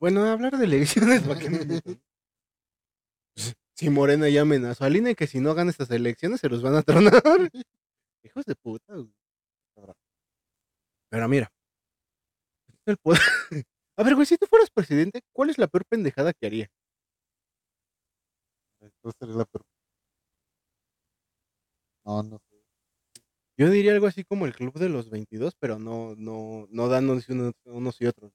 [0.00, 1.46] bueno, hablar de elecciones, ¿para qué?
[3.34, 6.62] Pues, Si Morena ya amenazó al INE que si no gana estas elecciones se los
[6.62, 7.50] van a tronar.
[8.22, 9.12] Hijos de puta, güey.
[11.10, 11.52] Pero mira,
[12.86, 13.20] el poder-
[13.98, 16.68] A ver, güey, si tú fueras presidente, ¿cuál es la peor pendejada que haría?
[18.80, 19.64] Entonces sería la peor.
[22.04, 22.62] No, no sé.
[23.58, 27.28] Yo diría algo así como el club de los 22, pero no, no, no danos
[27.28, 28.32] unos, unos y otros.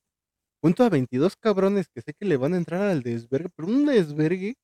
[0.61, 3.85] Junto a 22 cabrones que sé que le van a entrar al desvergue, pero un
[3.85, 4.55] desvergue,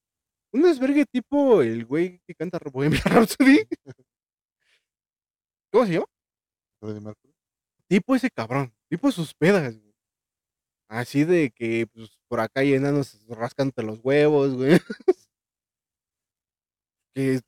[0.54, 3.68] un desvergue tipo el güey que canta Bohemian Rhapsody.
[5.72, 6.06] ¿Cómo se llama?
[7.88, 9.96] Tipo ese cabrón, tipo sus pedas, güey.
[10.88, 14.80] Así de que pues, por acá hay enanos rascándote los huevos, güey.
[17.16, 17.42] que,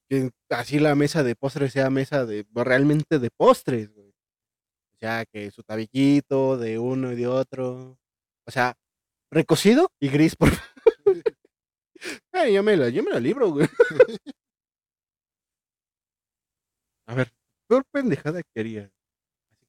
[0.50, 4.10] así la mesa de postres sea mesa de realmente de postres, güey.
[4.10, 8.00] O sea, que su tabiquito de uno y de otro.
[8.48, 8.76] O sea,
[9.30, 11.24] recocido y gris, por favor.
[12.32, 13.68] Ay, yo, me la, yo me la libro, güey.
[17.08, 17.32] A ver,
[17.68, 18.92] peor pendejada que haría.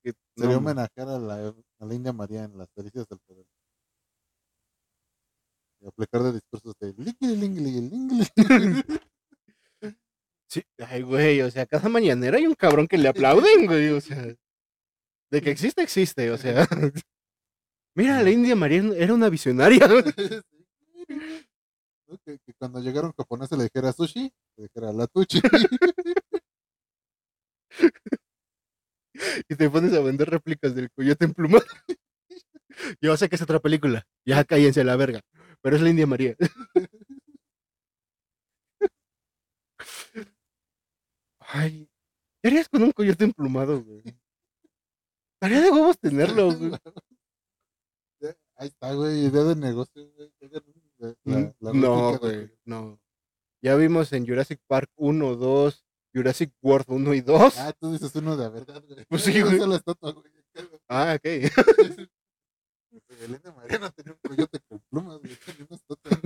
[0.07, 1.49] Que, no, Sería ma- homenajear a la,
[1.81, 3.45] a la India María en las delicias del poder.
[5.81, 6.95] Y aplicar de discursos de.
[10.49, 14.01] Sí, ay, güey, o sea, cada mañanera hay un cabrón que le aplauden, güey, o
[14.01, 14.33] sea.
[15.29, 16.69] De que existe, existe, o sea.
[17.97, 19.89] Mira, la India María era una visionaria.
[22.09, 22.17] ¿No?
[22.25, 25.41] Que, que cuando llegaron japoneses le dijera sushi, le dijera la tuchi.
[29.49, 31.65] Y te pones a vender réplicas del coyote emplumado.
[33.01, 34.05] Yo sé que es otra película.
[34.25, 35.21] Ya cállense a la verga.
[35.63, 36.37] Pero es la India María.
[41.41, 41.89] Ay,
[42.43, 44.03] ¿qué harías con un coyote emplumado, güey?
[45.35, 46.73] Estaría de huevos tenerlo, güey.
[48.59, 50.31] Ahí está, güey, idea de negocio, güey.
[50.99, 52.99] La- la- la no, de- güey, no.
[53.63, 55.86] Ya vimos en Jurassic Park 1, 2,
[56.17, 57.59] Jurassic World 1 y 2.
[57.59, 59.05] Ah, tú dices uno de verdad, güey.
[59.05, 59.59] Pues sí, güey.
[59.59, 60.33] la estatua, güey.
[60.89, 61.27] Ah, ok.
[63.21, 65.37] Elena María no tenía un coyote con plumas, güey.
[65.45, 66.19] Tenía una estatua.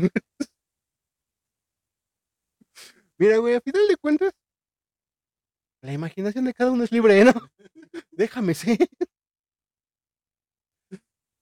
[3.18, 4.32] Mira, güey, a final de cuentas,
[5.82, 7.32] la imaginación de cada uno es libre, ¿no?
[8.12, 8.78] Déjame ser.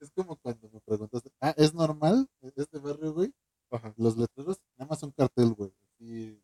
[0.00, 2.26] Es como cuando me preguntaste, ah, ¿es normal
[2.56, 3.34] este barrio, güey?
[3.70, 3.92] Ajá.
[3.98, 5.72] Los letreros, nada más un cartel, güey.
[5.92, 6.40] Así,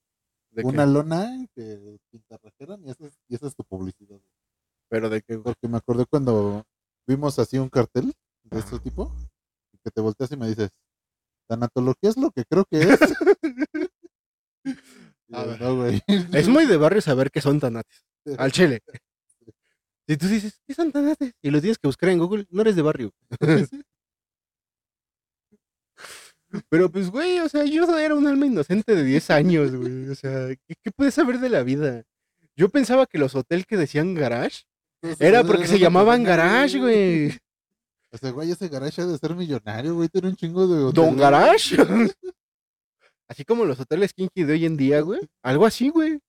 [0.54, 0.90] ¿De una qué?
[0.90, 4.16] que que pintarrajeran y esa es, y esa es tu publicidad.
[4.16, 4.30] güey.
[4.88, 5.44] Pero de qué, güey.
[5.44, 6.64] Porque me acordé cuando
[7.06, 8.12] vimos así un cartel
[8.44, 9.14] de este tipo,
[9.82, 10.70] que te volteas y me dices,
[11.48, 13.00] ¿tanatología es lo que creo que es?
[15.28, 15.60] Y A yo, ver.
[15.60, 16.02] no, güey.
[16.44, 18.04] Es muy de barrio saber que son tanates.
[18.38, 18.82] Al chile.
[20.06, 21.32] Si tú dices, ¿qué son tanates?
[21.42, 23.10] Y lo tienes que buscar en Google, no eres de barrio.
[26.68, 30.08] Pero pues, güey, o sea, yo era un alma inocente de 10 años, güey.
[30.08, 32.04] O sea, ¿qué, qué puedes saber de la vida?
[32.56, 34.62] Yo pensaba que los hoteles que decían garage
[35.18, 37.38] era porque se llamaban garage, güey.
[38.12, 40.08] O sea, güey, ese garage ha de ser millonario, güey.
[40.08, 41.16] Tiene un chingo de Don hoteles.
[41.16, 41.76] Garage.
[43.28, 45.20] Así como los hoteles kinky de hoy en día, güey.
[45.42, 46.20] Algo así, güey.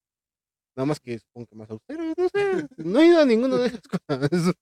[0.75, 2.67] Nada más que supongo que más austero, no sé.
[2.77, 4.29] No he ido a ninguno de esas cosas.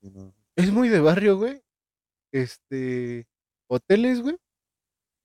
[0.00, 0.32] No.
[0.54, 1.60] Es muy de barrio, güey.
[2.32, 3.26] Este.
[3.68, 4.36] Hoteles, güey.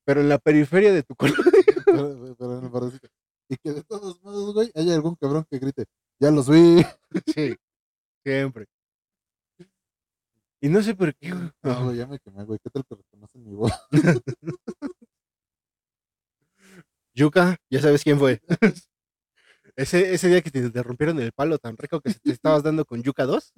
[0.05, 1.43] Pero en la periferia de tu colonia.
[1.85, 2.99] Pero, pero en el.
[3.49, 5.85] Y que de todos modos, güey, haya algún cabrón que grite,
[6.19, 6.84] ya los vi.
[7.34, 7.55] Sí.
[8.25, 8.65] Siempre.
[10.61, 11.51] Y no sé por qué, güey.
[11.63, 12.59] No, güey, ya me quemé, güey.
[12.63, 13.71] ¿Qué tal que reconocen mi voz?
[17.15, 18.41] Yuka, ya sabes quién fue.
[19.75, 23.03] Ese, ese día que te interrumpieron el palo tan rico que te estabas dando con
[23.03, 23.53] Yuka 2.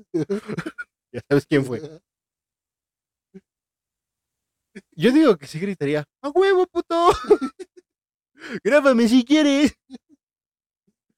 [1.11, 1.79] Ya sabes quién fue.
[4.91, 7.09] Yo digo que sí gritaría, ¡a huevo, puto!
[8.63, 9.73] Grábame si quieres.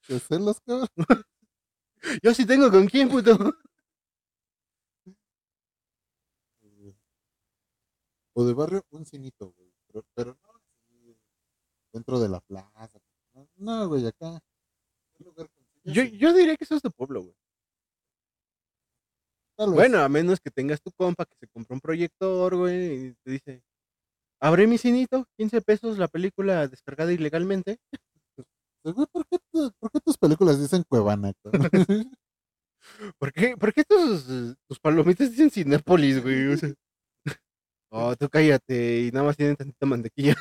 [0.02, 0.88] ¿Qué celos, cabrón?
[2.22, 3.38] Yo sí tengo con quién, puto.
[8.40, 9.74] O de barrio, un cinito, güey.
[9.88, 10.58] Pero, pero no
[11.92, 12.90] dentro de la plaza.
[13.56, 14.40] No, güey, acá.
[15.84, 17.36] Yo, yo diría que eso es tu pueblo, güey.
[19.76, 23.32] Bueno, a menos que tengas tu compa que se compró un proyector, güey, y te
[23.32, 23.64] dice,
[24.42, 27.80] abre mi cinito, 15 pesos la película descargada ilegalmente.
[28.84, 31.34] Pues, ¿por qué, tu- por qué tus películas dicen Cuevana?
[33.20, 34.26] ¿Por qué, por qué tus,
[34.68, 36.48] tus palomitas dicen Cinépolis, güey?
[36.54, 36.74] O sea,
[37.92, 40.36] oh, tú cállate y nada más tienen tantita mantequilla.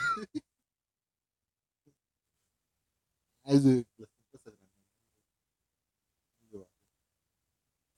[3.44, 4.68] Ay, de las tintas a granel.
[6.51, 6.68] De barrio.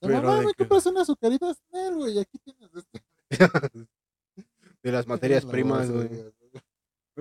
[0.01, 1.61] Pero Mamá, ¿me compras unas azucaritas?
[1.73, 3.03] Nel, güey, aquí tienes este.
[4.83, 6.09] De las materias primas, güey.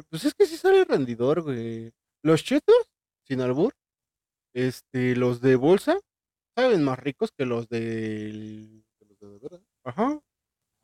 [0.09, 1.91] Pues es que sí sale rendidor, güey.
[2.21, 2.75] Los chetos,
[3.23, 3.73] sin albur,
[4.53, 5.99] este, los de bolsa,
[6.55, 8.83] saben más ricos que los del...
[8.99, 9.61] de los de de veras.
[9.83, 10.19] Ajá.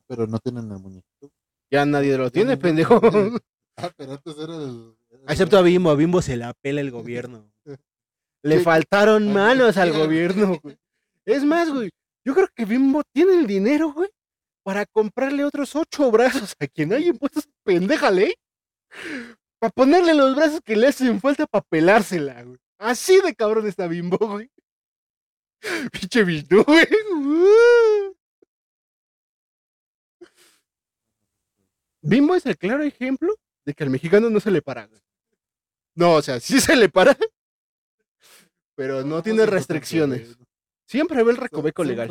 [0.07, 1.29] Pero no tienen el muñequito.
[1.71, 2.99] Ya nadie lo tiene, no, pendejo.
[3.01, 3.37] no.
[3.75, 4.95] Ah, pero antes era el.
[5.09, 7.51] era el- Excepto a Bimbo, a Bimbo se la pela el gobierno.
[8.43, 8.63] Le Sí.
[8.63, 10.77] faltaron manos al gobierno, güey.
[11.25, 11.89] Es más, güey,
[12.25, 14.09] yo creo que Bimbo tiene el dinero, güey,
[14.63, 18.33] para comprarle otros ocho brazos a quien haya impuesto esa pendeja ley.
[19.59, 22.57] Para ponerle los brazos que le hacen falta para pelársela, güey.
[22.77, 24.49] Así de cabrón está Bimbo, güey.
[25.91, 26.87] Pinche Bimbo, güey.
[27.13, 28.15] Uh.
[32.01, 33.33] Bimbo es el claro ejemplo
[33.65, 35.01] de que al mexicano no se le para, güey.
[35.95, 37.15] No, o sea, sí se le para,
[38.75, 40.35] pero no tiene restricciones.
[40.87, 42.09] Siempre ve el Siempre recoveco legal,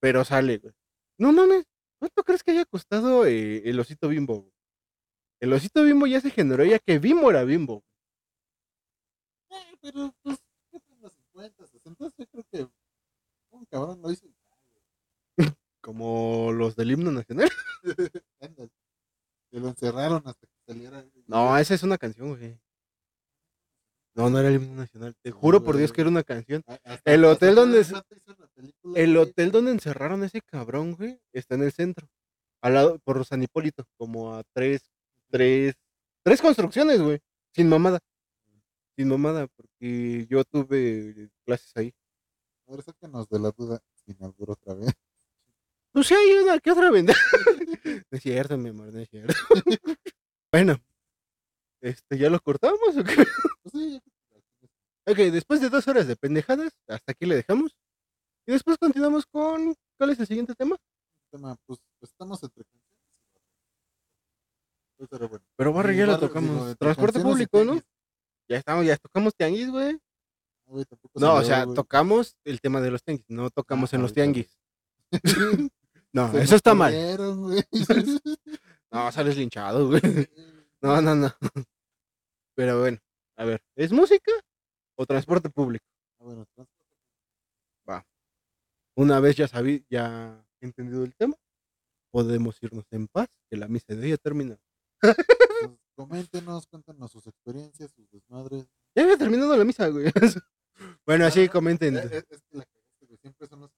[0.00, 0.74] pero sale, güey.
[1.18, 1.64] No mames,
[1.98, 4.42] ¿cuánto crees que haya costado eh, el osito bimbo?
[4.42, 4.52] güey?
[5.40, 7.84] El osito bimbo ya se generó ya que Bimbo era bimbo.
[9.80, 10.38] pero pues,
[10.70, 12.04] ¿qué los 50, 60?
[12.16, 12.68] Yo creo que
[13.50, 14.26] un cabrón lo hizo.
[15.80, 17.50] Como los del himno nacional.
[19.50, 21.04] Que lo encerraron hasta que saliera.
[21.28, 22.58] No, esa es una canción, güey.
[24.14, 25.14] No, no era el himno nacional.
[25.22, 26.62] Te juro por Dios que era una canción.
[26.66, 27.84] Hasta- el hotel donde
[28.54, 32.08] película, El hotel donde encerraron a ese cabrón, güey, está en el centro.
[32.62, 34.82] Al lado, por San Hipólito, como a tres,
[35.30, 35.74] tres,
[36.22, 37.18] tres construcciones, güey.
[37.52, 37.98] Sin mamada.
[38.96, 41.92] Sin mamada, porque yo tuve clases ahí.
[42.68, 43.80] A ver, sácanos de la duda.
[44.06, 44.92] Sin albur otra vez.
[45.92, 47.14] Pues sí, hay una que otra venda.
[48.10, 49.34] no es cierto, mi amor, no es cierto.
[50.52, 50.78] bueno,
[51.84, 53.14] este, ¿ya lo cortamos o qué?
[53.62, 54.00] Pues sí,
[55.06, 57.76] Ok, después de dos horas de pendejadas, hasta aquí le dejamos.
[58.46, 59.74] Y después continuamos con.
[59.98, 60.76] ¿Cuál es el siguiente tema?
[61.30, 63.00] tema, pues estamos entre canciones.
[64.96, 65.44] Pues, pero bueno.
[65.56, 66.50] Pero Barry Y ya lo tocamos.
[66.50, 67.80] digo, Transporte público, ¿no?
[68.48, 69.98] Ya estamos, ya tocamos tianguis, güey.
[70.66, 74.02] No, tampoco No, o sea, tocamos el tema de los tianguis, no tocamos Ah, en
[74.02, 74.58] los tianguis.
[76.12, 76.94] No, Se eso está mal.
[78.92, 80.00] No, sales linchado, güey.
[80.80, 81.32] No, no, no.
[82.56, 82.98] Pero bueno,
[83.36, 84.30] a ver, ¿es música
[84.96, 85.84] o transporte público?
[86.20, 86.68] Ah, bueno, trans-
[88.96, 91.34] Una vez ya sabí, ya entendido el tema,
[92.12, 94.56] podemos irnos en paz, que la misa de hoy ya terminó.
[95.00, 98.68] pues, coméntenos, cuéntenos sus experiencias, sus desmadres.
[98.94, 100.06] Ya había terminado la misa, güey.
[101.06, 101.96] bueno, así Ah, comenten.
[101.96, 102.64] eh, Es que la
[103.00, 103.70] güey, siempre son los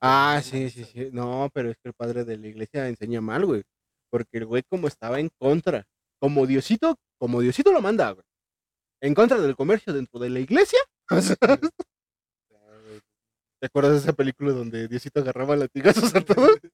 [0.00, 1.10] Ah, sí, sí, sí.
[1.12, 3.64] No, pero es que el padre de la iglesia enseña mal, güey.
[4.10, 5.84] Porque el güey como estaba en contra,
[6.20, 8.24] como Diosito, como Diosito lo manda, güey.
[9.00, 10.78] En contra del comercio dentro de la iglesia.
[13.60, 16.50] ¿Te acuerdas de esa película donde Diosito agarraba latigazos a todos?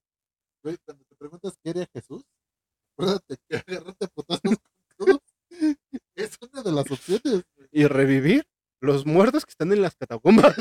[0.62, 2.24] Güey, cuando te preguntas qué haría Jesús,
[2.96, 4.56] acuérdate que agarrarte putazos
[4.96, 5.18] con
[6.16, 7.44] es una de las opciones.
[7.54, 7.68] güey.
[7.70, 8.46] Y revivir
[8.80, 10.56] los muertos que están en las catacumbas.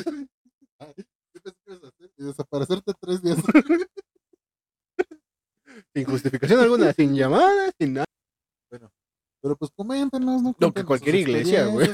[2.17, 3.37] Y desaparecerte tres días.
[5.95, 8.12] sin justificación alguna, sin llamadas, sin nada.
[9.43, 10.53] Pero pues coméntenos, ¿no?
[10.53, 11.89] que Cuéntenos cualquier iglesia, güey.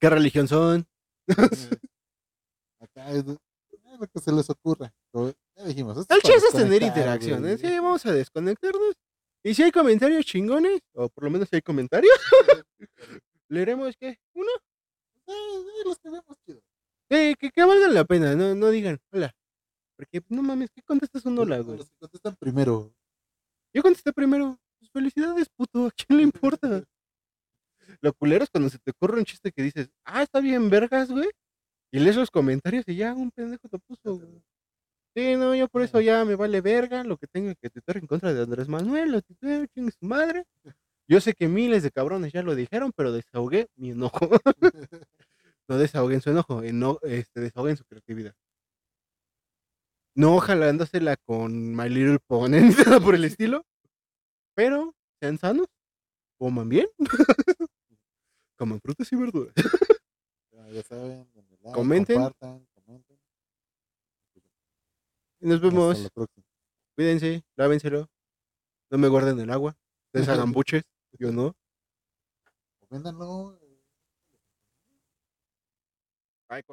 [0.00, 0.88] ¿Qué religión son?
[2.80, 3.36] Acá es lo
[4.06, 4.90] que se les ocurra.
[5.54, 5.98] Ya dijimos.
[6.08, 7.52] El chiste es tener güey.
[7.52, 7.58] ¿eh?
[7.58, 8.94] Sí, vamos a desconectarnos.
[9.44, 12.14] Y si hay comentarios chingones, o por lo menos si hay comentarios,
[13.50, 14.50] leeremos que uno,
[15.84, 16.62] los que vemos chido.
[17.10, 19.30] eh, que, que valgan la pena, no, no digan hola.
[19.94, 21.76] Porque no mames, ¿qué contestas un hola, güey?
[21.76, 22.94] Los que contestan primero.
[23.74, 26.84] Yo contesté primero, pues felicidades, puto, ¿a quién le importa?
[28.00, 31.10] Lo culero es cuando se te ocurre un chiste que dices, ah, está bien, vergas,
[31.10, 31.28] güey.
[31.92, 34.20] Y lees los comentarios y ya un pendejo te puso.
[35.16, 38.06] Sí, no, yo por eso ya me vale verga lo que tenga que tuitear en
[38.06, 40.44] contra de Andrés Manuel, lo tuiteo, chingue su madre.
[41.08, 44.30] Yo sé que miles de cabrones ya lo dijeron, pero desahogué mi enojo.
[45.68, 48.34] no desahoguen su enojo, eno- este, desahoguen su creatividad.
[50.18, 53.64] No jalándosela con My Little Pony ni nada por el estilo,
[54.52, 55.68] pero sean sanos,
[56.38, 56.88] coman bien,
[58.58, 59.54] coman frutas y verduras.
[60.50, 61.30] Ya, ya saben.
[61.34, 62.16] like, Comenten.
[62.16, 63.18] Compartan, comenten.
[65.38, 66.44] Y nos vemos, Hasta la próxima.
[66.96, 68.10] cuídense, lávenselo,
[68.90, 69.76] no me guarden el agua,
[70.06, 70.82] ustedes hagan buches,
[71.12, 71.54] yo no.
[72.88, 73.57] Coméntanlo.